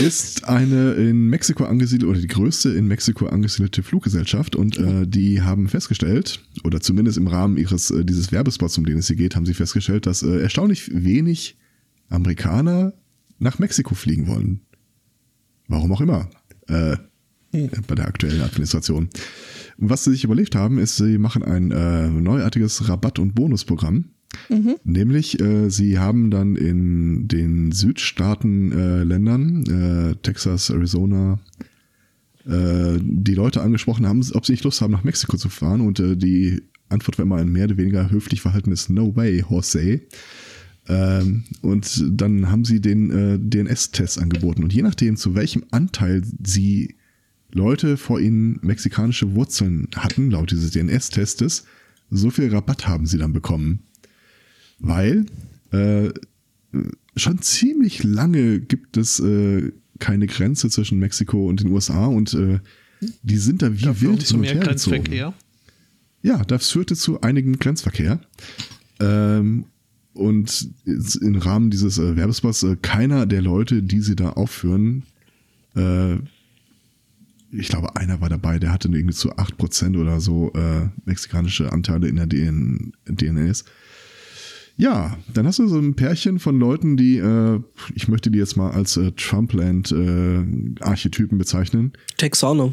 [0.00, 5.42] ist eine in Mexiko angesiedelte oder die größte in Mexiko angesiedelte Fluggesellschaft und äh, die
[5.42, 9.36] haben festgestellt, oder zumindest im Rahmen ihres äh, dieses Werbespots, um den es hier geht,
[9.36, 11.56] haben sie festgestellt, dass äh, erstaunlich wenig
[12.08, 12.94] Amerikaner
[13.38, 14.60] nach Mexiko fliegen wollen.
[15.68, 16.28] Warum auch immer.
[16.66, 16.96] Äh,
[17.52, 19.08] bei der aktuellen Administration.
[19.78, 24.10] Und was sie sich überlegt haben, ist, sie machen ein äh, neuartiges Rabatt- und Bonusprogramm.
[24.84, 31.40] Nämlich, äh, sie haben dann in den Südstaaten-Ländern, äh, Texas, Arizona,
[32.46, 35.80] äh, die Leute angesprochen haben, ob sie nicht Lust haben, nach Mexiko zu fahren.
[35.80, 40.00] Und äh, die Antwort war immer ein mehr oder weniger höflich verhaltenes No way, Jose.
[40.88, 44.62] Ähm, und dann haben sie den äh, DNS-Test angeboten.
[44.62, 46.96] Und je nachdem, zu welchem Anteil sie
[47.52, 51.64] Leute vor ihnen mexikanische Wurzeln hatten, laut dieses DNS-Testes,
[52.10, 53.80] so viel Rabatt haben sie dann bekommen.
[54.78, 55.26] Weil
[55.72, 56.10] äh,
[57.16, 62.60] schon ziemlich lange gibt es äh, keine Grenze zwischen Mexiko und den USA und äh,
[63.22, 64.96] die sind da wie Dafür wild hin und mehr her gezogen.
[64.96, 65.34] Grenzverkehr.
[66.22, 68.20] Ja, das führte zu einigem Grenzverkehr.
[69.00, 69.66] Ähm,
[70.14, 75.04] und im Rahmen dieses äh, Werbespots, äh, keiner der Leute, die sie da aufführen,
[75.76, 76.16] äh,
[77.50, 82.08] ich glaube, einer war dabei, der hatte irgendwie zu 8% oder so äh, mexikanische Anteile
[82.08, 83.64] in der DN DNS.
[84.80, 87.60] Ja, dann hast du so ein Pärchen von Leuten, die, äh,
[87.96, 91.94] ich möchte die jetzt mal als äh, Trumpland-Archetypen bezeichnen.
[92.16, 92.72] Texaner.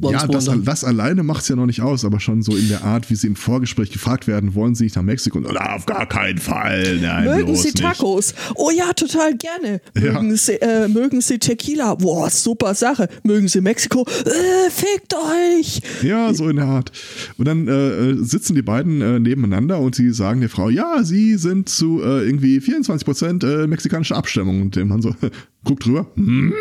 [0.00, 2.84] Ja, das, das alleine macht es ja noch nicht aus, aber schon so in der
[2.84, 5.40] Art, wie sie im Vorgespräch gefragt werden, wollen sie nicht nach Mexiko?
[5.40, 7.78] "Na, auf gar keinen Fall, nein, Mögen Sie nicht.
[7.78, 8.34] Tacos?
[8.54, 9.80] Oh ja, total gerne.
[9.96, 10.12] Ja.
[10.20, 11.94] Mögen, Sie, äh, mögen Sie Tequila?
[11.94, 13.08] Boah, super Sache.
[13.24, 14.06] Mögen Sie Mexiko?
[14.26, 15.80] Äh, fickt euch!
[16.02, 16.92] Ja, so in der Art.
[17.38, 21.02] Und dann äh, äh, sitzen die beiden äh, nebeneinander und sie sagen der Frau, ja,
[21.02, 24.60] sie sind zu äh, irgendwie 24 Prozent mexikanischer Abstammung.
[24.62, 25.14] Und der Mann so,
[25.64, 26.52] guckt drüber, hm?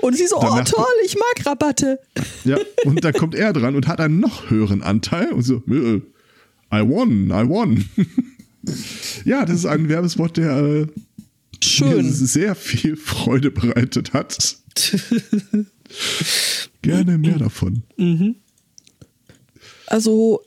[0.00, 1.98] Und sie so, oh Danach- toll, ich mag Rabatte.
[2.44, 6.00] Ja, und dann kommt er dran und hat einen noch höheren Anteil und so, äh,
[6.72, 7.84] I won, I won.
[9.24, 10.88] ja, das ist ein Werbespot, der äh, mir
[11.62, 12.12] Schön.
[12.12, 14.56] sehr viel Freude bereitet hat.
[16.82, 17.82] Gerne mehr davon.
[19.86, 20.42] Also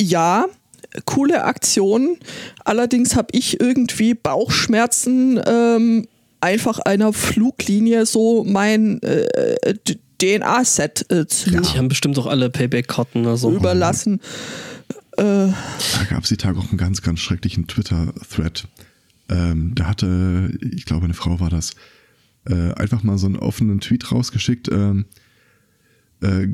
[0.00, 0.46] ja,
[1.06, 2.18] coole Aktion.
[2.64, 6.06] Allerdings habe ich irgendwie Bauchschmerzen, ähm,
[6.40, 9.74] einfach einer Fluglinie so mein äh,
[10.20, 13.52] DNA-Set äh, zu Die haben bestimmt auch alle Payback-Karten oder so.
[13.52, 14.20] überlassen.
[15.16, 15.52] Da
[16.08, 18.68] gab es die Tage auch einen ganz, ganz schrecklichen Twitter-Thread.
[19.28, 21.72] Ähm, da hatte, ich glaube, eine Frau war das,
[22.48, 24.68] äh, einfach mal so einen offenen Tweet rausgeschickt.
[24.68, 25.06] Ähm,
[26.22, 26.46] äh,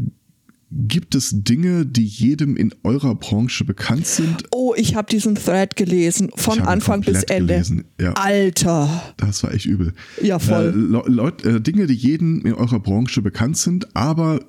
[0.76, 4.44] gibt es Dinge, die jedem in eurer Branche bekannt sind?
[4.50, 7.54] Oh, ich habe diesen Thread gelesen, von Anfang bis Ende.
[7.54, 8.12] gelesen, ja.
[8.14, 9.14] Alter.
[9.16, 9.92] Das war echt übel.
[10.22, 10.66] Ja, voll.
[10.66, 14.40] Äh, Leu- Leut, äh, Dinge, die jedem in eurer Branche bekannt sind, aber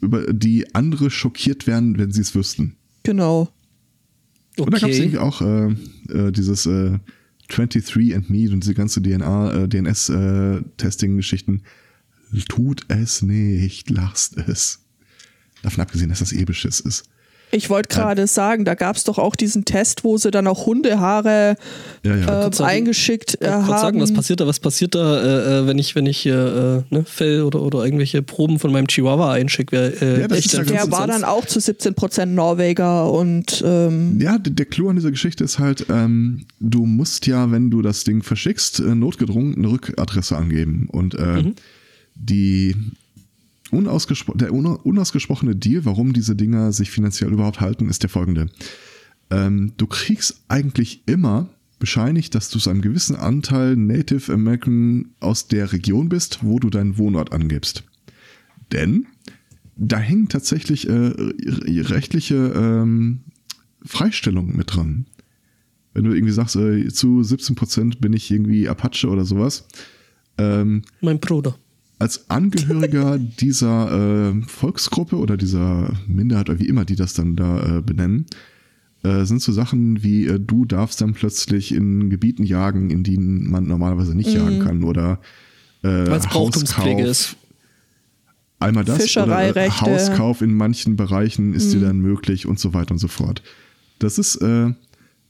[0.00, 2.76] über die andere schockiert werden, wenn sie es wüssten.
[3.02, 3.48] Genau.
[4.58, 5.04] Und da gab es Okay.
[5.04, 5.74] irgendwie auch äh,
[6.28, 6.98] äh, dieses äh,
[7.48, 11.62] 23 and Me und diese ganze DNA, äh, DNS-Testing-Geschichten.
[12.48, 14.80] Tut es nicht, lasst es.
[15.62, 17.04] Davon abgesehen, dass das eh Beschiss ist.
[17.52, 20.66] Ich wollte gerade sagen, da gab es doch auch diesen Test, wo sie dann auch
[20.66, 21.56] Hundehaare
[22.02, 22.52] Ja, ja.
[22.52, 23.66] sagen- eingeschickt äh, Kurz haben.
[23.68, 24.48] sagen, was passiert da?
[24.48, 27.84] Was passiert da, äh, äh, wenn ich, wenn ich hier äh, ne, Fell oder, oder
[27.84, 29.76] irgendwelche Proben von meinem Chihuahua einschicke?
[30.00, 34.18] Äh, Ja, das echt ist ja Der war dann auch zu 17% Norweger und ähm,
[34.20, 37.80] Ja, der, der Clou an dieser Geschichte ist halt, ähm, du musst ja, wenn du
[37.80, 40.88] das Ding verschickst, äh, notgedrungen eine Rückadresse angeben.
[40.90, 41.44] Und äh,
[42.16, 42.74] die
[43.70, 48.46] unausgespro der una- unausgesprochene Deal, warum diese Dinger sich finanziell überhaupt halten, ist der folgende.
[49.30, 51.48] Ähm, du kriegst eigentlich immer
[51.78, 56.70] bescheinigt, dass du zu einem gewissen Anteil Native American aus der Region bist, wo du
[56.70, 57.84] deinen Wohnort angibst.
[58.72, 59.06] Denn
[59.76, 63.20] da hängen tatsächlich äh, rechtliche ähm,
[63.84, 65.06] Freistellungen mit dran.
[65.92, 69.66] Wenn du irgendwie sagst, äh, zu 17% bin ich irgendwie Apache oder sowas,
[70.38, 71.58] ähm, Mein Bruder.
[71.98, 77.78] Als Angehöriger dieser äh, Volksgruppe oder dieser Minderheit oder wie immer die das dann da
[77.78, 78.26] äh, benennen,
[79.02, 83.50] äh, sind so Sachen wie äh, du darfst dann plötzlich in Gebieten jagen, in denen
[83.50, 85.20] man normalerweise nicht jagen kann oder
[85.82, 86.98] äh, Hauskauf.
[86.98, 87.36] ist.
[88.58, 89.80] Einmal das oder äh, Fischereirechte.
[89.80, 93.42] Hauskauf in manchen Bereichen ist dir dann möglich und so weiter und so fort.
[93.98, 94.72] Das ist äh,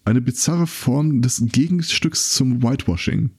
[0.04, 3.30] eine bizarre Form des Gegenstücks zum Whitewashing.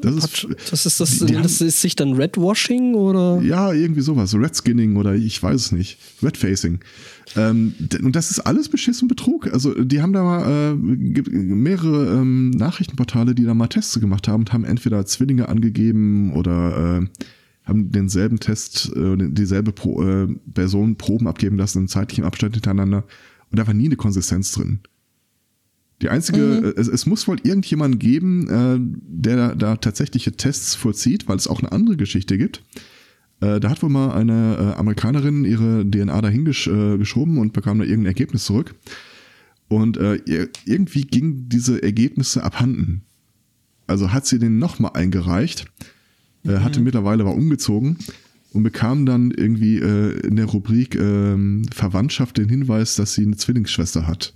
[0.00, 3.40] Das ist, das ist das, die- das ist sich dann Redwashing oder?
[3.42, 4.34] Ja, irgendwie sowas.
[4.34, 5.98] Redskinning oder ich weiß es nicht.
[6.22, 6.80] Redfacing.
[7.36, 9.52] Ähm, und das ist alles Beschiss und Betrug.
[9.52, 14.42] Also die haben da mal äh, mehrere ähm, Nachrichtenportale, die da mal Tests gemacht haben
[14.42, 17.06] und haben entweder Zwillinge angegeben oder äh,
[17.64, 23.04] haben denselben Test, äh, dieselbe Pro, äh, Person Proben abgeben lassen in zeitlichem Abstand hintereinander.
[23.50, 24.80] Und da war nie eine Konsistenz drin.
[26.04, 31.28] Die einzige, äh, es, es muss wohl irgendjemanden geben, äh, der da, tatsächliche Tests vollzieht,
[31.28, 32.62] weil es auch eine andere Geschichte gibt.
[33.40, 37.54] Äh, da hat wohl mal eine äh, Amerikanerin ihre DNA dahin gesch äh, geschoben und
[37.54, 38.74] bekam da irgendein Ergebnis zurück.
[39.68, 40.20] Und äh,
[40.66, 43.00] irgendwie gingen diese Ergebnisse abhanden.
[43.86, 45.64] Also hat sie den nochmal eingereicht,
[46.44, 47.96] äh, hatte mittlerweile war umgezogen
[48.52, 54.06] und bekam dann irgendwie in der Rubrik ähm, Verwandtschaft den Hinweis, dass sie eine Zwillingsschwester
[54.06, 54.34] hat.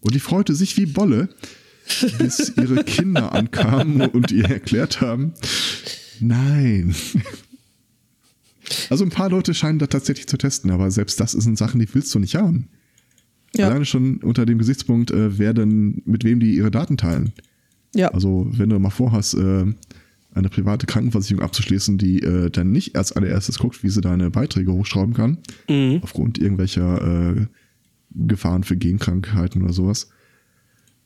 [0.00, 1.28] Und die freute sich wie Bolle,
[2.18, 5.32] bis ihre Kinder ankamen und ihr erklärt haben,
[6.20, 6.94] nein.
[8.90, 11.88] Also ein paar Leute scheinen da tatsächlich zu testen, aber selbst das sind Sachen, die
[11.94, 12.68] willst du nicht haben.
[13.56, 13.66] Ja.
[13.68, 17.32] Alleine schon unter dem Gesichtspunkt, äh, wer denn, mit wem die ihre Daten teilen.
[17.94, 18.08] Ja.
[18.08, 19.64] Also wenn du mal vorhast, äh,
[20.34, 24.72] eine private Krankenversicherung abzuschließen, die äh, dann nicht als allererstes guckt, wie sie deine Beiträge
[24.72, 25.38] hochschrauben kann,
[25.68, 26.00] Mhm.
[26.02, 27.46] aufgrund irgendwelcher äh,
[28.14, 30.08] Gefahren für Genkrankheiten oder sowas.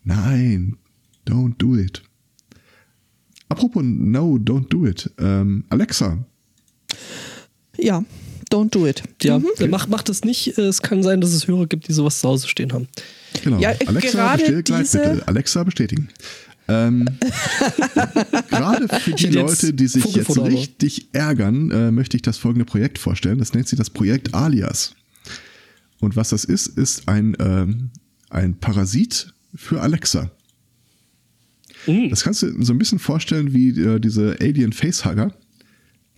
[0.05, 0.77] Nein,
[1.27, 2.03] don't do it.
[3.49, 5.11] Apropos no, don't do it.
[5.19, 6.25] Ähm, Alexa,
[7.79, 8.05] ja,
[8.51, 9.03] don't do it.
[9.23, 9.47] Ja, Mhm.
[9.71, 10.57] mach, mach das nicht.
[10.59, 12.89] Es kann sein, dass es Hörer gibt, die sowas zu Hause stehen haben.
[13.45, 13.59] Genau.
[13.59, 15.23] Ja, äh, Alexa, gerade bestell diese- Gleitmittel.
[15.27, 16.09] Alexa bestätigen.
[16.69, 17.05] Ähm,
[18.49, 22.99] gerade für die Leute, die sich jetzt richtig ärgern, äh, möchte ich das folgende Projekt
[22.99, 23.39] vorstellen.
[23.39, 24.95] Das nennt sich das Projekt Alias.
[26.03, 27.91] Und was das ist, ist ein, ähm,
[28.29, 30.33] ein Parasit für Alexa.
[31.87, 32.11] Mhm.
[32.11, 35.33] Das kannst du so ein bisschen vorstellen wie äh, diese Alien Facehugger.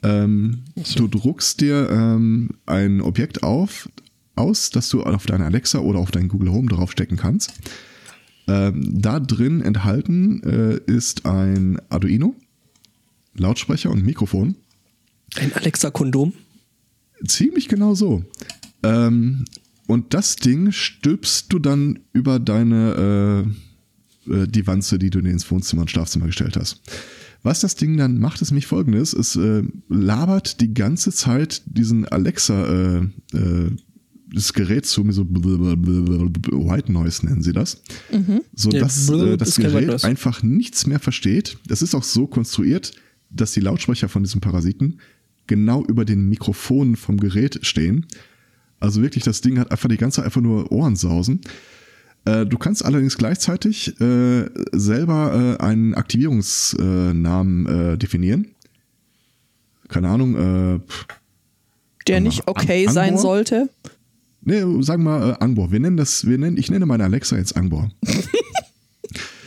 [0.03, 0.63] Ähm,
[0.97, 3.91] Du druckst dir ähm, ein Objekt auf,
[4.37, 7.53] aus, das du auf deine Alexa oder auf deinen Google Home draufstecken kannst.
[8.49, 12.35] Ähm, da drin enthalten äh, ist ein Arduino,
[13.35, 14.57] Lautsprecher und Mikrofon.
[15.37, 16.33] Ein Alexa-Kondom.
[17.27, 18.25] Ziemlich genau so.
[18.83, 19.45] Ähm,
[19.87, 23.45] und das Ding stülpst du dann über deine
[24.27, 26.81] äh, äh, die Wanze, die du dir ins Wohnzimmer und Schlafzimmer gestellt hast.
[27.43, 32.07] Was das Ding dann macht, ist nämlich folgendes: Es äh, labert die ganze Zeit diesen
[32.09, 32.99] Alexa äh,
[33.37, 33.71] äh,
[34.33, 37.83] das Gerät zu, so White Noise nennen sie das,
[38.53, 41.59] so Ja, dass blub äh, das Gerät einfach nichts mehr versteht.
[41.69, 42.93] Das ist auch so konstruiert,
[43.31, 44.99] dass die Lautsprecher von diesem Parasiten
[45.47, 48.07] genau über den Mikrofonen vom Gerät stehen.
[48.85, 51.41] Also wirklich, das Ding hat einfach die ganze Zeit einfach nur Ohrensausen.
[52.27, 58.49] Äh, du kannst allerdings gleichzeitig äh, selber äh, einen Aktivierungsnamen äh, definieren.
[59.89, 60.35] Keine Ahnung,
[60.77, 60.81] äh,
[62.09, 63.23] Der nicht okay An- sein Angbor?
[63.23, 63.71] sollte.
[64.43, 65.73] nee, sagen wir mal äh, Angbor.
[65.73, 67.91] Wir nennen das, wir nennen, ich nenne meine Alexa jetzt Angbor.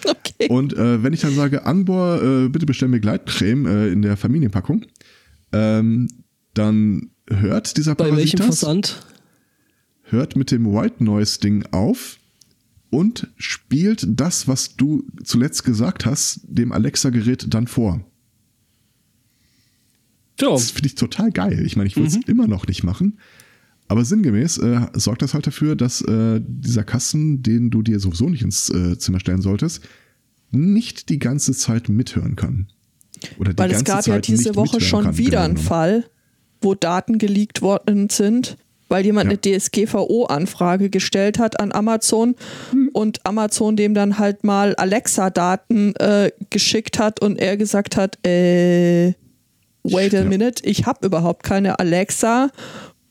[0.06, 0.48] Okay.
[0.50, 4.86] Und wenn ich dann sage, Angbor, bitte bestell mir Gleitcreme in der Familienpackung,
[5.52, 6.08] ähm,
[6.54, 9.06] dann hört dieser Bei welchem das, Versand?
[10.10, 12.18] Hört mit dem White Noise Ding auf
[12.90, 18.02] und spielt das, was du zuletzt gesagt hast, dem Alexa-Gerät dann vor.
[20.40, 21.64] Ja, Das finde ich total geil.
[21.66, 22.24] Ich meine, ich würde es Mhm.
[22.28, 23.20] immer noch nicht machen.
[23.90, 28.30] Aber sinngemäß äh, sorgt das halt dafür, dass äh, dieser Kasten, den du dir sowieso
[28.30, 29.82] nicht ins äh, Zimmer stellen solltest,
[30.52, 32.68] nicht die ganze Zeit mithören kann.
[33.40, 35.44] Oder die Weil es ganze gab ja Zeit diese nicht Woche schon kann, wieder genau
[35.46, 35.58] einen.
[35.58, 36.06] Fall,
[36.62, 38.58] wo Daten geleakt worden sind,
[38.90, 39.38] weil jemand Ja.
[39.38, 42.36] eine DSGVO-Anfrage gestellt hat an Amazon
[42.72, 42.90] Hm.
[42.94, 49.14] und Amazon dem dann halt mal Alexa-Daten äh, geschickt hat und er gesagt hat, äh,
[49.84, 50.24] wait a Ja.
[50.26, 52.50] minute, ich habe überhaupt keine Alexa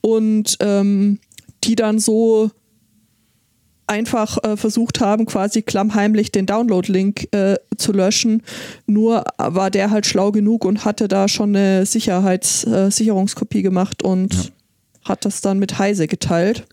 [0.00, 1.18] und ähm,
[1.64, 2.50] die dann so
[3.88, 8.42] einfach äh, versucht haben, quasi klammheimlich den Download-Link äh, zu löschen.
[8.86, 14.02] Nur war der halt schlau genug und hatte da schon eine Sicherheits äh, Sicherungskopie gemacht
[14.02, 14.40] und Ja.
[15.08, 16.66] Hat das dann mit Heise geteilt.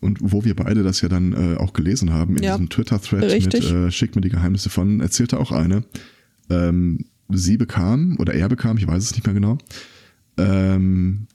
[0.00, 3.44] Und wo wir beide das ja dann äh, auch gelesen haben, in Ja, diesem Twitter-Thread
[3.44, 5.84] mit äh, Schick mir die Geheimnisse von, erzählte auch eine,
[6.50, 9.56] ähm, sie bekam, oder er bekam, ich weiß es nicht mehr genau,
[10.36, 11.26] ähm,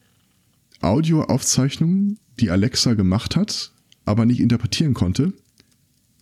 [0.81, 3.71] Audioaufzeichnungen, die Alexa gemacht hat,
[4.05, 5.33] aber nicht interpretieren konnte,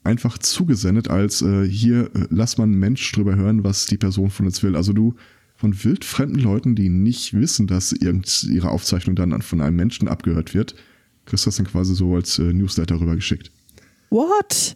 [0.03, 4.29] einfach zugesendet als äh, hier äh, lass mal einen Mensch drüber hören, was die Person
[4.29, 4.75] von uns will.
[4.75, 5.15] Also du
[5.57, 10.07] von wildfremden Leuten, die nicht wissen, dass irgend ihre Aufzeichnung dann an- von einem Menschen
[10.07, 10.75] abgehört wird,
[11.25, 13.51] kriegst du das dann quasi so als äh, Newsletter rübergeschickt.
[14.09, 14.75] What?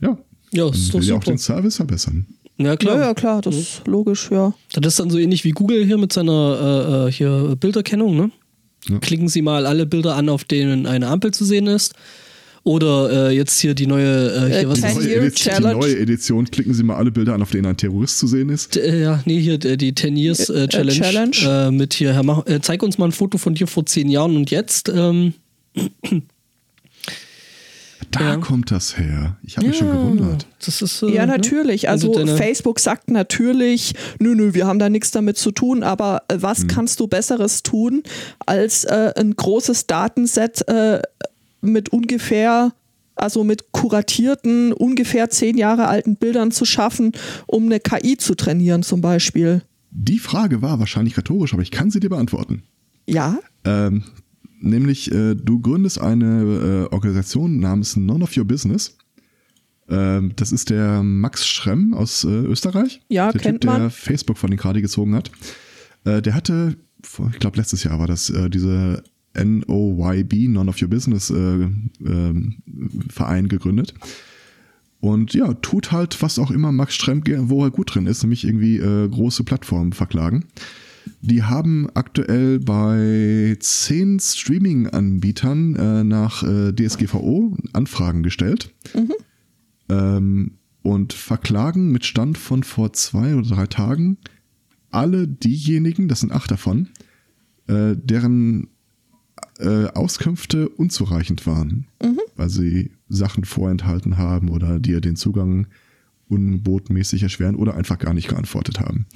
[0.00, 0.18] Ja.
[0.52, 1.32] Ja, Man ist doch will ja auch super.
[1.32, 2.26] den Service verbessern.
[2.58, 2.96] Ja, klar.
[2.98, 4.54] Ja, ja, klar, das ist logisch, ja.
[4.74, 8.30] Das ist dann so ähnlich wie Google hier mit seiner äh, äh, hier Bilderkennung, ne?
[8.88, 8.98] Ja.
[8.98, 11.94] Klicken Sie mal alle Bilder an, auf denen eine Ampel zu sehen ist.
[12.64, 15.74] Oder äh, jetzt hier die neue, äh, hier Äh, was Die neue, Edition, die Challenge.
[15.80, 18.76] neue Edition, klicken Sie mal alle Bilder an, auf denen ein Terrorist zu sehen ist.
[18.78, 21.30] Äh, ja, nee, hier äh, die 10 Years äh, Challenge.
[21.30, 21.70] Challenge.
[21.72, 24.50] Mit hier, Herr, mach, zeig uns mal ein Foto von dir vor zehn Jahren und
[24.50, 24.88] jetzt.
[24.88, 25.34] Ähm,
[28.10, 28.36] Da Ja.
[28.36, 29.36] kommt das her.
[29.42, 30.46] Ich habe mich schon gewundert.
[30.64, 31.32] Das ist, äh, Ja, ne?
[31.32, 31.88] natürlich.
[31.88, 36.22] Also deine- Facebook sagt natürlich, nö, nö, wir haben da nichts damit zu tun, aber
[36.32, 38.04] was kannst du Besseres tun,
[38.46, 41.00] als äh, ein großes Datenset äh,
[41.64, 42.72] mit ungefähr,
[43.16, 47.12] also mit kuratierten, ungefähr zehn Jahre alten Bildern zu schaffen,
[47.46, 49.62] um eine KI zu trainieren zum Beispiel.
[49.90, 52.62] Die Frage war wahrscheinlich rhetorisch, aber ich kann sie dir beantworten.
[53.06, 54.02] Ja, Ähm,
[54.60, 58.96] nämlich, äh, du gründest eine äh, Organisation namens None of Your Business.
[59.88, 63.00] Ähm, das ist der Max Schremm aus äh, Österreich.
[63.08, 63.90] Ja, der kennt typ, der man.
[63.90, 65.30] Facebook von den gerade gezogen hat.
[66.04, 66.76] Äh, der hatte,
[67.32, 69.02] ich glaube letztes Jahr war das, äh, diese
[69.34, 71.34] NOYB, None of Your Business äh,
[72.04, 72.56] ähm,
[73.08, 73.94] Verein gegründet.
[75.00, 78.22] Und ja, tut halt, was auch immer Max Schremm, ge- wo er gut drin ist,
[78.22, 80.46] nämlich irgendwie äh, große Plattformen verklagen.
[81.20, 88.72] Die haben aktuell bei zehn Streaming-Anbietern äh, nach äh, DSGVO Anfragen gestellt
[89.90, 90.52] ähm,
[90.82, 94.16] und verklagen mit Stand von vor zwei oder drei Tagen
[94.90, 96.88] alle diejenigen, das sind acht davon,
[97.66, 98.68] äh, deren
[99.58, 101.86] äh, Auskünfte unzureichend waren,
[102.36, 105.66] weil sie Sachen vorenthalten haben oder dir den Zugang
[106.28, 109.06] unbotmäßig erschweren oder einfach gar nicht geantwortet haben.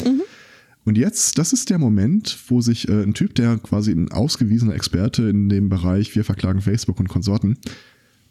[0.84, 4.74] Und jetzt, das ist der Moment, wo sich äh, ein Typ, der quasi ein ausgewiesener
[4.74, 7.58] Experte in dem Bereich, wir verklagen Facebook und Konsorten,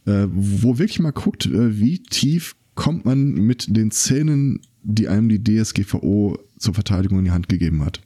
[0.05, 5.29] äh, wo wirklich mal guckt, äh, wie tief kommt man mit den Zähnen, die einem
[5.29, 8.01] die DSGVO zur Verteidigung in die Hand gegeben hat.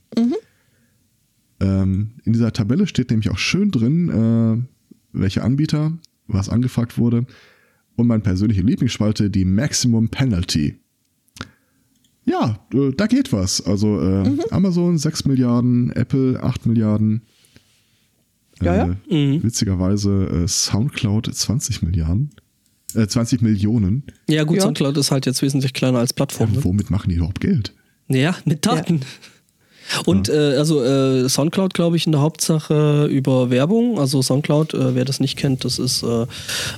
[1.62, 4.68] Ähm, in dieser Tabelle steht nämlich auch schön drin, äh,
[5.14, 5.94] welche Anbieter,
[6.28, 7.26] was angefragt wurde.
[7.96, 10.78] Und meine persönliche Lieblingsspalte, die Maximum Penalty.
[12.26, 13.62] Ja, äh, da geht was.
[13.66, 17.22] Also äh, Amazon 6 Milliarden, Apple 8 Milliarden.
[18.62, 18.96] Ja, ja.
[19.10, 22.32] Äh, Witzigerweise äh, Soundcloud 20 Milliarden.
[22.94, 24.04] Äh, 20 Millionen.
[24.28, 24.64] Ja, gut, Ja.
[24.64, 26.52] Soundcloud ist halt jetzt wesentlich kleiner als Plattform.
[26.52, 26.64] Ne?
[26.64, 27.74] Womit machen die überhaupt Geld?
[28.08, 29.02] Ja, mit Daten.
[30.06, 34.00] Und äh, also äh, Soundcloud, glaube ich, in der Hauptsache über Werbung.
[34.00, 36.26] Also Soundcloud, äh, wer das nicht kennt, das ist äh,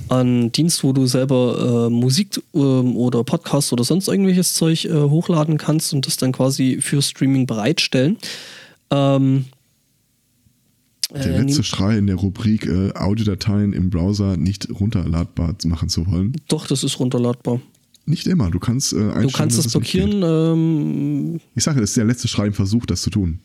[0.10, 4.94] ein Dienst, wo du selber äh, Musik ähm, oder Podcast oder sonst irgendwelches Zeug äh,
[4.94, 8.18] hochladen kannst und das dann quasi für Streaming bereitstellen.
[8.90, 9.46] Ähm,
[11.14, 16.36] Der letzte Schrei in der Rubrik Audiodateien im Browser nicht runterladbar machen zu wollen.
[16.48, 17.60] doch, das ist runterladbar.
[18.06, 18.52] Nicht immer.
[18.52, 20.22] Du kannst äh, einstellen, Du kannst das blockieren.
[20.24, 23.40] Ähm, Ich sage, das ist der letzte Schrei im Versuch, das zu tun.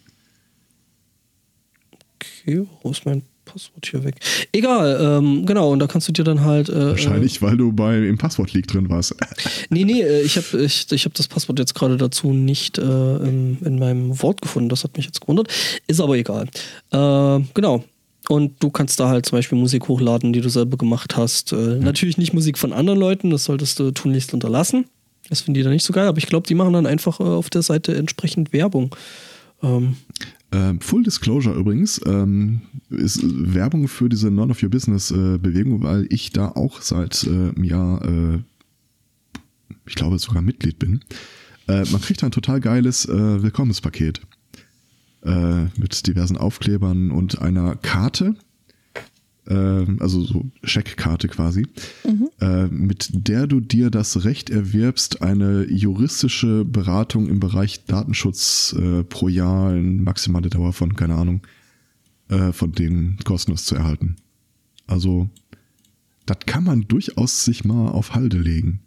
[2.17, 4.17] okay, wo ist mein Passwort hier weg?
[4.53, 6.69] Egal, ähm, genau, und da kannst du dir dann halt.
[6.69, 9.15] Äh, Wahrscheinlich, weil du bei im Passwort-Leak drin warst.
[9.71, 12.83] Nee, nee, äh, ich habe ich, ich hab das Passwort jetzt gerade dazu nicht äh,
[12.83, 14.69] in, in meinem Wort gefunden.
[14.69, 15.49] Das hat mich jetzt gewundert.
[15.87, 16.49] Ist aber egal.
[16.91, 17.85] Äh, genau.
[18.29, 21.53] Und du kannst da halt zum Beispiel Musik hochladen, die du selber gemacht hast.
[21.53, 24.85] Äh, Natürlich nicht Musik von anderen Leuten, das solltest du tunlichst unterlassen.
[25.29, 27.25] Das finden die dann nicht so geil, aber ich glaube, die machen dann einfach äh,
[27.25, 28.95] auf der Seite entsprechend Werbung.
[29.63, 29.97] Ähm,
[30.51, 35.83] Ähm, Full Disclosure übrigens ähm, ist Werbung für diese None of Your Business äh, Bewegung,
[35.83, 38.39] weil ich da auch seit äh, einem Jahr, äh,
[39.87, 41.01] ich glaube sogar Mitglied bin.
[41.67, 44.23] Äh, man kriegt ein total geiles äh, Willkommenspaket
[45.25, 48.35] äh, mit diversen Aufklebern und einer Karte,
[49.47, 49.55] äh,
[49.99, 51.67] also so Scheckkarte quasi,
[52.41, 59.05] äh, mit der du dir das Recht erwirbst, eine juristische Beratung im Bereich Datenschutz äh,
[59.05, 61.41] pro Jahr in maximale Dauer von, keine Ahnung,
[62.29, 64.17] äh, von denen kostenlos zu erhalten.
[64.87, 65.29] Also,
[66.27, 68.81] das kann man durchaus sich mal auf Halde legen.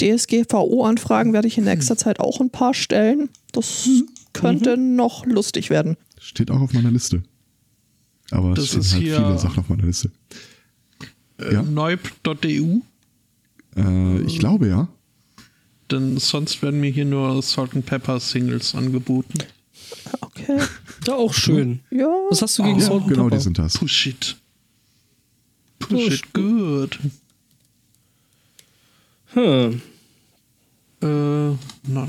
[0.00, 3.28] DSGVO-Anfragen werde ich in nächster Zeit auch ein paar stellen.
[3.52, 3.88] Das
[4.32, 5.96] könnte noch lustig werden.
[6.20, 7.22] Steht auch auf meiner Liste.
[8.30, 10.10] Aber Das es stehen ist halt hier- viele Sachen auf meiner Liste.
[11.38, 11.62] Äh, Ja.
[11.62, 12.80] Neub.eu.
[13.76, 14.88] Äh, ich glaube ja.
[15.90, 19.38] Denn sonst werden mir hier nur Salt and Pepper Singles angeboten.
[20.22, 20.58] Okay.
[21.06, 21.80] ja, auch schön.
[21.90, 22.06] Ja.
[22.30, 23.36] Was hast du gegen ja Salt and genau, Pepper?
[23.36, 23.76] die sind das.
[23.76, 24.36] Push it.
[25.78, 26.98] Push, Push it good.
[29.34, 29.82] Hm.
[31.02, 31.58] Äh, none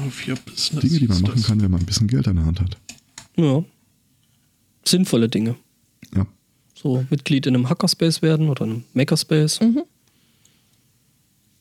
[0.05, 0.81] of your business.
[0.81, 1.47] Dinge, die man machen das.
[1.47, 2.77] kann, wenn man ein bisschen Geld an der Hand hat.
[3.35, 3.63] Ja.
[4.85, 5.55] Sinnvolle Dinge.
[6.15, 6.27] Ja.
[6.75, 9.59] So Mitglied in einem Hackerspace werden oder einem Makerspace.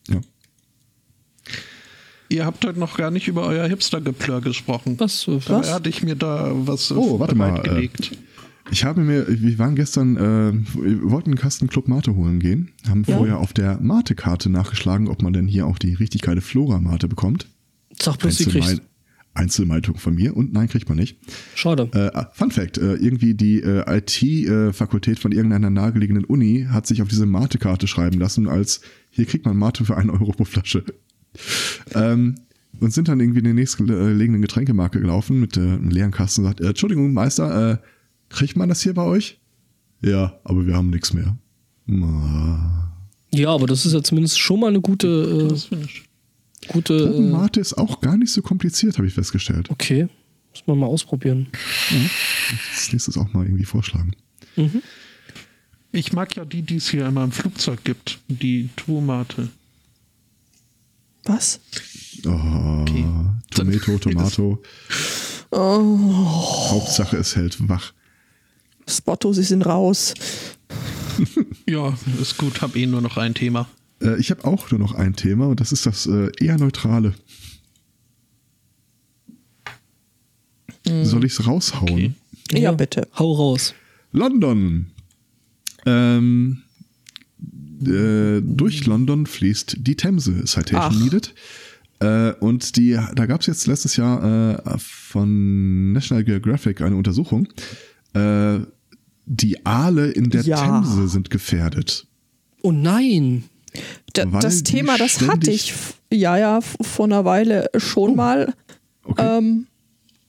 [0.09, 0.21] ja.
[2.29, 4.99] Ihr habt heute noch gar nicht über euer Hipster-Geplör gesprochen.
[4.99, 5.27] Was?
[5.27, 8.11] äh, Dabei hatte ich mir da was äh, Oh, warte mal, bereitgelegt.
[8.73, 12.71] Ich habe mir, wir waren gestern, äh, wir wollten einen Kasten Club Mate holen gehen,
[12.89, 13.17] haben Ja.
[13.17, 17.47] vorher auf der Mate-Karte nachgeschlagen, ob man denn hier auch die richtig geile Flora-Mate bekommt.
[18.01, 18.69] Sag bloß, sie kriegst.
[18.69, 18.81] Einzelmei-
[19.35, 21.17] Einzelmeitung von mir und nein, kriegt man nicht.
[21.53, 21.87] Schade.
[21.93, 27.07] Äh, Fun Fact, äh, irgendwie die äh, IT-Fakultät von irgendeiner nahegelegenen Uni hat sich auf
[27.09, 28.81] diese Mate-Karte schreiben lassen, als
[29.11, 30.83] hier kriegt man Mate für einen Euro pro Flasche.
[31.93, 32.35] ähm,
[32.79, 36.47] und sind dann irgendwie in den nächstgelegenen Getränkemarke gelaufen mit äh, einem leeren Kasten und
[36.47, 37.77] sagt, äh, Entschuldigung, Meister, äh,
[38.33, 39.39] kriegt man das hier bei euch?
[40.01, 41.37] Ja, aber wir haben nichts mehr.
[41.85, 42.93] Ma.
[43.33, 45.49] Ja, aber das ist ja zumindest schon mal eine gute.
[45.71, 49.69] Äh, gute äh, Mate ist auch gar nicht so kompliziert, habe ich festgestellt.
[49.69, 50.07] okay.
[50.51, 51.47] Muss man mal ausprobieren.
[52.75, 54.15] Das nächstes auch mal irgendwie vorschlagen.
[55.91, 58.19] Ich mag ja die, die es hier immer im Flugzeug gibt.
[58.27, 59.49] Die Tomate.
[61.23, 61.59] Was?
[62.23, 62.85] Oh,
[63.49, 64.61] Tomato, Tomato.
[65.51, 67.93] Hauptsache es hält wach.
[68.87, 70.13] Spotto, sie sind raus.
[71.65, 72.61] Ja, ist gut.
[72.61, 73.69] Hab eh nur noch ein Thema.
[74.01, 77.13] Äh, ich habe auch nur noch ein Thema und das ist das äh, eher neutrale.
[81.03, 81.83] Soll ich es raushauen?
[81.83, 82.13] Okay.
[82.51, 83.07] Ja, bitte.
[83.17, 83.73] Hau raus.
[84.11, 84.87] London.
[85.85, 86.63] Ähm,
[87.85, 90.99] äh, durch London fließt die Themse, Citation Ach.
[90.99, 91.33] needed.
[91.99, 97.47] Äh, und die, da gab es jetzt letztes Jahr äh, von National Geographic eine Untersuchung.
[99.25, 100.57] Die Aale in der Ja.
[100.57, 102.07] Themse sind gefährdet.
[102.61, 103.43] Oh nein.
[104.13, 105.73] Da, das Thema, das hatte ich
[106.11, 108.53] ja, ja, vor einer Weile schon mal.
[109.03, 109.37] Okay.
[109.37, 109.67] Ähm,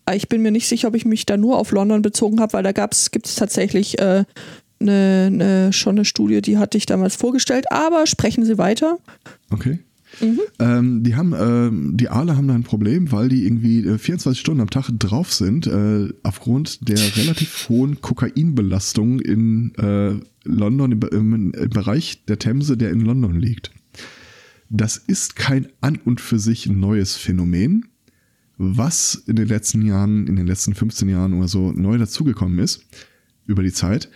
[0.07, 2.55] aber ich bin mir nicht sicher, ob ich mich da nur auf London bezogen habe,
[2.55, 4.25] weil da gibt es tatsächlich äh,
[4.79, 7.71] ne, ne, schon eine Studie, die hatte ich damals vorgestellt.
[7.71, 8.99] Aber sprechen Sie weiter.
[9.51, 9.79] Okay.
[10.59, 14.41] Ähm, die haben, ähm, die Aale haben da ein Problem, weil die irgendwie äh, 24
[14.41, 20.15] Stunden am Tag drauf sind, äh, aufgrund der relativ hohen Kokainbelastung in äh,
[20.45, 23.71] London, im, im, im Bereich der Themse, der in London liegt.
[24.71, 27.87] Das ist kein an und für sich neues Phänomen.
[28.57, 32.87] Was in den letzten Jahren, in den letzten 15 Jahren oder so neu dazugekommen ist,
[33.47, 34.09] über die Zeit,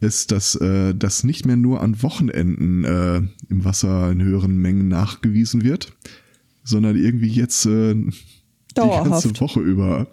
[0.00, 3.16] ist, dass das das nicht mehr nur an Wochenenden äh,
[3.48, 5.92] im Wasser in höheren Mengen nachgewiesen wird,
[6.64, 8.10] sondern irgendwie jetzt äh, die
[8.74, 10.06] ganze Woche über.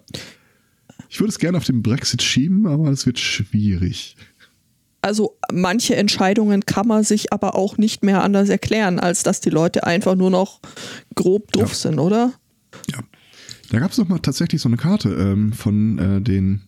[1.08, 4.16] Ich würde es gerne auf den Brexit schieben, aber es wird schwierig.
[5.00, 9.48] Also manche Entscheidungen kann man sich aber auch nicht mehr anders erklären, als dass die
[9.50, 10.60] Leute einfach nur noch
[11.14, 11.74] grob doof Ja.
[11.74, 12.32] sind, oder?
[12.90, 12.98] Ja.
[13.70, 16.62] Da gab es noch mal tatsächlich so eine Karte ähm, von äh, den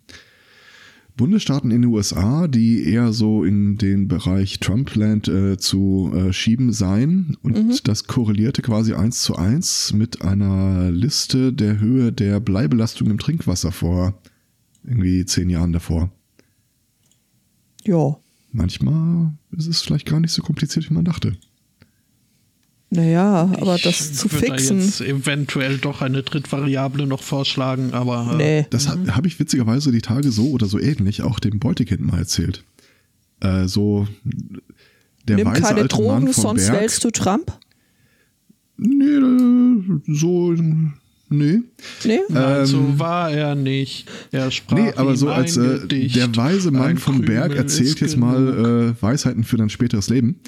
[1.20, 6.72] Bundesstaaten in den USA, die eher so in den Bereich Trumpland äh, zu äh, schieben
[6.72, 7.36] seien.
[7.42, 13.18] Und das korrelierte quasi eins zu eins mit einer Liste der Höhe der Bleibelastung im
[13.18, 14.18] Trinkwasser vor
[14.82, 16.10] irgendwie zehn Jahren davor.
[17.84, 18.16] Ja.
[18.50, 21.36] Manchmal ist es vielleicht gar nicht so kompliziert, wie man dachte.
[22.92, 24.80] Naja, aber Ich das zu würde da fixen.
[24.80, 28.66] jetzt eventuell doch eine Drittvariable noch vorschlagen, aber äh, Nee.
[28.70, 32.18] Das ha- habe ich witzigerweise die Tage so oder so ähnlich auch dem Beutekind mal
[32.18, 32.64] erzählt.
[33.40, 34.08] Äh, so
[35.28, 36.80] der Nimm weise keine alte Drogen, Mann vom sonst Berg.
[36.80, 37.52] wählst du Trump.
[38.76, 40.88] Nee, äh, so nee.
[41.28, 41.60] Nee?
[42.28, 44.08] nein, Ähm, so war er nicht.
[44.32, 48.14] Er sprach Nee, aber ihm so als äh, der weise Mann vom Berg erzählt jetzt
[48.14, 48.28] genug.
[48.30, 50.40] mal äh, Weisheiten für dein späteres Leben.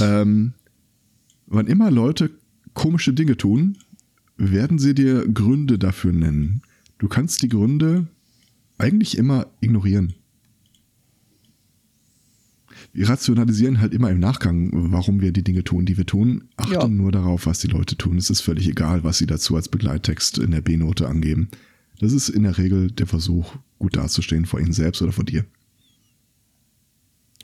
[0.00, 0.52] Ähm,
[1.50, 2.30] wann immer Leute
[2.72, 3.76] komische Dinge tun,
[4.38, 6.62] werden sie dir Gründe dafür nennen.
[6.98, 8.06] Du kannst die Gründe
[8.78, 10.14] eigentlich immer ignorieren.
[12.92, 16.72] Wir rationalisieren halt immer im Nachgang, warum wir die Dinge tun, die wir tun, achten
[16.72, 16.88] Ja.
[16.88, 18.16] nur darauf, was die Leute tun.
[18.16, 21.48] Es ist völlig egal, was sie dazu als Begleittext in der B-Note angeben.
[21.98, 25.44] Das ist in der Regel der Versuch, gut dazustehen vor ihnen selbst oder vor dir.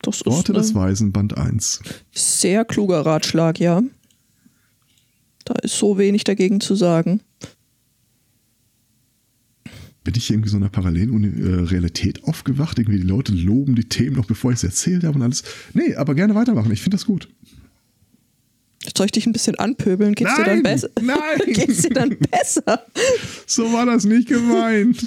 [0.02, 1.80] Das ist Worte des Weisen, Band 1.
[2.12, 3.82] sehr kluger Ratschlag, ja.
[5.46, 7.20] Da ist so wenig dagegen zu sagen.
[10.04, 12.78] Bin ich irgendwie so in einer parallelen Realität aufgewacht?
[12.78, 15.42] Irgendwie die Leute loben die Themen noch, bevor ich es erzählt habe und alles.
[15.72, 16.70] Nee, aber gerne weitermachen.
[16.72, 17.28] Ich finde das gut.
[18.96, 20.14] Soll ich dich ein bisschen anpöbeln?
[20.14, 20.88] Geht's dir dann Nein, besser?
[21.00, 21.18] nein.
[21.46, 22.84] Geht's dir dann besser?
[23.46, 25.04] So war das nicht gemeint.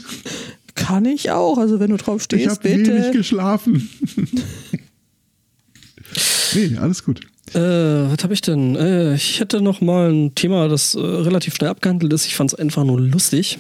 [0.76, 1.58] Kann ich auch.
[1.58, 3.12] Also wenn du drauf Ich stehst, habe wenig bitte.
[3.12, 3.90] geschlafen.
[6.56, 7.22] nee, alles gut.
[7.56, 8.76] Äh, was habe ich denn?
[8.76, 12.26] Äh, ich hätte noch mal ein Thema, das äh, relativ schnell abgehandelt ist.
[12.26, 13.60] Ich fand es einfach nur lustig.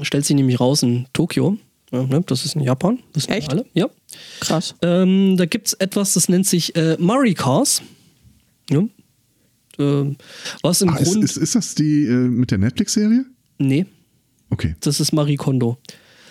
[0.00, 1.56] Stellt sich nämlich raus in Tokio.
[1.92, 2.22] Ja, ne?
[2.26, 2.98] Das ist in Japan.
[3.12, 3.50] Wissen wir Echt?
[3.52, 3.66] alle.
[3.74, 3.86] Ja.
[4.40, 4.74] Krass.
[4.82, 7.82] Ähm, da gibt es etwas, das nennt sich äh, Murray Cars.
[8.70, 8.82] Ja.
[9.78, 10.16] Ähm,
[10.62, 11.24] was im Ah, ist, Grund.
[11.24, 13.24] ist, ist das die äh, mit der Netflix-Serie?
[13.58, 13.86] nee,
[14.50, 14.74] Okay.
[14.80, 15.78] das ist Marie Kondo.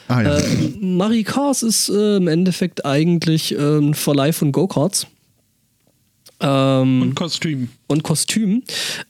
[0.08, 0.38] Ah ja.
[0.38, 0.44] Äh,
[0.80, 5.08] Marie Cars ist äh, im Endeffekt eigentlich ähm, ein Verleih von Go-Karts.
[6.42, 7.70] Ähm, Und Kostüm.
[7.88, 8.64] und Kostüm,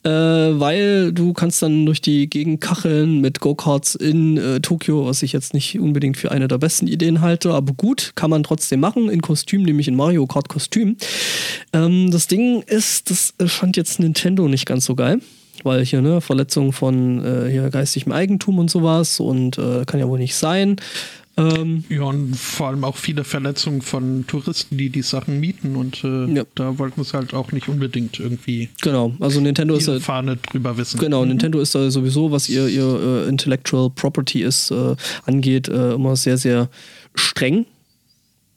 [0.03, 5.23] äh, weil du kannst dann durch die Gegend kacheln mit Go-Karts in äh, Tokio, was
[5.23, 8.81] ich jetzt nicht unbedingt für eine der besten Ideen halte, aber gut, kann man trotzdem
[8.81, 10.97] machen, in Kostüm, nämlich in Mario Kart Kostüm.
[11.73, 15.19] Ähm, das Ding ist, das fand jetzt Nintendo nicht ganz so geil.
[15.63, 20.07] Weil hier, ne, Verletzung von äh, hier geistigem Eigentum und sowas und äh, kann ja
[20.07, 20.77] wohl nicht sein.
[21.37, 25.75] Ähm, Ja, und vor allem auch viele Verletzungen von Touristen, die die Sachen mieten.
[25.75, 26.43] Und äh, Ja.
[26.55, 30.37] da wollten sie halt auch nicht unbedingt irgendwie genau, also Nintendo ist ihre halt Fahne
[30.37, 30.99] drüber wissen.
[30.99, 34.95] Genau, Nintendo ist da sowieso, was ihr, ihr äh, Intellectual Property ist, äh,
[35.25, 36.69] angeht, äh, immer sehr, sehr
[37.15, 37.65] streng.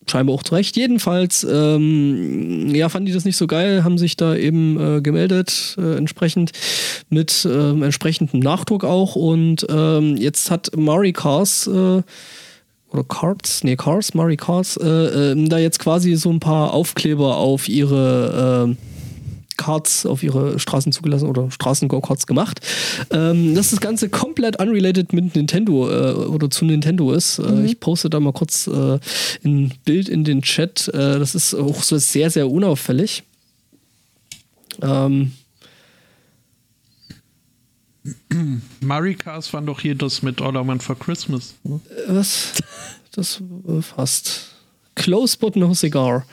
[0.06, 0.76] Scheinbar auch zu Recht.
[0.76, 5.76] Jedenfalls, ähm, ja, fanden die das nicht so geil, haben sich da eben äh, gemeldet,
[5.78, 6.52] äh, entsprechend
[7.08, 9.16] mit ähm, entsprechendem Nachdruck auch.
[9.16, 12.02] Und ähm, jetzt hat Mari Cars äh,
[12.94, 14.86] oder Cards, nee, Cars, Mari Cars, äh,
[15.32, 18.76] ähm, da jetzt quasi so ein paar Aufkleber auf ihre ähm,
[19.56, 22.60] Karts, auf ihre Straßen zugelassen oder Straßen-Go-Karts gemacht.
[23.10, 27.38] Ähm, dass das Ganze komplett unrelated mit Nintendo äh, oder zu Nintendo ist.
[27.38, 28.98] Äh, ich poste da mal kurz äh,
[29.44, 30.88] ein Bild in den Chat.
[30.88, 33.22] Äh, das ist auch so sehr, sehr unauffällig.
[34.82, 35.32] Ähm,
[38.80, 41.54] Mario Cars waren doch hier das mit All I Want for Christmas.
[41.64, 41.80] ne?
[42.06, 42.52] was?
[43.12, 44.50] Das äh, fast.
[44.94, 46.26] Close but no cigar.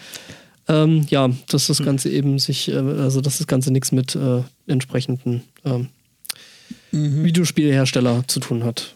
[0.68, 4.44] Ähm, ja, dass das Ganze eben sich, äh, also dass das Ganze nichts mit äh,
[4.68, 5.90] entsprechenden ähm,
[6.92, 8.96] Videospielhersteller zu tun hat.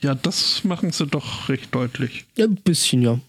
[0.00, 2.24] Ja, das machen sie doch recht deutlich.
[2.36, 3.20] Ja, ein bisschen, ja.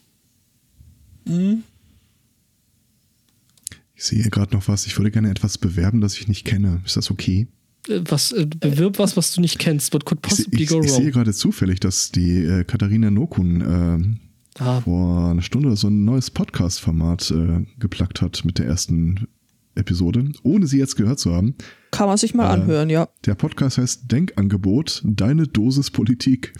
[3.94, 4.86] Ich sehe hier gerade noch was.
[4.86, 6.82] Ich würde gerne etwas bewerben, das ich nicht kenne.
[6.84, 7.46] Ist das okay?
[7.88, 9.92] Äh, Was, äh, bewirb was, was du nicht kennst.
[9.94, 11.12] What could possibly ich, go ich sehe wrong?
[11.12, 16.30] gerade zufällig, dass die äh, Katharina Nokun äh, Ah, vor einer Stunde so ein neues
[16.30, 19.28] Podcast-Format äh, geplackt hat mit der ersten
[19.76, 21.54] Episode, ohne sie jetzt gehört zu haben.
[21.92, 23.08] Kann man sich mal Äh, anhören, ja.
[23.24, 26.52] Der Podcast heißt Denkangebot, deine Dosis Politik.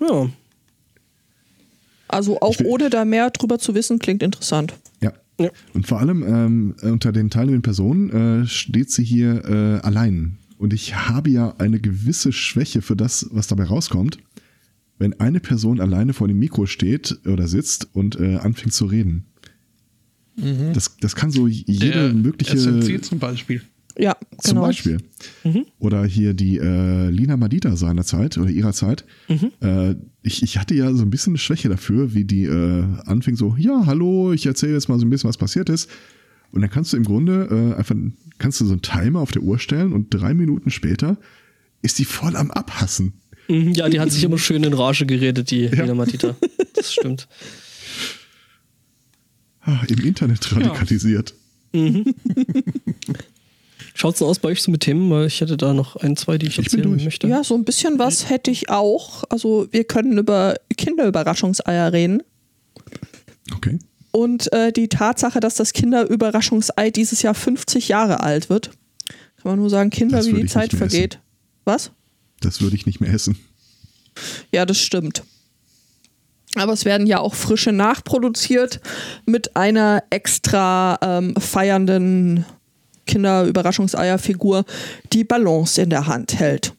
[0.00, 0.28] ja.
[2.08, 4.74] Also auch will- ohne da mehr drüber zu wissen, klingt interessant.
[5.00, 5.12] Ja.
[5.38, 5.50] Ja.
[5.74, 8.10] Und vor allem ähm, unter den teilnehmenden Personen
[8.42, 10.38] äh, steht sie hier äh, allein.
[10.58, 14.18] Und ich habe ja eine gewisse Schwäche für das, was dabei rauskommt,
[14.98, 19.26] wenn eine Person alleine vor dem Mikro steht oder sitzt und äh, anfängt zu reden.
[20.74, 22.58] Das, das kann so jede Der mögliche.
[22.58, 23.62] SMC zum Beispiel.
[23.98, 24.66] Ja, Zum genau.
[24.66, 24.98] Beispiel.
[25.78, 29.04] Oder hier die äh, Lina Madida seiner Zeit oder ihrer Zeit.
[29.62, 33.36] Äh, ich, ich hatte ja so ein bisschen eine Schwäche dafür, wie die äh, anfing
[33.36, 35.88] so, ja, hallo, ich erzähle jetzt mal so ein bisschen, was passiert ist.
[36.52, 37.94] Und dann kannst du im Grunde äh, einfach,
[38.38, 41.16] kannst du so einen Timer auf der Uhr stellen und drei Minuten später
[41.82, 43.14] ist die voll am Abhassen.
[43.48, 46.36] Mhm, Ja, die hat sich immer schön in Rage geredet, die Lena Matita.
[46.74, 47.28] Das stimmt.
[49.60, 51.34] Ah, Im Internet radikalisiert.
[53.96, 55.10] Schaut's denn aus bei euch so mit Themen?
[55.10, 57.28] Weil ich hätte da noch ein, zwei, die ich, Ich erzählen möchte.
[57.28, 59.24] Ja, so ein bisschen was hätte ich auch.
[59.30, 62.22] Also wir können über Kinderüberraschungseier reden.
[63.54, 63.78] Okay.
[64.10, 68.70] Und äh, die Tatsache, dass das Kinderüberraschungsei dieses Jahr 50 Jahre alt wird.
[69.42, 71.18] Kann man nur sagen, Kinder, wie die Zeit vergeht.
[71.64, 71.90] Was?
[72.40, 73.38] Das würde ich nicht mehr essen.
[74.52, 75.22] Ja, das stimmt.
[76.54, 78.80] Aber es werden ja auch frische nachproduziert
[79.24, 82.44] mit einer extra ähm, feiernden
[83.06, 84.64] Kinderüberraschungseierfigur,
[85.12, 86.72] die Balance in der Hand hält.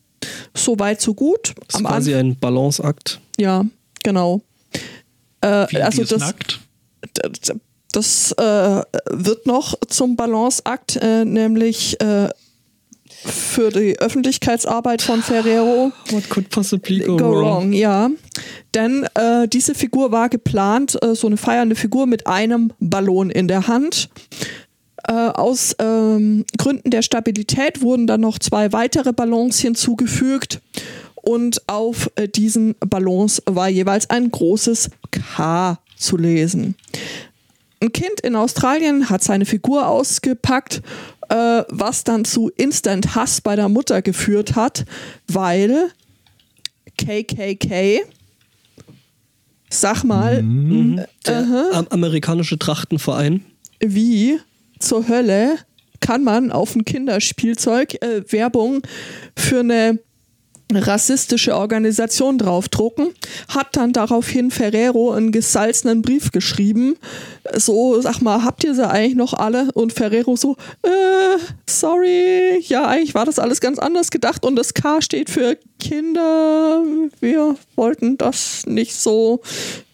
[0.54, 1.54] So weit, so gut.
[1.56, 3.20] Das ist Am quasi Anfang, ein Balanceakt.
[3.38, 3.66] ja,
[4.04, 4.42] genau.
[5.42, 6.60] Äh, Wie, also das, nackt.
[7.14, 7.54] das,
[7.92, 8.82] das äh,
[9.12, 12.30] wird noch zum Balanceakt, äh, nämlich äh,
[13.26, 15.92] für die Öffentlichkeitsarbeit von Ferrero.
[16.10, 17.74] What could possibly Go, wrong.
[17.74, 18.10] ja.
[18.74, 23.48] Denn äh, diese Figur war geplant, äh, so eine feiernde Figur mit einem Ballon in
[23.48, 24.10] der Hand.
[25.08, 30.62] Äh, aus ähm, Gründen der Stabilität wurden dann noch zwei weitere Ballons hinzugefügt.
[31.16, 36.76] Und auf äh, diesen Ballons war jeweils ein großes K zu lesen.
[37.82, 40.82] Ein Kind in Australien hat seine Figur ausgepackt,
[41.30, 44.86] äh, was dann zu Instant Hass bei der Mutter geführt hat,
[45.28, 45.90] weil
[46.98, 48.02] KKK,
[49.70, 50.44] sag mal,
[51.26, 53.44] Der am- amerikanische Trachtenverein.
[53.80, 54.40] wie
[54.80, 55.58] zur Hölle
[56.00, 58.82] kann man auf ein Kinderspielzeug äh, Werbung
[59.36, 60.00] für eine
[60.74, 63.14] rassistische Organisation draufdrucken,
[63.48, 66.98] hat dann daraufhin Ferrero einen gesalzenen Brief geschrieben.
[67.54, 69.72] So, sag mal, habt ihr sie eigentlich noch alle?
[69.74, 74.74] Und Ferrero so, äh, sorry, ja, eigentlich war das alles ganz anders gedacht und das
[74.74, 76.84] K steht für Kinder.
[77.22, 79.42] Wir wollten das nicht so.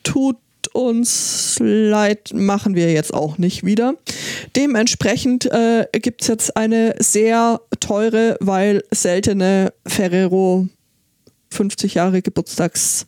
[0.03, 0.37] Tut
[0.73, 3.93] uns leid, machen wir jetzt auch nicht wieder.
[4.55, 10.67] Dementsprechend äh, gibt es jetzt eine sehr teure, weil seltene Ferrero
[11.51, 13.05] 50 Jahre Geburtstags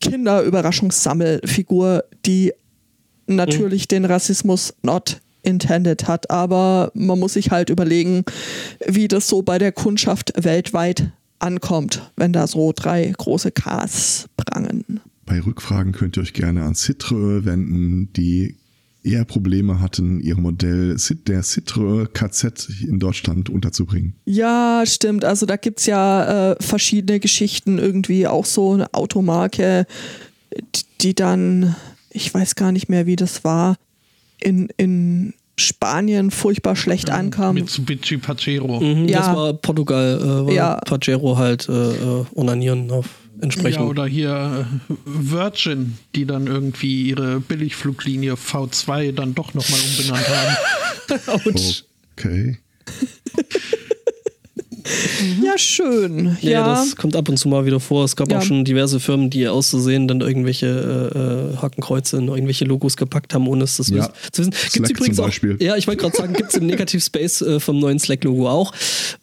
[0.00, 2.52] Kinderüberraschungssammelfigur, die
[3.26, 8.24] natürlich den Rassismus not intended hat, aber man muss sich halt überlegen,
[8.86, 15.00] wie das so bei der Kundschaft weltweit ankommt, wenn da so drei große Ks prangen.
[15.26, 18.56] Bei Rückfragen könnt ihr euch gerne an Citroën wenden, die
[19.02, 24.14] eher Probleme hatten, ihr Modell Cit- der Citroën KZ in Deutschland unterzubringen.
[24.24, 25.24] Ja, stimmt.
[25.24, 29.86] Also da gibt's ja äh, verschiedene Geschichten, irgendwie auch so eine Automarke,
[31.00, 31.74] die- dann,
[32.10, 33.76] ich weiß gar nicht mehr, wie das war,
[34.40, 37.54] in, in Spanien furchtbar schlecht ankam.
[37.54, 38.80] Mitsubishi Pajero.
[38.80, 39.18] Mhm, Ja.
[39.18, 40.76] Das war Portugal, äh, Ja.
[40.84, 43.08] Pajero halt äh, äh, onanieren auf
[43.44, 43.80] entsprechend.
[43.82, 50.28] Ja, oder hier äh, Virgin, die dann irgendwie ihre Billigfluglinie V2 dann doch nochmal umbenannt
[50.28, 50.56] haben.
[52.16, 52.58] Okay.
[55.42, 56.36] Ja, schön.
[56.42, 58.04] Ja, Ja, das kommt ab und zu mal wieder vor.
[58.04, 58.38] Es gab Ja.
[58.38, 60.66] auch schon diverse Firmen, die auszusehen dann irgendwelche
[61.14, 63.96] äh, äh, Hakenkreuze in irgendwelche Logos gepackt haben, ohne es das Ja.
[63.96, 64.50] wissen- zu wissen.
[64.50, 65.56] Gibt's Slack übrigens zum auch, Beispiel.
[65.60, 68.72] ja, ich wollte gerade sagen, gibt es im Negativ-Space äh, vom neuen Slack-Logo auch.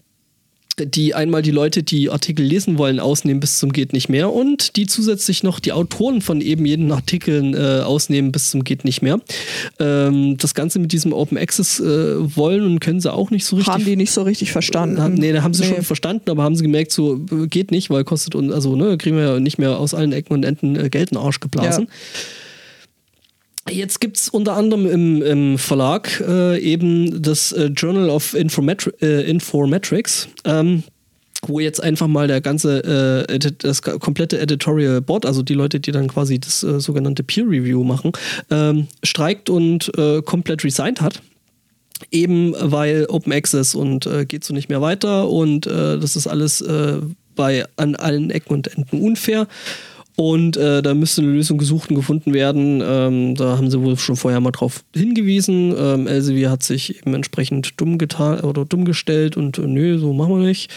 [0.87, 4.77] die einmal die Leute, die Artikel lesen wollen, ausnehmen bis zum geht nicht mehr und
[4.77, 9.03] die zusätzlich noch die Autoren von eben jeden Artikeln äh, ausnehmen bis zum geht nicht
[9.03, 9.21] mehr.
[9.79, 13.57] Ähm, das Ganze mit diesem Open Access äh, wollen und können sie auch nicht so
[13.57, 15.01] richtig Haben die nicht so richtig verstanden.
[15.01, 15.75] haben, nee, da haben sie Nee.
[15.75, 18.97] schon verstanden, aber haben sie gemerkt, so äh, geht nicht, weil kostet uns, also ne,
[18.99, 21.41] kriegen wir ja nicht mehr aus allen Ecken und Enden äh, Geld in den Arsch
[21.41, 21.89] geblasen.
[23.71, 28.93] Jetzt gibt es unter anderem im, im Verlag äh, eben das äh, Journal of Informatri
[29.01, 30.83] äh, Informatics, ähm,
[31.47, 35.93] wo jetzt einfach mal der ganze, äh, das komplette Editorial Board, also die Leute, die
[35.93, 38.13] dann quasi das äh, sogenannte Peer Review machen,
[38.51, 41.23] ähm, streikt und äh, komplett resigned hat.
[42.11, 46.63] Eben weil Open Access und geht so nicht mehr weiter und das ist alles
[47.35, 49.49] bei an allen Ecken und Enden unfair.
[50.21, 52.83] Und äh, da müsste eine Lösung gesucht und gefunden werden.
[52.85, 55.73] Ähm, da haben sie wohl schon vorher mal drauf hingewiesen.
[55.79, 60.13] Ähm, Elsevier hat sich eben entsprechend dumm getan oder dumm gestellt und äh, nö, so
[60.13, 60.73] machen wir nicht.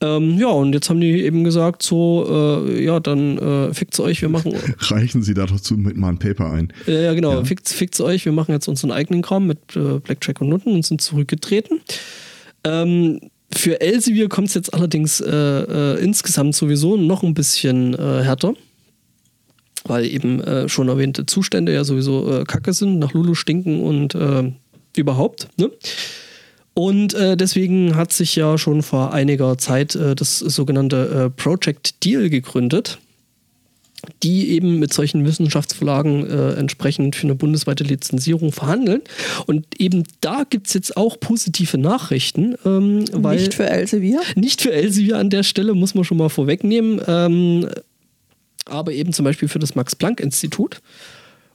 [0.00, 4.22] Ähm, ja, und jetzt haben die eben gesagt, so, äh, ja, dann äh, fickt's euch,
[4.22, 6.72] wir machen Reichen Sie dazu mit mal ein Paper ein.
[6.86, 7.32] ja, ja, genau.
[7.32, 7.44] Ja.
[7.44, 8.24] Fickt's, fickt's euch.
[8.24, 11.80] Wir machen jetzt unseren eigenen Kram mit äh, Blackjack und Nutten und sind zurückgetreten.
[12.62, 13.18] Ähm,
[13.52, 18.54] für Elsevier kommt es jetzt allerdings äh, äh, insgesamt sowieso noch ein bisschen äh, härter.
[19.86, 24.14] Weil eben äh, schon erwähnte Zustände ja sowieso äh, kacke sind, nach Lulu stinken und
[24.14, 24.52] äh,
[24.96, 25.48] überhaupt.
[25.58, 25.70] Ne?
[26.74, 32.04] Und äh, deswegen hat sich ja schon vor einiger Zeit äh, das sogenannte äh, Project
[32.04, 32.98] Deal gegründet
[34.22, 39.00] die eben mit solchen Wissenschaftsverlagen entsprechend für eine bundesweite Lizenzierung verhandeln.
[39.46, 44.20] Und eben da gibt es jetzt auch positive Nachrichten, ähm, Nicht für Elsevier.
[44.36, 47.68] nicht für Elsevier an der Stelle, muss man schon mal vorwegnehmen, ähm,
[48.66, 50.80] aber eben zum Beispiel für das Max-Planck-Institut.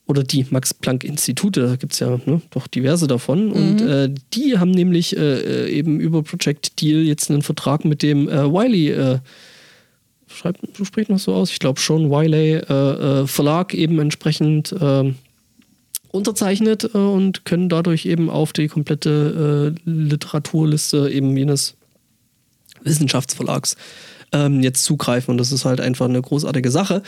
[0.07, 3.51] oder die Max-Planck-Institute, da gibt es ja ne, doch diverse davon.
[3.51, 8.01] Und äh, die haben nämlich äh, äh, eben über Project Deal jetzt einen Vertrag mit
[8.01, 9.19] dem äh, Wiley, äh,
[10.27, 15.13] schreibt, spricht noch so aus, ich glaube schon, Wiley äh, Verlag eben entsprechend äh,
[16.09, 21.75] unterzeichnet und können dadurch eben auf die komplette Literaturliste eben jenes
[22.83, 23.77] Wissenschaftsverlags
[24.31, 25.31] ähm, jetzt zugreifen.
[25.31, 27.03] Und das ist halt einfach eine großartige Sache,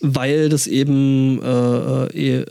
[0.00, 2.46] weil das eben äh, äh,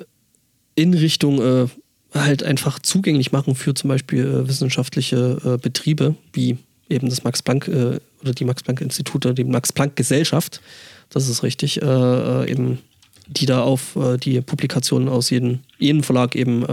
[0.76, 1.68] in Richtung äh,
[2.14, 6.58] halt einfach zugänglich machen für zum Beispiel äh, wissenschaftliche äh, Betriebe, wie
[6.90, 10.62] eben das Max Planck äh, oder die Max Planck Institute, die Max Planck Gesellschaft,
[11.10, 12.80] das ist richtig, eben
[13.28, 16.66] die da auf die Publikationen aus jedem, jedem Verlag eben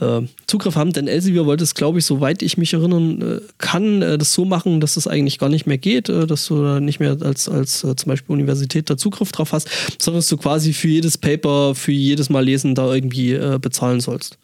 [0.00, 0.92] äh, Zugriff haben.
[0.92, 4.44] Denn Elsevier wollte es, glaube ich, soweit ich mich erinnern äh, kann, äh, das so
[4.44, 7.48] machen, dass es eigentlich gar nicht mehr geht, äh, dass du da nicht mehr als,
[7.48, 9.68] als äh, zum Beispiel Universität da Zugriff drauf hast,
[10.00, 14.00] sondern dass du quasi für jedes Paper, für jedes Mal lesen da irgendwie äh, bezahlen
[14.00, 14.38] sollst.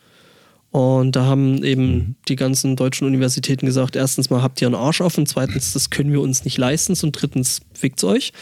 [0.70, 5.00] Und da haben eben die ganzen deutschen Universitäten gesagt, erstens mal habt ihr einen Arsch
[5.00, 8.32] und zweitens, das können wir uns nicht leisten und drittens fickt's euch.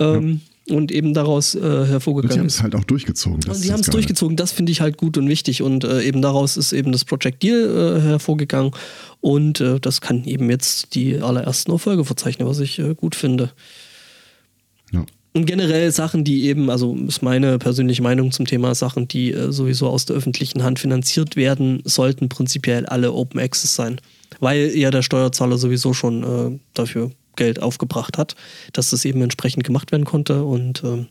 [0.00, 2.54] Ähm, Und eben daraus äh, Und sie hervorgegangen haben ist.
[2.56, 3.40] es halt auch durchgezogen.
[3.40, 5.62] Das ist sie haben es durchgezogen, das finde ich halt gut und wichtig.
[5.62, 8.72] Und äh, eben daraus ist eben das Project Deal äh, hervorgegangen.
[9.20, 13.52] Und äh, das kann eben jetzt die allerersten Erfolge verzeichnen, was ich äh, gut finde.
[14.92, 15.06] Ja.
[15.34, 19.52] Und generell Sachen, die eben, also ist meine persönliche Meinung zum Thema Sachen, die äh,
[19.52, 24.00] sowieso aus der öffentlichen Hand finanziert werden, sollten prinzipiell alle Open Access sein.
[24.40, 28.34] Weil ja der Steuerzahler sowieso schon dafür Geld aufgebracht hat,
[28.72, 30.44] dass das eben entsprechend gemacht werden konnte.
[30.44, 31.06] Und ähm,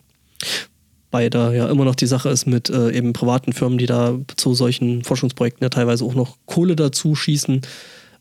[1.12, 4.20] weil da ja immer noch die Sache ist mit äh, eben privaten Firmen, die da
[4.36, 7.62] zu solchen Forschungsprojekten ja teilweise auch noch Kohle dazu schießen.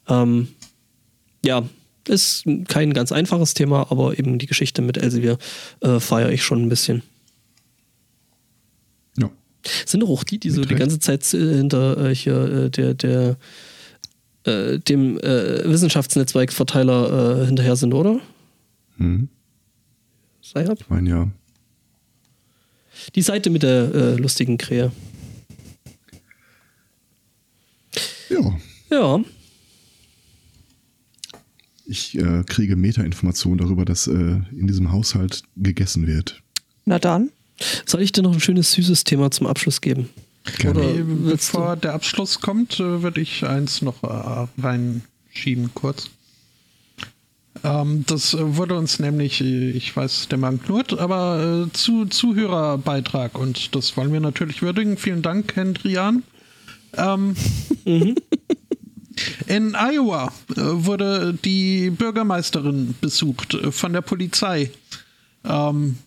[0.09, 0.49] Ähm,
[1.45, 1.65] ja,
[2.09, 5.39] ist kein ganz einfaches Thema, aber eben die Geschichte mit Elsevier
[5.81, 7.03] äh, feiere ich schon ein bisschen.
[9.19, 9.31] Ja.
[9.87, 12.95] Sind doch auch die, die so die ganze Zeit äh, hinter äh, hier äh, der,
[12.95, 13.37] der
[14.45, 18.21] äh, dem äh, Wissenschaftsnetzwerkverteiler äh, hinterher sind, oder?
[18.97, 19.29] Mhm.
[20.43, 20.81] Sci-Hub?
[20.81, 21.29] Ich meine, ja.
[23.15, 24.93] Die Seite mit der äh, lustigen Krähe.
[28.29, 28.59] Ja.
[28.91, 29.21] Ja,
[31.87, 36.43] Ich äh, kriege Meta-Informationen darüber, dass äh, in diesem Haushalt gegessen wird.
[36.85, 37.31] Na dann.
[37.87, 40.09] soll ich dir noch ein schönes, süßes Thema zum Abschluss geben?
[40.69, 46.11] Oder bevor der Abschluss kommt, äh, würde ich eins noch äh, reinschieben, kurz.
[47.63, 53.75] Ähm, das wurde uns nämlich, äh, ich weiß, der Magen knurrt, aber zu Zuhörerbeitrag und
[53.75, 54.99] das wollen wir natürlich würdigen.
[54.99, 56.23] Vielen Dank, Hendrian.
[56.97, 57.35] Ähm,
[59.47, 64.71] in Iowa wurde die Bürgermeisterin besucht von der Polizei.
[65.45, 65.99] Ähm,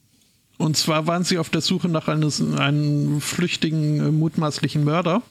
[0.57, 5.21] und zwar waren sie auf der Suche nach eines, einem flüchtigen, äh, mutmaßlichen Mörder.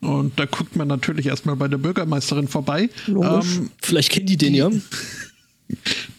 [0.00, 2.90] Und da guckt man natürlich erstmal bei der Bürgermeisterin vorbei.
[3.06, 4.70] Ähm, Vielleicht kennt die den ja.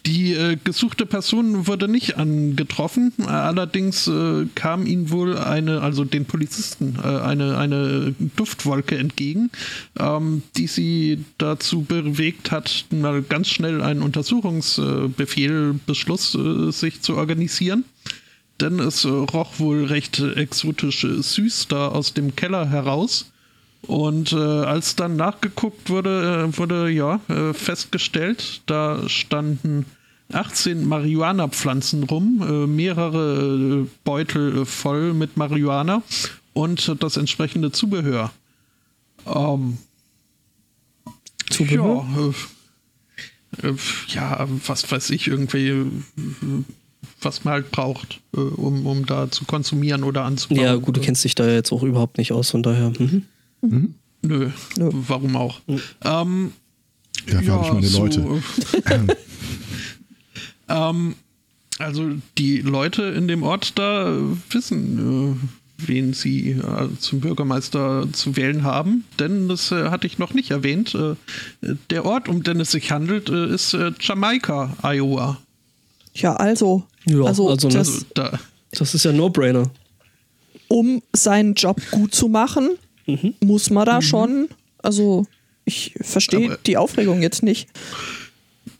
[0.06, 3.12] die äh, gesuchte Person wurde nicht angetroffen.
[3.20, 9.50] Äh, allerdings äh, kam ihnen wohl eine, also den Polizisten, äh, eine, eine Duftwolke entgegen,
[9.98, 17.16] ähm, die sie dazu bewegt hat, mal ganz schnell einen Untersuchungsbefehl, Beschluss äh, sich zu
[17.16, 17.84] organisieren.
[18.60, 23.31] Denn es äh, roch wohl recht äh, exotisch äh, süß da aus dem Keller heraus.
[23.86, 29.86] Und äh, als dann nachgeguckt wurde, äh, wurde ja äh, festgestellt, da standen
[30.32, 36.02] 18 Marihuana-Pflanzen rum, äh, mehrere äh, Beutel äh, voll mit Marihuana
[36.52, 38.30] und das entsprechende Zubehör.
[39.26, 39.78] Ähm,
[41.50, 42.06] Zubehör?
[43.62, 43.70] Ja,
[44.08, 45.84] ja, was weiß ich, irgendwie,
[47.20, 50.64] was man halt braucht, um, um da zu konsumieren oder anzubauen.
[50.64, 52.92] Ja, gut, du kennst dich da jetzt auch überhaupt nicht aus, von daher.
[52.98, 53.26] Mhm.
[53.62, 53.88] Nö,
[54.22, 54.50] Nö.
[54.92, 55.60] warum auch?
[56.02, 56.52] Ähm,
[57.26, 58.42] Dafür habe ich meine so, Leute.
[58.84, 59.06] äh,
[60.68, 61.14] ähm,
[61.78, 64.16] also die Leute in dem Ort da
[64.50, 65.36] wissen,
[65.78, 70.34] äh, wen sie äh, zum Bürgermeister zu wählen haben, denn das äh, hatte ich noch
[70.34, 70.94] nicht erwähnt.
[70.94, 71.14] Äh,
[71.90, 75.38] der Ort, um den es sich handelt, äh, ist äh, Jamaika, Iowa.
[76.14, 76.84] Ja, also.
[77.04, 78.38] Ja, also, also, das, Also da,
[78.72, 79.70] Das ist ja ein No-Brainer.
[80.68, 82.70] um seinen Job gut zu machen,
[83.06, 83.34] Mhm.
[83.40, 84.48] muss man da schon.
[84.78, 85.26] Also,
[85.64, 87.68] ich verstehe die Aufregung jetzt nicht.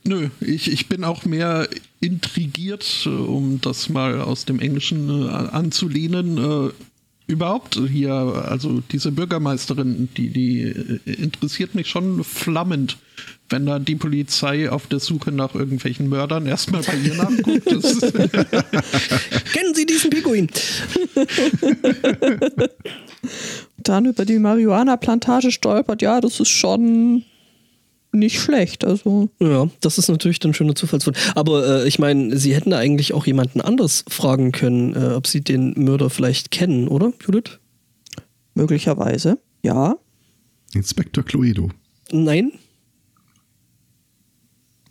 [0.04, 1.68] Nö, ich, ich bin auch mehr
[2.00, 6.72] intrigiert, äh, um das mal aus dem Englischen äh, anzulehnen, äh,
[7.28, 10.62] Überhaupt hier, also diese Bürgermeisterin, die, die
[11.06, 12.98] interessiert mich schon flammend,
[13.48, 17.64] wenn da die Polizei auf der Suche nach irgendwelchen Mördern erstmal bei ihr nachguckt.
[19.52, 20.48] Kennen Sie diesen Pinguin?
[23.82, 27.24] Dann über die Marihuana-Plantage stolpert, ja, das ist schon
[28.12, 28.84] nicht schlecht.
[28.84, 31.16] Also, Ja, das ist natürlich dann schöner Zufallsfund.
[31.34, 35.40] Aber äh, ich meine, Sie hätten eigentlich auch jemanden anders fragen können, äh, ob Sie
[35.40, 37.58] den Mörder vielleicht kennen, oder, Judith?
[38.54, 39.96] möglicherweise, ja.
[40.74, 41.70] Inspektor Cluedo.
[42.10, 42.52] Nein?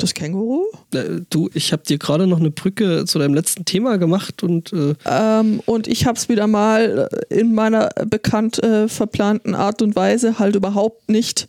[0.02, 0.66] Das Känguru.
[0.94, 4.74] Äh, du, ich habe dir gerade noch eine Brücke zu deinem letzten Thema gemacht und
[4.74, 9.82] äh, Ähm, und ich habe es wieder mal äh, in meiner bekannt äh, verplanten Art
[9.82, 11.48] und Weise halt überhaupt nicht,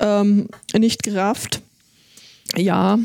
[0.00, 1.60] ähm, nicht gerafft.
[2.56, 2.98] Ja,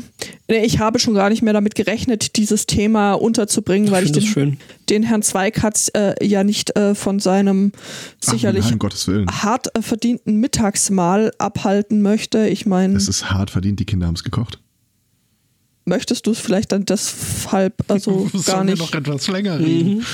[0.48, 4.58] ich habe schon gar nicht mehr damit gerechnet, dieses Thema unterzubringen, weil ich finde den,
[4.88, 7.72] den Herrn Zweikatz äh, ja nicht äh, von seinem
[8.20, 12.48] sicherlich Ach, nein, hart äh, verdienten Mittagsmahl abhalten möchte.
[12.48, 14.58] Ich meine, Es ist hart verdient, die Kinder haben es gekocht.
[15.84, 20.04] möchtest du es vielleicht dann deshalb also gar sollen wir nicht, noch etwas länger reden.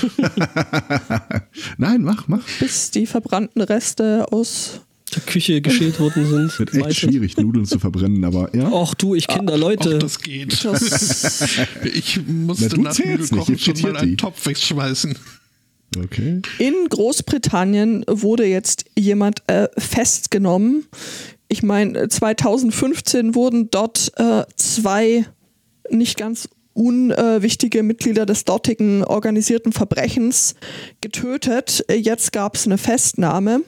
[1.77, 2.43] Nein, mach, mach.
[2.59, 4.81] bis die verbrannten Reste aus
[5.15, 6.57] der Küche geschält worden sind.
[6.59, 8.71] Wird echt schwierig, Nudeln zu verbrennen, aber ja.
[8.71, 9.99] Och du, ich kenne da Auch Leute.
[9.99, 10.63] das geht.
[10.63, 11.49] das
[11.93, 14.15] Ich Na, musste du nach Nudelkochen schon mal einen die.
[14.17, 15.15] Topf wegschmeißen.
[16.03, 16.41] Okay.
[16.57, 20.85] In Großbritannien wurde jetzt jemand äh, festgenommen.
[21.49, 25.25] Ich meine, 2015 wurden dort äh, zwei
[25.89, 30.55] nicht ganz unwichtige Mitglieder des dortigen organisierten Verbrechens
[31.01, 31.83] getötet.
[31.89, 33.61] Äh, Jetzt gab es eine Festnahme.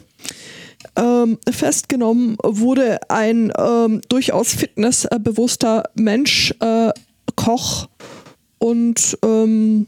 [0.96, 6.92] Ähm, festgenommen wurde ein ähm, durchaus fitnessbewusster Mensch, äh,
[7.36, 7.88] Koch
[8.60, 9.88] und ähm,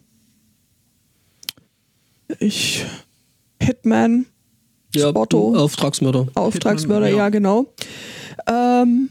[2.40, 2.86] ich
[3.62, 4.26] Hitman,
[4.94, 5.56] ja, Spotto.
[5.56, 6.28] Auftragsmörder.
[6.36, 7.26] Auftragsmörder, Hitman, ja.
[7.26, 7.30] ja.
[7.30, 7.66] genau.
[8.48, 9.10] Ähm,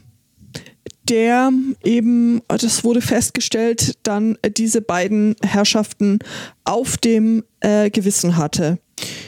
[1.09, 1.51] der
[1.83, 6.19] eben, das wurde festgestellt, dann äh, diese beiden Herrschaften
[6.63, 8.79] auf dem äh, Gewissen hatte.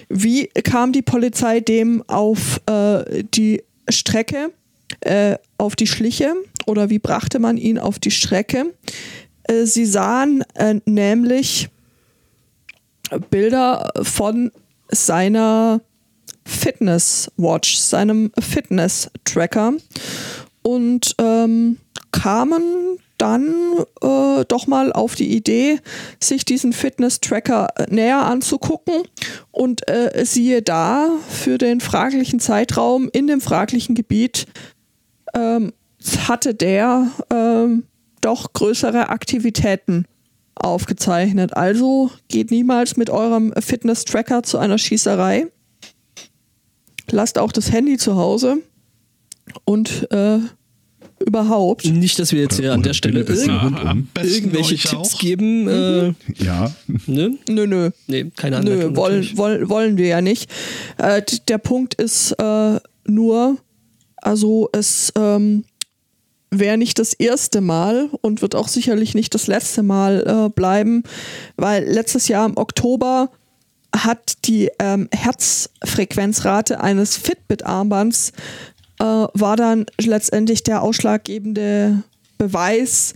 [0.10, 4.52] Wie kam die Polizei dem auf äh, die Strecke,
[5.02, 6.34] äh, auf die Schliche
[6.66, 8.74] oder wie brachte man ihn auf die Strecke?
[9.44, 11.70] Äh, sie sahen äh, nämlich
[13.30, 14.52] Bilder von
[14.90, 15.82] seiner
[16.46, 19.74] Fitness Watch, seinem Fitness Tracker
[20.62, 21.78] und ähm,
[22.12, 23.54] kamen dann
[24.02, 25.80] äh, doch mal auf die Idee,
[26.22, 29.04] sich diesen Fitness Tracker näher anzugucken
[29.52, 34.48] und äh, siehe da, für den fraglichen Zeitraum in dem fraglichen Gebiet
[35.34, 35.74] ähm,
[36.28, 37.84] hatte der ähm,
[38.22, 40.06] doch größere Aktivitäten
[40.56, 41.56] aufgezeichnet.
[41.56, 45.48] Also geht niemals mit eurem Fitness-Tracker zu einer Schießerei.
[47.10, 48.58] Lasst auch das Handy zu Hause
[49.66, 50.40] und äh,
[51.28, 51.86] überhaupt.
[51.86, 54.08] Nicht, dass wir jetzt hier an der Stelle irgend um.
[54.24, 55.20] irgendwelche Tipps auch.
[55.20, 55.68] geben.
[55.68, 56.14] Äh,
[56.44, 56.74] Ja.
[57.06, 57.38] ne?
[57.50, 57.92] Nö, nö.
[58.08, 58.92] Nee, keine Anleitung.
[58.92, 60.50] Nö, wollen, wollen, wollen wir ja nicht.
[60.98, 63.58] Äh, der Punkt ist äh, nur,
[64.18, 65.66] also es ähm,
[66.50, 71.04] wäre nicht das erste Mal und wird auch sicherlich nicht das letzte Mal äh, bleiben,
[71.58, 73.30] weil letztes Jahr im Oktober
[73.96, 78.32] hat die ähm, Herzfrequenzrate eines Fitbit-Armbands
[79.00, 82.04] äh, war dann letztendlich der ausschlaggebende
[82.38, 83.14] Beweis,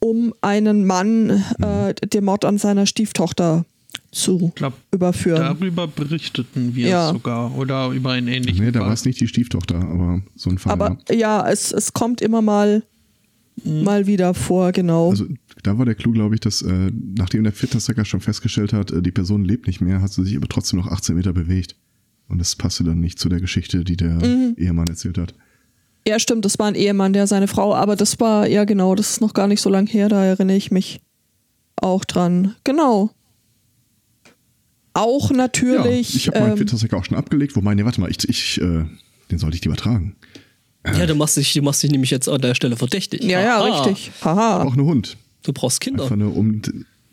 [0.00, 3.64] um einen Mann äh, den Mord an seiner Stieftochter
[4.10, 5.40] zu Ich glaube, überführen.
[5.40, 7.12] darüber berichteten wir Ja.
[7.12, 7.56] sogar.
[7.56, 10.72] Oder über einen ähnlichen Nee, da war es nicht die Stieftochter, aber so ein Fall.
[10.72, 11.14] Aber ja.
[11.16, 12.82] ja, es, es kommt immer mal,
[13.64, 15.10] mal wieder vor, genau.
[15.10, 15.26] Also
[15.62, 19.02] da war der Clou, glaube ich, dass äh, nachdem der Fitness-Tracker schon festgestellt hat, äh,
[19.02, 21.74] die Person lebt nicht mehr, hat sie sich aber trotzdem noch 18 Meter bewegt.
[22.28, 24.54] Und das passte dann nicht zu der Geschichte, die der Mhm.
[24.58, 25.34] Ehemann erzählt hat.
[26.06, 29.10] ja, stimmt, das war ein Ehemann, der seine Frau, aber das war, ja genau, das
[29.10, 31.00] ist noch gar nicht so lang her, da erinnere ich mich
[31.76, 32.54] auch dran.
[32.64, 33.10] Genau.
[34.94, 36.10] Auch natürlich.
[36.10, 38.60] ja, ich habe meinen ähm, Fitness-Tracker auch schon abgelegt, wobei, nee, warte mal, ich, ich,
[38.60, 38.84] äh,
[39.30, 40.16] den sollte ich lieber tragen.
[40.86, 43.22] Ja, du machst, dich, du machst dich nämlich jetzt an der Stelle verdächtig.
[43.22, 44.10] ja, ja, richtig.
[44.24, 44.62] Haha.
[44.62, 45.16] Auch eine Hund.
[45.42, 46.04] Du brauchst Kinder.
[46.04, 46.62] Einfach nur um.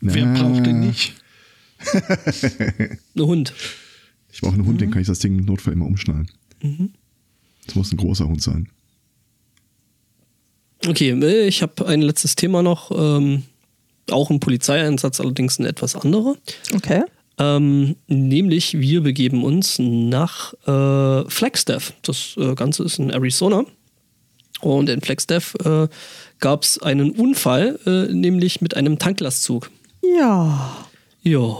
[0.00, 1.14] Wer Na, braucht den nicht?
[3.14, 3.52] Ein Hund.
[4.36, 4.66] Ich brauche einen Mhm.
[4.68, 6.30] Hund, den kann ich das Ding im Notfall immer umschnallen.
[7.64, 8.68] Das muss ein großer Hund sein.
[10.86, 12.90] Okay, äh, ich habe ein letztes Thema noch.
[12.90, 13.44] Ähm,
[14.10, 16.36] auch ein Polizeieinsatz, allerdings ein etwas anderer.
[16.74, 17.02] Okay.
[17.38, 21.94] Ähm, nämlich, wir begeben uns nach äh, Flagstaff.
[22.02, 23.64] Das äh, Ganze ist in Arizona.
[24.60, 25.88] Und in Flagstaff äh,
[26.40, 29.70] gab es einen Unfall, äh, nämlich mit einem Tanklastzug.
[30.02, 30.76] Ja.
[31.22, 31.56] Ja.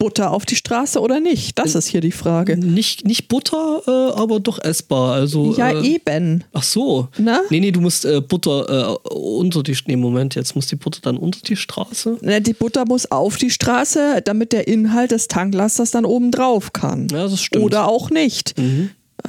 [0.00, 1.58] Butter auf die Straße oder nicht?
[1.58, 2.56] Das ist hier die Frage.
[2.56, 5.12] Nicht, nicht Butter, äh, aber doch essbar.
[5.12, 6.42] Also, Ja, äh, eben.
[6.54, 7.08] Ach so.
[7.18, 7.40] Na?
[7.50, 9.76] Nee, nee, du musst äh, Butter äh, unter die.
[9.86, 12.16] Nee, Moment, jetzt muss die Butter dann unter die Straße.
[12.22, 16.72] Ne, Die Butter muss auf die Straße, damit der Inhalt des Tanklasters dann oben drauf
[16.72, 17.06] kann.
[17.12, 17.60] Ja, das stimmt.
[17.60, 17.66] Mhm.
[17.66, 18.54] Oder auch nicht.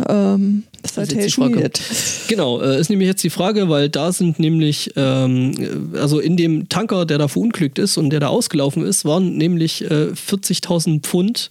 [0.07, 1.57] Ähm, Das ist jetzt die Citation Frage.
[1.57, 1.81] needed.
[2.27, 6.69] Genau, äh, ist nämlich jetzt die Frage, weil da sind nämlich, ähm, also in dem
[6.69, 11.49] Tanker, der da verunglückt ist und der da ausgelaufen ist, waren nämlich äh, 40.000 Pfund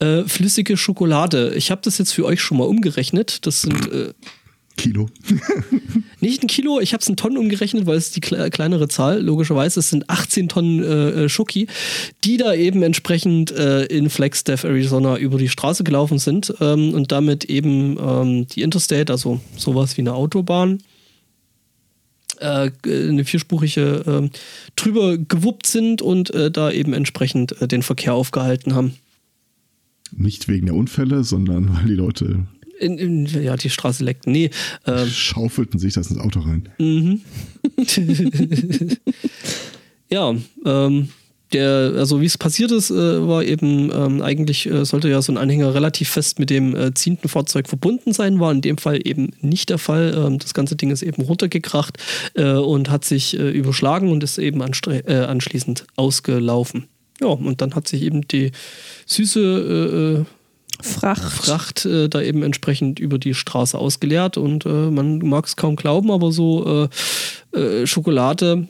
[0.00, 1.54] äh, flüssige Schokolade.
[1.56, 3.46] Ich habe das jetzt für euch schon mal umgerechnet.
[3.46, 4.12] Das sind äh,
[4.78, 5.10] Kilo.
[6.20, 9.20] nicht ein Kilo, ich habe es in Tonnen umgerechnet, weil es die kle kleinere Zahl,
[9.20, 9.80] logischerweise.
[9.80, 11.66] Es sind 18 Tonnen äh, äh, Schoki,
[12.24, 17.12] die da eben entsprechend äh, in Flagstaff, Arizona über die Straße gelaufen sind ähm, und
[17.12, 20.78] damit eben ähm, die Interstate, also sowas wie eine Autobahn,
[22.40, 24.30] äh, eine vierspurige ähm,
[24.76, 28.94] drüber gewuppt sind und äh, da eben entsprechend äh, den Verkehr aufgehalten haben.
[30.12, 32.46] Nicht wegen der Unfälle, sondern weil die Leute
[32.78, 34.26] In, in, ja, die Straße leckt.
[34.26, 34.50] Nee,
[34.86, 36.68] ähm, schaufelten sich das ins Auto rein.
[40.10, 40.34] ja,
[40.64, 41.08] ähm,
[41.52, 45.32] der, also wie es passiert ist, äh, war eben ähm, eigentlich äh, sollte ja so
[45.32, 49.00] ein Anhänger relativ fest mit dem äh, ziehenden Fahrzeug verbunden sein, war in dem Fall
[49.04, 50.14] eben nicht der Fall.
[50.14, 51.96] Ähm, das ganze Ding ist eben runtergekracht
[52.34, 56.86] äh, und hat sich äh, überschlagen und ist eben äh, anschließend ausgelaufen.
[57.20, 58.52] Ja, und dann hat sich eben die
[59.06, 60.26] süße
[60.80, 61.44] Fracht.
[61.44, 65.76] Fracht äh, da eben entsprechend über die Straße ausgeleert und äh, man mag es kaum
[65.76, 66.88] glauben, aber so
[67.54, 68.68] äh, äh, Schokolade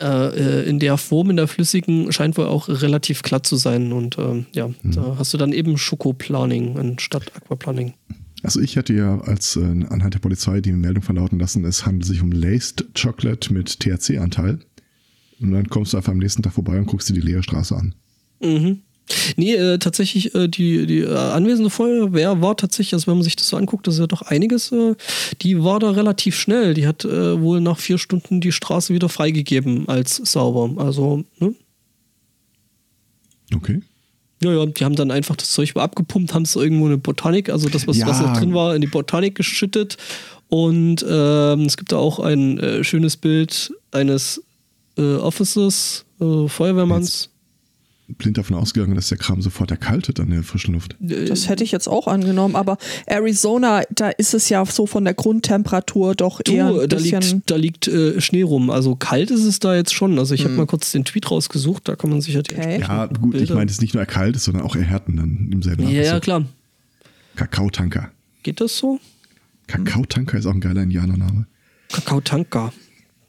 [0.00, 3.92] äh, äh, in der Form, in der flüssigen, scheint wohl auch relativ glatt zu sein
[3.92, 7.94] und ähm, ja, da hast du dann eben Schokoplaning anstatt Aquaplaning.
[8.42, 12.04] Also ich hatte ja als äh, anhand der Polizei die Meldung verlauten lassen, es handelt
[12.04, 14.60] sich um Laced Chocolate mit THC-Anteil.
[15.40, 17.74] Und dann kommst du einfach am nächsten Tag vorbei und guckst dir die leere Straße
[17.76, 17.94] an.
[18.40, 18.82] Mhm.
[19.36, 23.36] Nee, äh, tatsächlich, äh, die, die äh, anwesende Feuerwehr war tatsächlich, also wenn man sich
[23.36, 24.94] das so anguckt, das ist ja doch einiges, äh,
[25.42, 26.74] die war da relativ schnell.
[26.74, 30.70] Die hat äh, wohl nach vier Stunden die Straße wieder freigegeben als sauber.
[30.82, 31.54] Also, ne?
[33.54, 33.80] Okay.
[34.42, 37.48] Ja, ja, die haben dann einfach das Zeug abgepumpt, haben es irgendwo in eine Botanik,
[37.48, 38.06] also das, was, Ja.
[38.06, 39.96] was noch drin war, in die Botanik geschüttet.
[40.48, 44.42] Und ähm, es gibt da auch ein äh, schönes Bild eines
[44.98, 47.28] Officers, Feuerwehrmanns.
[48.08, 50.94] Blind davon ausgegangen, dass der Kram sofort erkaltet an der frischen Luft.
[51.00, 55.14] Das hätte ich jetzt auch angenommen, aber Arizona, da ist es ja so von der
[55.14, 57.20] Grundtemperatur doch eher Du, ein da bisschen.
[57.20, 58.70] liegt, da liegt äh, Schnee rum.
[58.70, 60.18] Also kalt ist es da jetzt schon.
[60.20, 62.60] Also ich habe mal kurz den Tweet rausgesucht, da kann man sich ja die Hm.
[62.60, 62.80] Okay.
[62.80, 65.62] Ja, gut, ich Bilder- meine, es ist nicht nur erkaltet, sondern auch erhärten dann im
[65.62, 66.44] selben Ja, ja, klar.
[67.34, 68.10] Kakaotanker.
[68.44, 69.00] Geht das so?
[69.66, 71.46] Kakaotanker ist auch ein geiler Indianername.
[71.92, 72.72] Kakaotanka.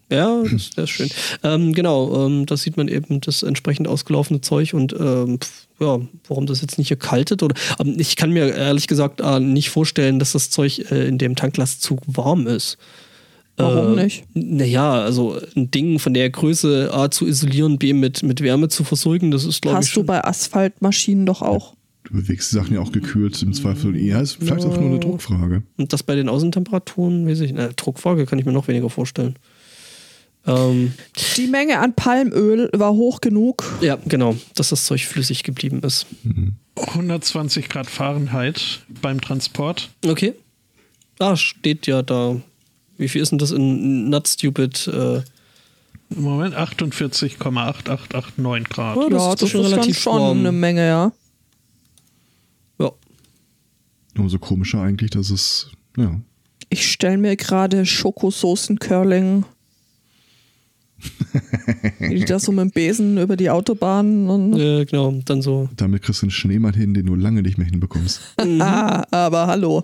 [0.10, 1.10] Ja, das, das ist schön.
[1.44, 5.38] Ähm, genau, ähm, da sieht man eben das entsprechend ausgelaufene Zeug und ähm,
[5.80, 9.70] ja, warum das jetzt nicht erkaltet oder ähm, ich kann mir ehrlich gesagt äh, nicht
[9.70, 12.78] vorstellen, dass das Zeug äh, in dem Tanklastzug warm ist.
[13.58, 14.24] Warum Äh, nicht?
[14.34, 18.84] Naja, also ein Ding von der Größe A zu isolieren, B mit, mit Wärme zu
[18.86, 20.06] versorgen, das ist glaube ich Hast du schon.
[20.06, 21.74] bei Asphaltmaschinen doch auch.
[22.06, 23.94] Du bewegst die Sachen ja auch gekühlt im Zweifel.
[23.98, 25.64] Ja, ist vielleicht auch nur eine Druckfrage.
[25.78, 29.36] Und das bei den Außentemperaturen, weiß ich, na, Druckfrage kann ich mir noch weniger vorstellen.
[30.48, 30.94] Ähm,
[31.36, 33.64] Die Menge an Palmöl war hoch genug.
[33.82, 36.06] ja, genau, dass das Zeug flüssig geblieben ist.
[36.76, 39.90] 120 Grad Fahrenheit beim Transport.
[40.06, 40.34] Okay.
[41.20, 42.40] Ah, steht ja da.
[42.98, 44.88] Wie viel ist denn das in Not Stupid?
[44.88, 45.18] Äh,
[46.16, 48.98] Im Moment 48,8889 Grad.
[48.98, 50.40] Oh, das ja, ist das schon ist relativ schon warm.
[50.40, 51.12] eine Menge, ja.
[52.80, 52.92] ja.
[54.18, 56.20] Umso komischer eigentlich, dass es, ja.
[56.70, 59.46] Ich stelle mir gerade Schokosoßen-Curling.
[62.00, 65.70] Wie die da so mit dem Besen über die Autobahn und Äh, genau, dann so.
[65.76, 68.22] Damit kriegst du einen Schneemann hin, den du lange nicht mehr hinbekommst.
[68.60, 69.84] ah, aber hallo.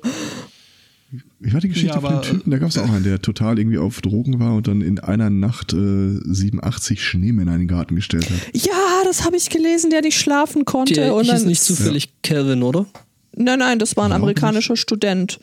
[1.41, 3.59] Ich war die Geschichte Ja, von dem Typen, da gab es auch einen, der total
[3.59, 7.95] irgendwie auf Drogen war und dann in einer Nacht äh, 87 Schneemänner in den Garten
[7.95, 8.39] gestellt hat.
[8.53, 10.95] Ja, das habe ich gelesen, der nicht schlafen konnte.
[10.95, 12.87] Der und dann nicht zufällig Calvin, oder?
[13.35, 15.39] Nein, nein, das war ein Glaub amerikanischer Student.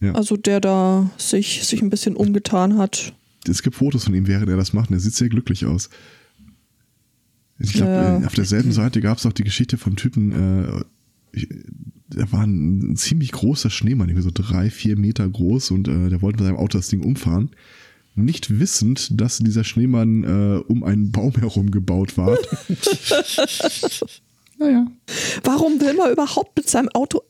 [0.00, 0.12] Ja.
[0.12, 3.12] Also der da sich, sich ein bisschen umgetan hat.
[3.48, 5.88] Es gibt Fotos von ihm, während er das macht, und er sieht sehr glücklich aus.
[7.58, 8.26] Ich glaube, Ja.
[8.26, 11.44] auf derselben Seite gab es auch die Geschichte vom Typen, äh,
[12.08, 16.22] der war ein, ziemlich großer Schneemann, irgendwie so drei, vier Meter groß und äh, der
[16.22, 17.50] wollte mit seinem Auto das Ding umfahren.
[18.16, 22.36] Nicht wissend, dass dieser Schneemann äh, um einen Baum herum gebaut war.
[24.58, 24.86] naja.
[25.44, 27.22] Warum will man überhaupt mit seinem Auto.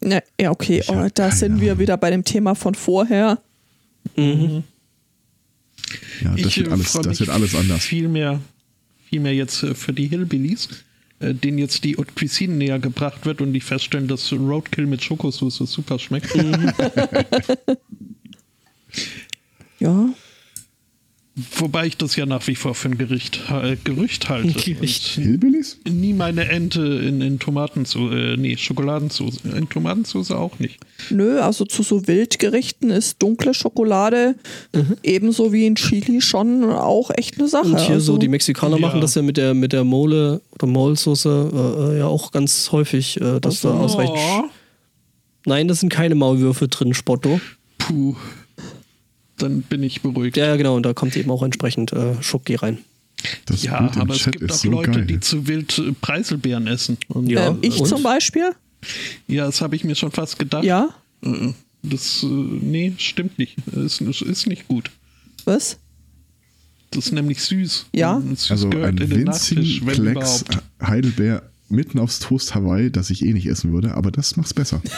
[0.00, 3.40] Ne, ja, okay, oh, da sind wir wieder bei dem Thema von vorher.
[6.22, 7.84] Ja, das, Ich, wird äh, alles, freu das mich wird alles anders.
[7.84, 8.40] Viel mehr,
[9.08, 10.68] viel mehr jetzt äh, für die Hillbillies,
[11.20, 15.02] äh, denen jetzt die Haute Cuisine näher gebracht wird und die feststellen, dass Roadkill mit
[15.02, 16.34] Schokosauce super schmeckt.
[19.80, 20.08] Ja.
[21.56, 24.52] Wobei ich das ja nach wie vor für ein Gericht, äh, Gerücht halte.
[24.52, 25.04] Gericht.
[25.06, 25.78] Hillbillies?
[25.88, 29.38] Nie meine Ente in, in Tomatensauce, äh, nee, Schokoladensauce.
[29.44, 30.80] In Tomatensauce auch nicht.
[31.10, 34.34] Nö, also zu so Wildgerichten ist dunkle Schokolade
[35.02, 37.66] ebenso wie in Chili schon auch echt eine Sache.
[37.68, 38.86] Und hier also, so, die Mexikaner Ja.
[38.86, 42.70] machen das ja mit der, mit der Mole oder Maulsoße äh, äh, ja auch ganz
[42.72, 44.16] häufig, äh, dass da ausreichend.
[44.18, 44.44] Oh,
[45.46, 47.40] Nein, da sind keine Maulwürfe drin, Spotto.
[47.78, 48.16] puh.
[49.38, 50.36] Dann bin ich beruhigt.
[50.36, 52.78] Ja, genau, und da kommt eben auch entsprechend äh, Schoki rein.
[53.46, 55.06] Das Ja, Bild im aber es Chat gibt auch so Leute, geil.
[55.06, 56.98] die zu wild äh, Preiselbeeren essen.
[57.08, 57.88] Und, Ja, ähm, ich und?
[57.88, 58.50] zum Beispiel?
[59.26, 60.64] ja, das habe ich mir schon fast gedacht.
[60.64, 60.88] Ja.
[61.22, 61.52] Äh,
[61.82, 63.56] Das, äh, nee, stimmt nicht.
[63.68, 64.90] Ist, ist nicht gut.
[65.44, 65.78] Was?
[66.90, 67.86] Das ist nämlich süß.
[67.94, 68.20] Ja.
[68.20, 70.44] Süß Also gehört ein in den Nachtisch, winzigen Klecks.
[70.82, 74.80] Heidelbeer mitten aufs Toast Hawaii, das ich eh nicht essen würde, aber das macht's besser.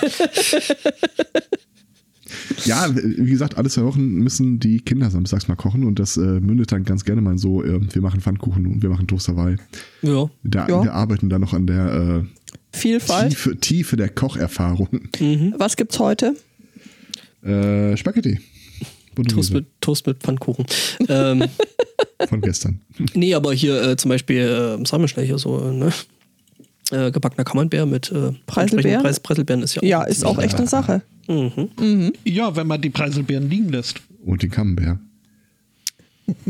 [2.65, 6.21] ja, wie gesagt, alle zwei Wochen müssen die Kinder samstags mal kochen und das äh,
[6.21, 9.57] mündet dann ganz gerne mal so, äh, wir machen Pfannkuchen und wir machen Toast Hawaii.
[10.03, 10.31] Ja.
[10.43, 10.85] Da, Ja.
[10.85, 13.31] Wir arbeiten da noch an der äh, Vielfalt.
[13.31, 14.89] Tiefe, Tiefe der Kocherfahrung.
[15.57, 16.35] Was gibt's heute?
[17.43, 18.39] Äh, Spaghetti.
[19.29, 20.65] Toast mit, Toast mit Pfannkuchen.
[21.09, 21.45] ähm,
[22.29, 22.81] von gestern.
[23.15, 25.93] nee, aber hier äh, zum Beispiel, äh, sagen wir schnell hier so, ne?
[26.91, 29.03] Äh, gebackener Camembert mit äh, Preiselbeeren?
[29.03, 29.87] Preis, Preiselbeeren ist ja auch.
[29.87, 31.03] Ja, ist auch echt eine Sache.
[32.25, 34.01] Ja, wenn man die Preiselbeeren liegen lässt.
[34.25, 34.99] Und den Camembert.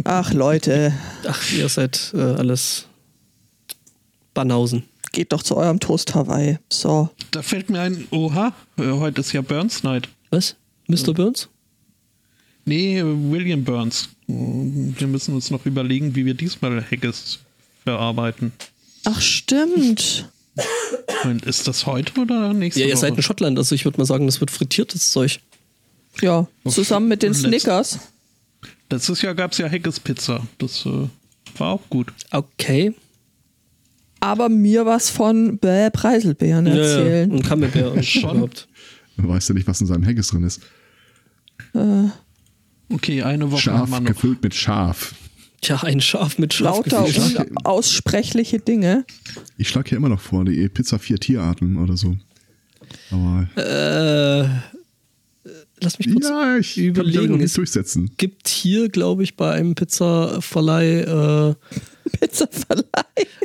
[0.04, 0.92] Ach Leute,
[1.26, 2.86] Ach, ihr seid äh, alles
[4.34, 4.84] Banausen.
[5.12, 6.58] geht doch zu eurem Toast Hawaii.
[6.70, 7.10] So.
[7.30, 10.08] Da fällt mir ein, oha, äh, heute ist ja Burns Night.
[10.30, 10.56] Was?
[10.88, 11.12] Mr.
[11.14, 11.48] Burns?
[12.64, 14.08] Nee, William Burns.
[14.26, 17.38] Wir müssen uns noch überlegen, wie wir diesmal Haggis
[17.84, 18.52] verarbeiten.
[19.04, 20.30] Ach stimmt.
[21.24, 23.00] Und ist das heute oder nächste Ja, ihr Woche?
[23.00, 25.40] seid in Schottland, also ich würde mal sagen, das wird frittiertes Zeug.
[26.20, 27.98] Ja, zusammen mit den Letzt- Snickers.
[28.90, 30.46] Letztes Jahr gab es ja Haggis-Pizza.
[30.58, 31.08] Das äh,
[31.58, 32.12] war auch gut.
[32.32, 32.92] Okay.
[34.18, 36.80] Aber mir was von Bäh Preiselbeeren Ja, ja.
[36.80, 37.30] erzählen.
[37.30, 38.30] Und und Schon.
[38.30, 38.68] überhaupt.
[39.16, 40.60] Man weiß ja nicht, was in seinem Haggis drin ist.
[42.92, 44.06] Okay, eine Woche Scharf, haben wir noch.
[44.08, 45.14] gefüllt mit Scharf.
[45.60, 47.52] Tja, ein Schaf mit Lauter Schafgefühl.
[47.64, 49.04] unaussprechliche Dinge.
[49.58, 52.16] Ich schlage ja immer noch vor, die Pizza vier Tierarten oder so.
[53.10, 54.48] Aber Äh,
[55.82, 57.18] lass mich kurz ja, ich kann mich überlegen.
[57.18, 58.10] aber noch nicht Es durchsetzen.
[58.16, 61.54] gibt hier, glaube ich, bei einem Pizzaverleih äh,
[62.18, 62.84] Pizzaverleih.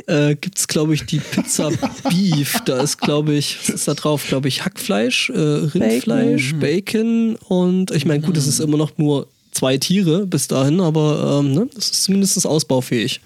[0.06, 1.70] äh, gibt es, glaube ich, die Pizza
[2.08, 2.60] Beef.
[2.64, 4.26] Da ist, glaube ich, was ist da drauf?
[4.26, 7.36] Glaube ich, Hackfleisch, äh, Rindfleisch, Bacon.
[7.36, 11.52] und ich meine, gut, es ist immer noch nur zwei Tiere bis dahin, aber ähm,
[11.52, 13.20] ne, es ist zumindest ausbaufähig.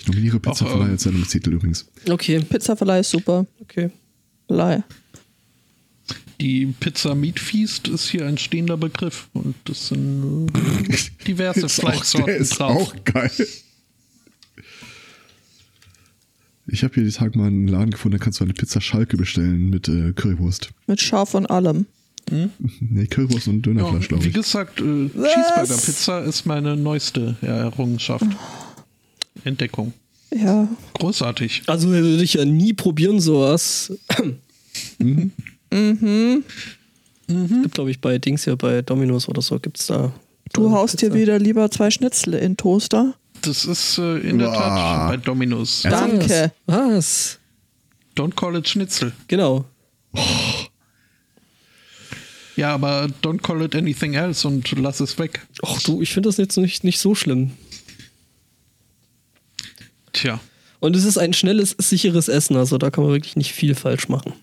[0.00, 1.86] Ich nominiere Pizza Ach, Verleih ähm, als Sendungstitel übrigens.
[2.08, 3.46] Okay, Pizzaverleih ist super.
[3.60, 3.90] okay.
[4.48, 4.84] Leih.
[6.40, 9.28] Die Pizza Meat Feast ist hier ein stehender Begriff.
[9.32, 10.96] Und das sind äh,
[11.26, 12.92] diverse auch, der Fleischsorten ist drauf.
[12.92, 13.46] auch geil.
[16.66, 19.16] Ich habe hier die Tag mal einen Laden gefunden, da kannst du eine Pizza Schalke
[19.16, 20.70] bestellen mit äh, Currywurst.
[20.86, 21.86] Mit Schaf und allem.
[22.80, 24.34] Nee, Currywurst und Ja, Dönerfleisch, glaube wie ich.
[24.34, 28.26] gesagt, äh, Cheeseburger Pizza ist meine neueste Errungenschaft.
[29.44, 29.92] Entdeckung.
[30.34, 30.66] Ja.
[30.94, 31.62] Großartig.
[31.66, 33.92] Also würde ich ja nie probieren, sowas.
[34.98, 35.30] Mhm.
[37.26, 40.12] Gibt, glaube ich, bei Dings hier, bei Domino's oder so, gibt es da.
[40.52, 43.14] Du haust dir wieder lieber zwei Schnitzel in Toaster.
[43.42, 44.54] Das ist äh, in der Boah.
[44.54, 45.82] Tat bei Dominos.
[45.82, 46.52] Danke.
[46.66, 47.38] Was?
[48.16, 49.12] Don't call it Schnitzel.
[49.28, 49.64] Genau.
[52.56, 55.46] Ja, aber don't call it anything else und lass es weg.
[55.62, 57.52] Ach du, ich finde das jetzt nicht, nicht so schlimm.
[60.12, 60.40] Tja.
[60.78, 64.08] Und es ist ein schnelles, sicheres Essen, also da kann man wirklich nicht viel falsch
[64.08, 64.34] machen.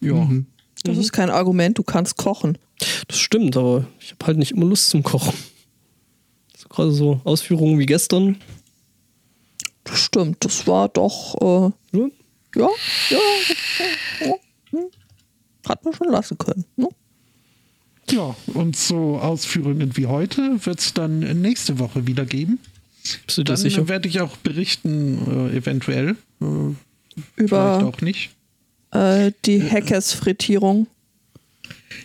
[0.00, 0.28] Ja.
[0.84, 2.56] Das ist kein Argument, du kannst kochen.
[3.08, 5.34] Das stimmt, aber ich habe halt nicht immer Lust zum Kochen.
[6.56, 8.38] So, Gerade so Ausführungen wie gestern.
[9.84, 11.34] Das stimmt, das war doch,
[11.92, 12.08] äh, Ja,
[12.56, 12.68] ja,
[13.10, 13.18] ja,
[14.20, 14.34] ja, hm.
[15.70, 16.64] Hat man schon lassen können.
[16.76, 16.88] Ne?
[18.10, 22.58] Ja, und so Ausführungen wie heute wird es dann nächste Woche wieder geben.
[23.26, 23.88] bist du dir Dann sicher?
[23.88, 26.10] werde ich auch berichten, äh, eventuell.
[26.40, 26.44] Äh,
[27.36, 28.30] vielleicht Über auch nicht.
[28.92, 30.86] äh, die Hackers-Frittierung.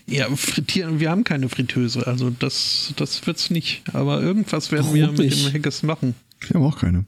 [0.08, 3.82] Ja, frittieren, wir haben keine Fritteuse, also das, das wird's nicht.
[3.94, 5.46] Aber irgendwas werden Warum wir mit nicht?
[5.48, 6.14] dem Haggis machen.
[6.44, 7.06] Ich habe auch keine.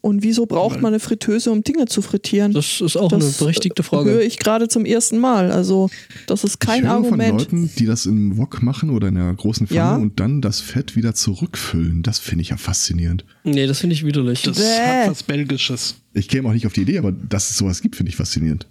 [0.00, 2.52] Und wieso braucht man eine Fritteuse, um Dinge zu frittieren?
[2.52, 4.10] Das ist auch eine berechtigte Frage.
[4.10, 5.50] höre ich gerade zum ersten Mal.
[5.50, 5.90] Also,
[6.26, 7.28] das ist kein ich höre Argument.
[7.28, 9.96] von Leuten, die das im Wok machen oder in einer großen Pfanne Ja.
[9.96, 12.04] und dann das Fett wieder zurückfüllen.
[12.04, 13.24] Das finde ich ja faszinierend.
[13.42, 14.42] Nee, das finde ich widerlich.
[14.42, 14.64] Das Bäh.
[15.04, 15.96] hat was Belgisches.
[16.14, 18.66] Ich käme auch nicht auf die Idee, aber dass es sowas gibt, finde ich faszinierend.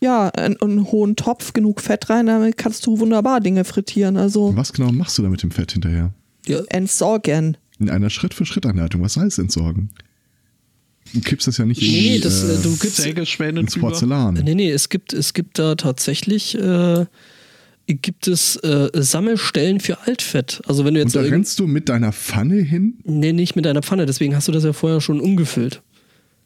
[0.00, 4.16] Ja, einen, einen hohen Topf, genug Fett rein, damit kannst du wunderbar Dinge frittieren.
[4.16, 6.12] Also Was genau machst du da mit dem Fett hinterher?
[6.46, 6.60] ja.
[6.68, 7.56] entsorgen.
[7.80, 9.02] In einer Schritt-für-Schritt-Anleitung.
[9.02, 9.90] Was heißt entsorgen?
[11.14, 13.76] Du kippst das ja nicht in, Nee, die, das, äh, äh, du gibst, Sägespäne ins.
[13.78, 14.34] Porzellan.
[14.34, 17.06] Nee, nee, es gibt, es gibt da tatsächlich äh,
[17.86, 20.60] gibt es äh, Sammelstellen für Altfett.
[20.66, 22.98] Also wenn du Und jetzt da irgend- rennst du mit deiner Pfanne hin?
[23.04, 25.80] Nee, nicht mit deiner Pfanne, deswegen hast du das ja vorher schon umgefüllt.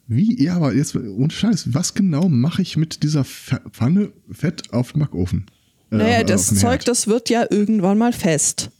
[0.07, 0.41] Wie?
[0.41, 5.01] Ja, aber jetzt ohne Scheiß, was genau mache ich mit dieser Pfanne Fett auf dem
[5.01, 5.47] Backofen?
[5.91, 6.89] Äh, Naja, auf- das Zeug, Herd?
[6.89, 8.71] das wird ja irgendwann mal fest.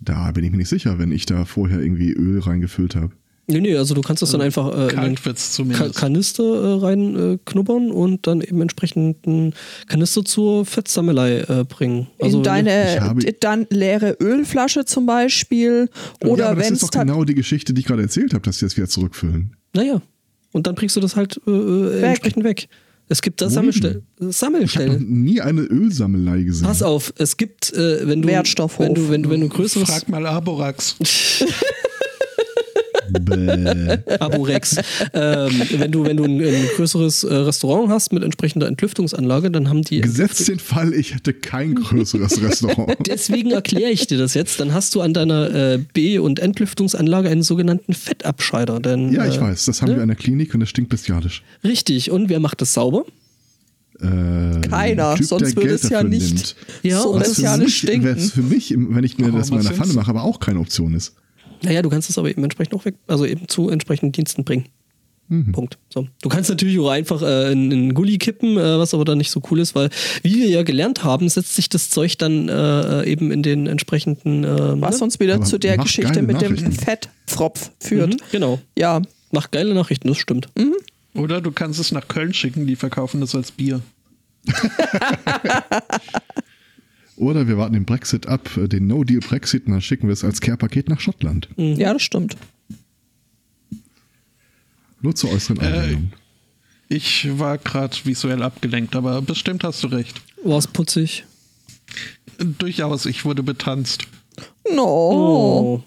[0.00, 3.12] Da bin ich mir nicht sicher, wenn ich da vorher irgendwie Öl reingefüllt habe.
[3.46, 5.92] Nee, nee, also du kannst das dann einfach äh, in einen.
[5.94, 9.54] Kanister äh, rein äh, knubbern und dann eben entsprechend einen
[9.88, 12.06] Kanister zur Fettsammelei äh, bringen.
[12.20, 15.88] Also in deine habe- dann leere Ölflasche zum Beispiel.
[16.22, 18.34] Oder ja, aber das wenn ist es doch genau die Geschichte, die ich gerade erzählt
[18.34, 19.56] habe, dass sie das wieder zurückfüllen.
[19.74, 20.00] Naja.
[20.52, 22.68] Und dann bringst du das halt äh, äh, entsprechend weg.
[23.12, 23.54] Es gibt da Wohin?
[23.54, 25.22] Sammelstell Ich habe Sammelstellen.
[25.22, 26.64] nie eine Ölsammelei gesehen.
[26.66, 28.86] Pass auf, es gibt, äh, wenn du Wertstoffhof.
[28.86, 30.94] wenn du wenn du wenn du größeres Frag mal Aborax.
[33.12, 33.98] Bäh.
[34.20, 34.76] Aborex.
[35.12, 39.68] ähm, wenn du wenn du ein, ein größeres äh, Restaurant hast mit entsprechender Entlüftungsanlage, dann
[39.68, 42.96] haben die Gesetzt den Fall, ich hätte kein größeres Restaurant.
[43.06, 44.60] Deswegen erkläre ich dir das jetzt.
[44.60, 48.80] Dann hast du an deiner äh, B- und Entlüftungsanlage einen sogenannten Fettabscheider.
[48.80, 49.96] Denn, Ja, ich äh, weiß, das haben ne?
[49.96, 51.42] wir an der Klinik und das stinkt bestialisch.
[51.64, 52.10] Richtig.
[52.10, 53.04] Und wer macht das sauber?
[54.00, 56.56] Äh, Keiner, ein typ, sonst würde Geld es ja nicht nimmt.
[56.82, 58.16] Ja, so und Was das für bestialisch mich, stinken.
[58.16, 60.58] was für mich, wenn ich mir Oh, das in meiner Pfanne mache, aber auch keine
[60.60, 61.14] Option ist.
[61.62, 64.66] Naja, du kannst es aber eben entsprechend auch weg, also eben zu entsprechenden Diensten bringen.
[65.28, 65.52] Mhm.
[65.52, 65.78] Punkt.
[65.90, 66.08] So.
[66.22, 69.30] Du kannst natürlich auch einfach äh, in, in Gully kippen, äh, was aber dann nicht
[69.30, 69.90] so cool ist, weil,
[70.22, 74.42] wie wir ja gelernt haben, setzt sich das Zeug dann äh, eben in den entsprechenden.
[74.42, 75.04] Äh, was ne?
[75.04, 76.56] uns wieder Aber zu der Geschichte mit dem.
[76.72, 78.14] Fettpfropf führt.
[78.14, 78.58] Mhm, genau.
[78.76, 80.48] Ja, Macht geile Nachrichten, das stimmt.
[81.14, 83.80] Oder du kannst es nach Köln schicken, die verkaufen das als Bier.
[87.20, 90.40] Oder wir warten den Brexit ab, äh, den No-Deal-Brexit, und dann schicken wir es als
[90.40, 91.48] Care-Paket nach Schottland.
[91.56, 92.34] ja, das stimmt.
[95.02, 96.12] Nur zur äußeren Äh, Anwendung.
[96.88, 100.20] Ich war gerade visuell abgelenkt, aber bestimmt hast du recht.
[100.42, 101.24] War's putzig.
[102.38, 104.06] Durchaus, ich wurde betanzt.
[104.74, 104.82] No.
[104.82, 105.82] Oh.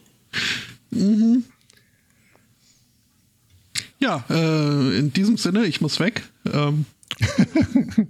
[3.99, 6.23] Ja, äh, in diesem Sinne, ich muss weg.
[6.51, 6.85] Ähm,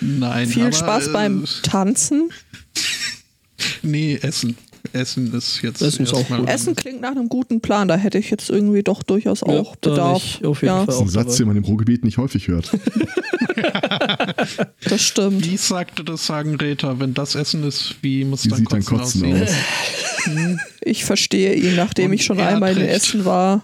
[0.00, 2.30] Nein, Viel aber, Spaß äh, beim Tanzen.
[3.82, 4.56] Nee, Essen.
[4.92, 5.82] Essen ist jetzt.
[5.82, 6.48] Essen ist auch gut.
[6.48, 7.88] Essen klingt nach einem guten Plan.
[7.88, 10.40] Da hätte ich jetzt irgendwie doch durchaus Ja, auch da Bedarf.
[10.44, 12.70] auf jeden ja, Fall Das ist ein Satz, den man im Ruhrgebiet nicht häufig hört.
[14.84, 15.44] das stimmt.
[15.44, 18.84] Wie sagte das Sagen Räter, wenn das Essen ist, wie muss Wie dann sieht dein
[18.84, 20.54] Kotzen, Kotzen aussehen?
[20.54, 20.60] aus?
[20.82, 22.86] Ich verstehe ihn, nachdem Und ich schon einmal in.
[22.86, 23.62] Essen war.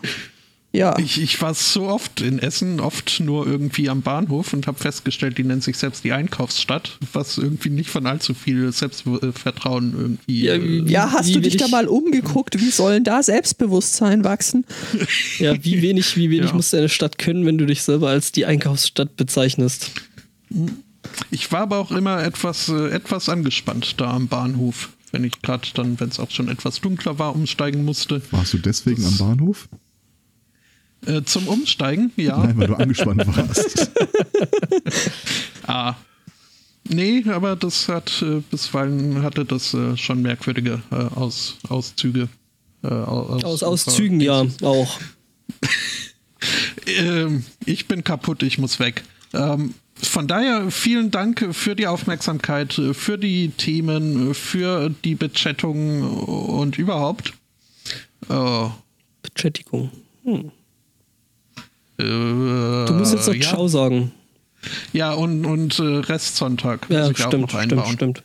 [0.75, 4.77] Ja, Ich, ich war so oft in Essen, oft nur irgendwie am Bahnhof und habe
[4.77, 10.45] festgestellt, die nennt sich selbst die Einkaufsstadt, was irgendwie nicht von allzu viel Selbstvertrauen irgendwie.
[10.45, 12.61] Ja, äh, ja hast du dich da mal umgeguckt?
[12.61, 14.65] Wie sollen da Selbstbewusstsein wachsen?
[15.39, 16.55] Ja, wie wenig, wie wenig Ja.
[16.55, 19.93] muss deine Stadt können, wenn du dich selber als die Einkaufsstadt bezeichnest?
[21.31, 25.69] Ich war aber auch immer etwas, äh, etwas angespannt da am Bahnhof, wenn ich gerade
[25.75, 28.23] dann, wenn es auch schon etwas dunkler war, umsteigen musste.
[28.33, 29.69] Warst du deswegen am Bahnhof?
[31.07, 32.39] Äh, zum Umsteigen, ja.
[32.39, 33.91] Nein, weil du angespannt warst.
[35.67, 35.95] Ah.
[36.89, 42.29] Nee, aber das hat äh, bisweilen hatte das äh, schon merkwürdige äh, Aus, Auszüge.
[42.83, 45.01] Äh, aus, Aus Auszügen, ja, auch.
[46.87, 49.03] Ähm, ich bin kaputt, ich muss weg.
[49.33, 56.77] Ähm, von daher vielen Dank für die Aufmerksamkeit, für die Themen, für die Bechattung und
[56.77, 57.33] überhaupt.
[58.29, 58.69] Äh,
[59.23, 59.91] Beschädigung.
[60.25, 60.51] Hm.
[61.99, 64.13] Äh, Du musst jetzt noch ja, Ciao sagen.
[64.93, 68.23] Ja, und, und äh, Restsonntag Ja, muss ich auch stimmt, noch stimmt, stimmt.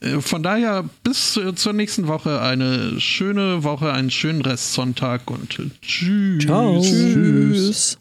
[0.00, 5.58] Äh, Von daher bis äh, zur nächsten Woche eine schöne Woche, einen schönen Restsonntag und
[5.82, 6.44] tschüss.
[6.44, 6.80] Ciao.
[6.80, 7.98] Tschüss.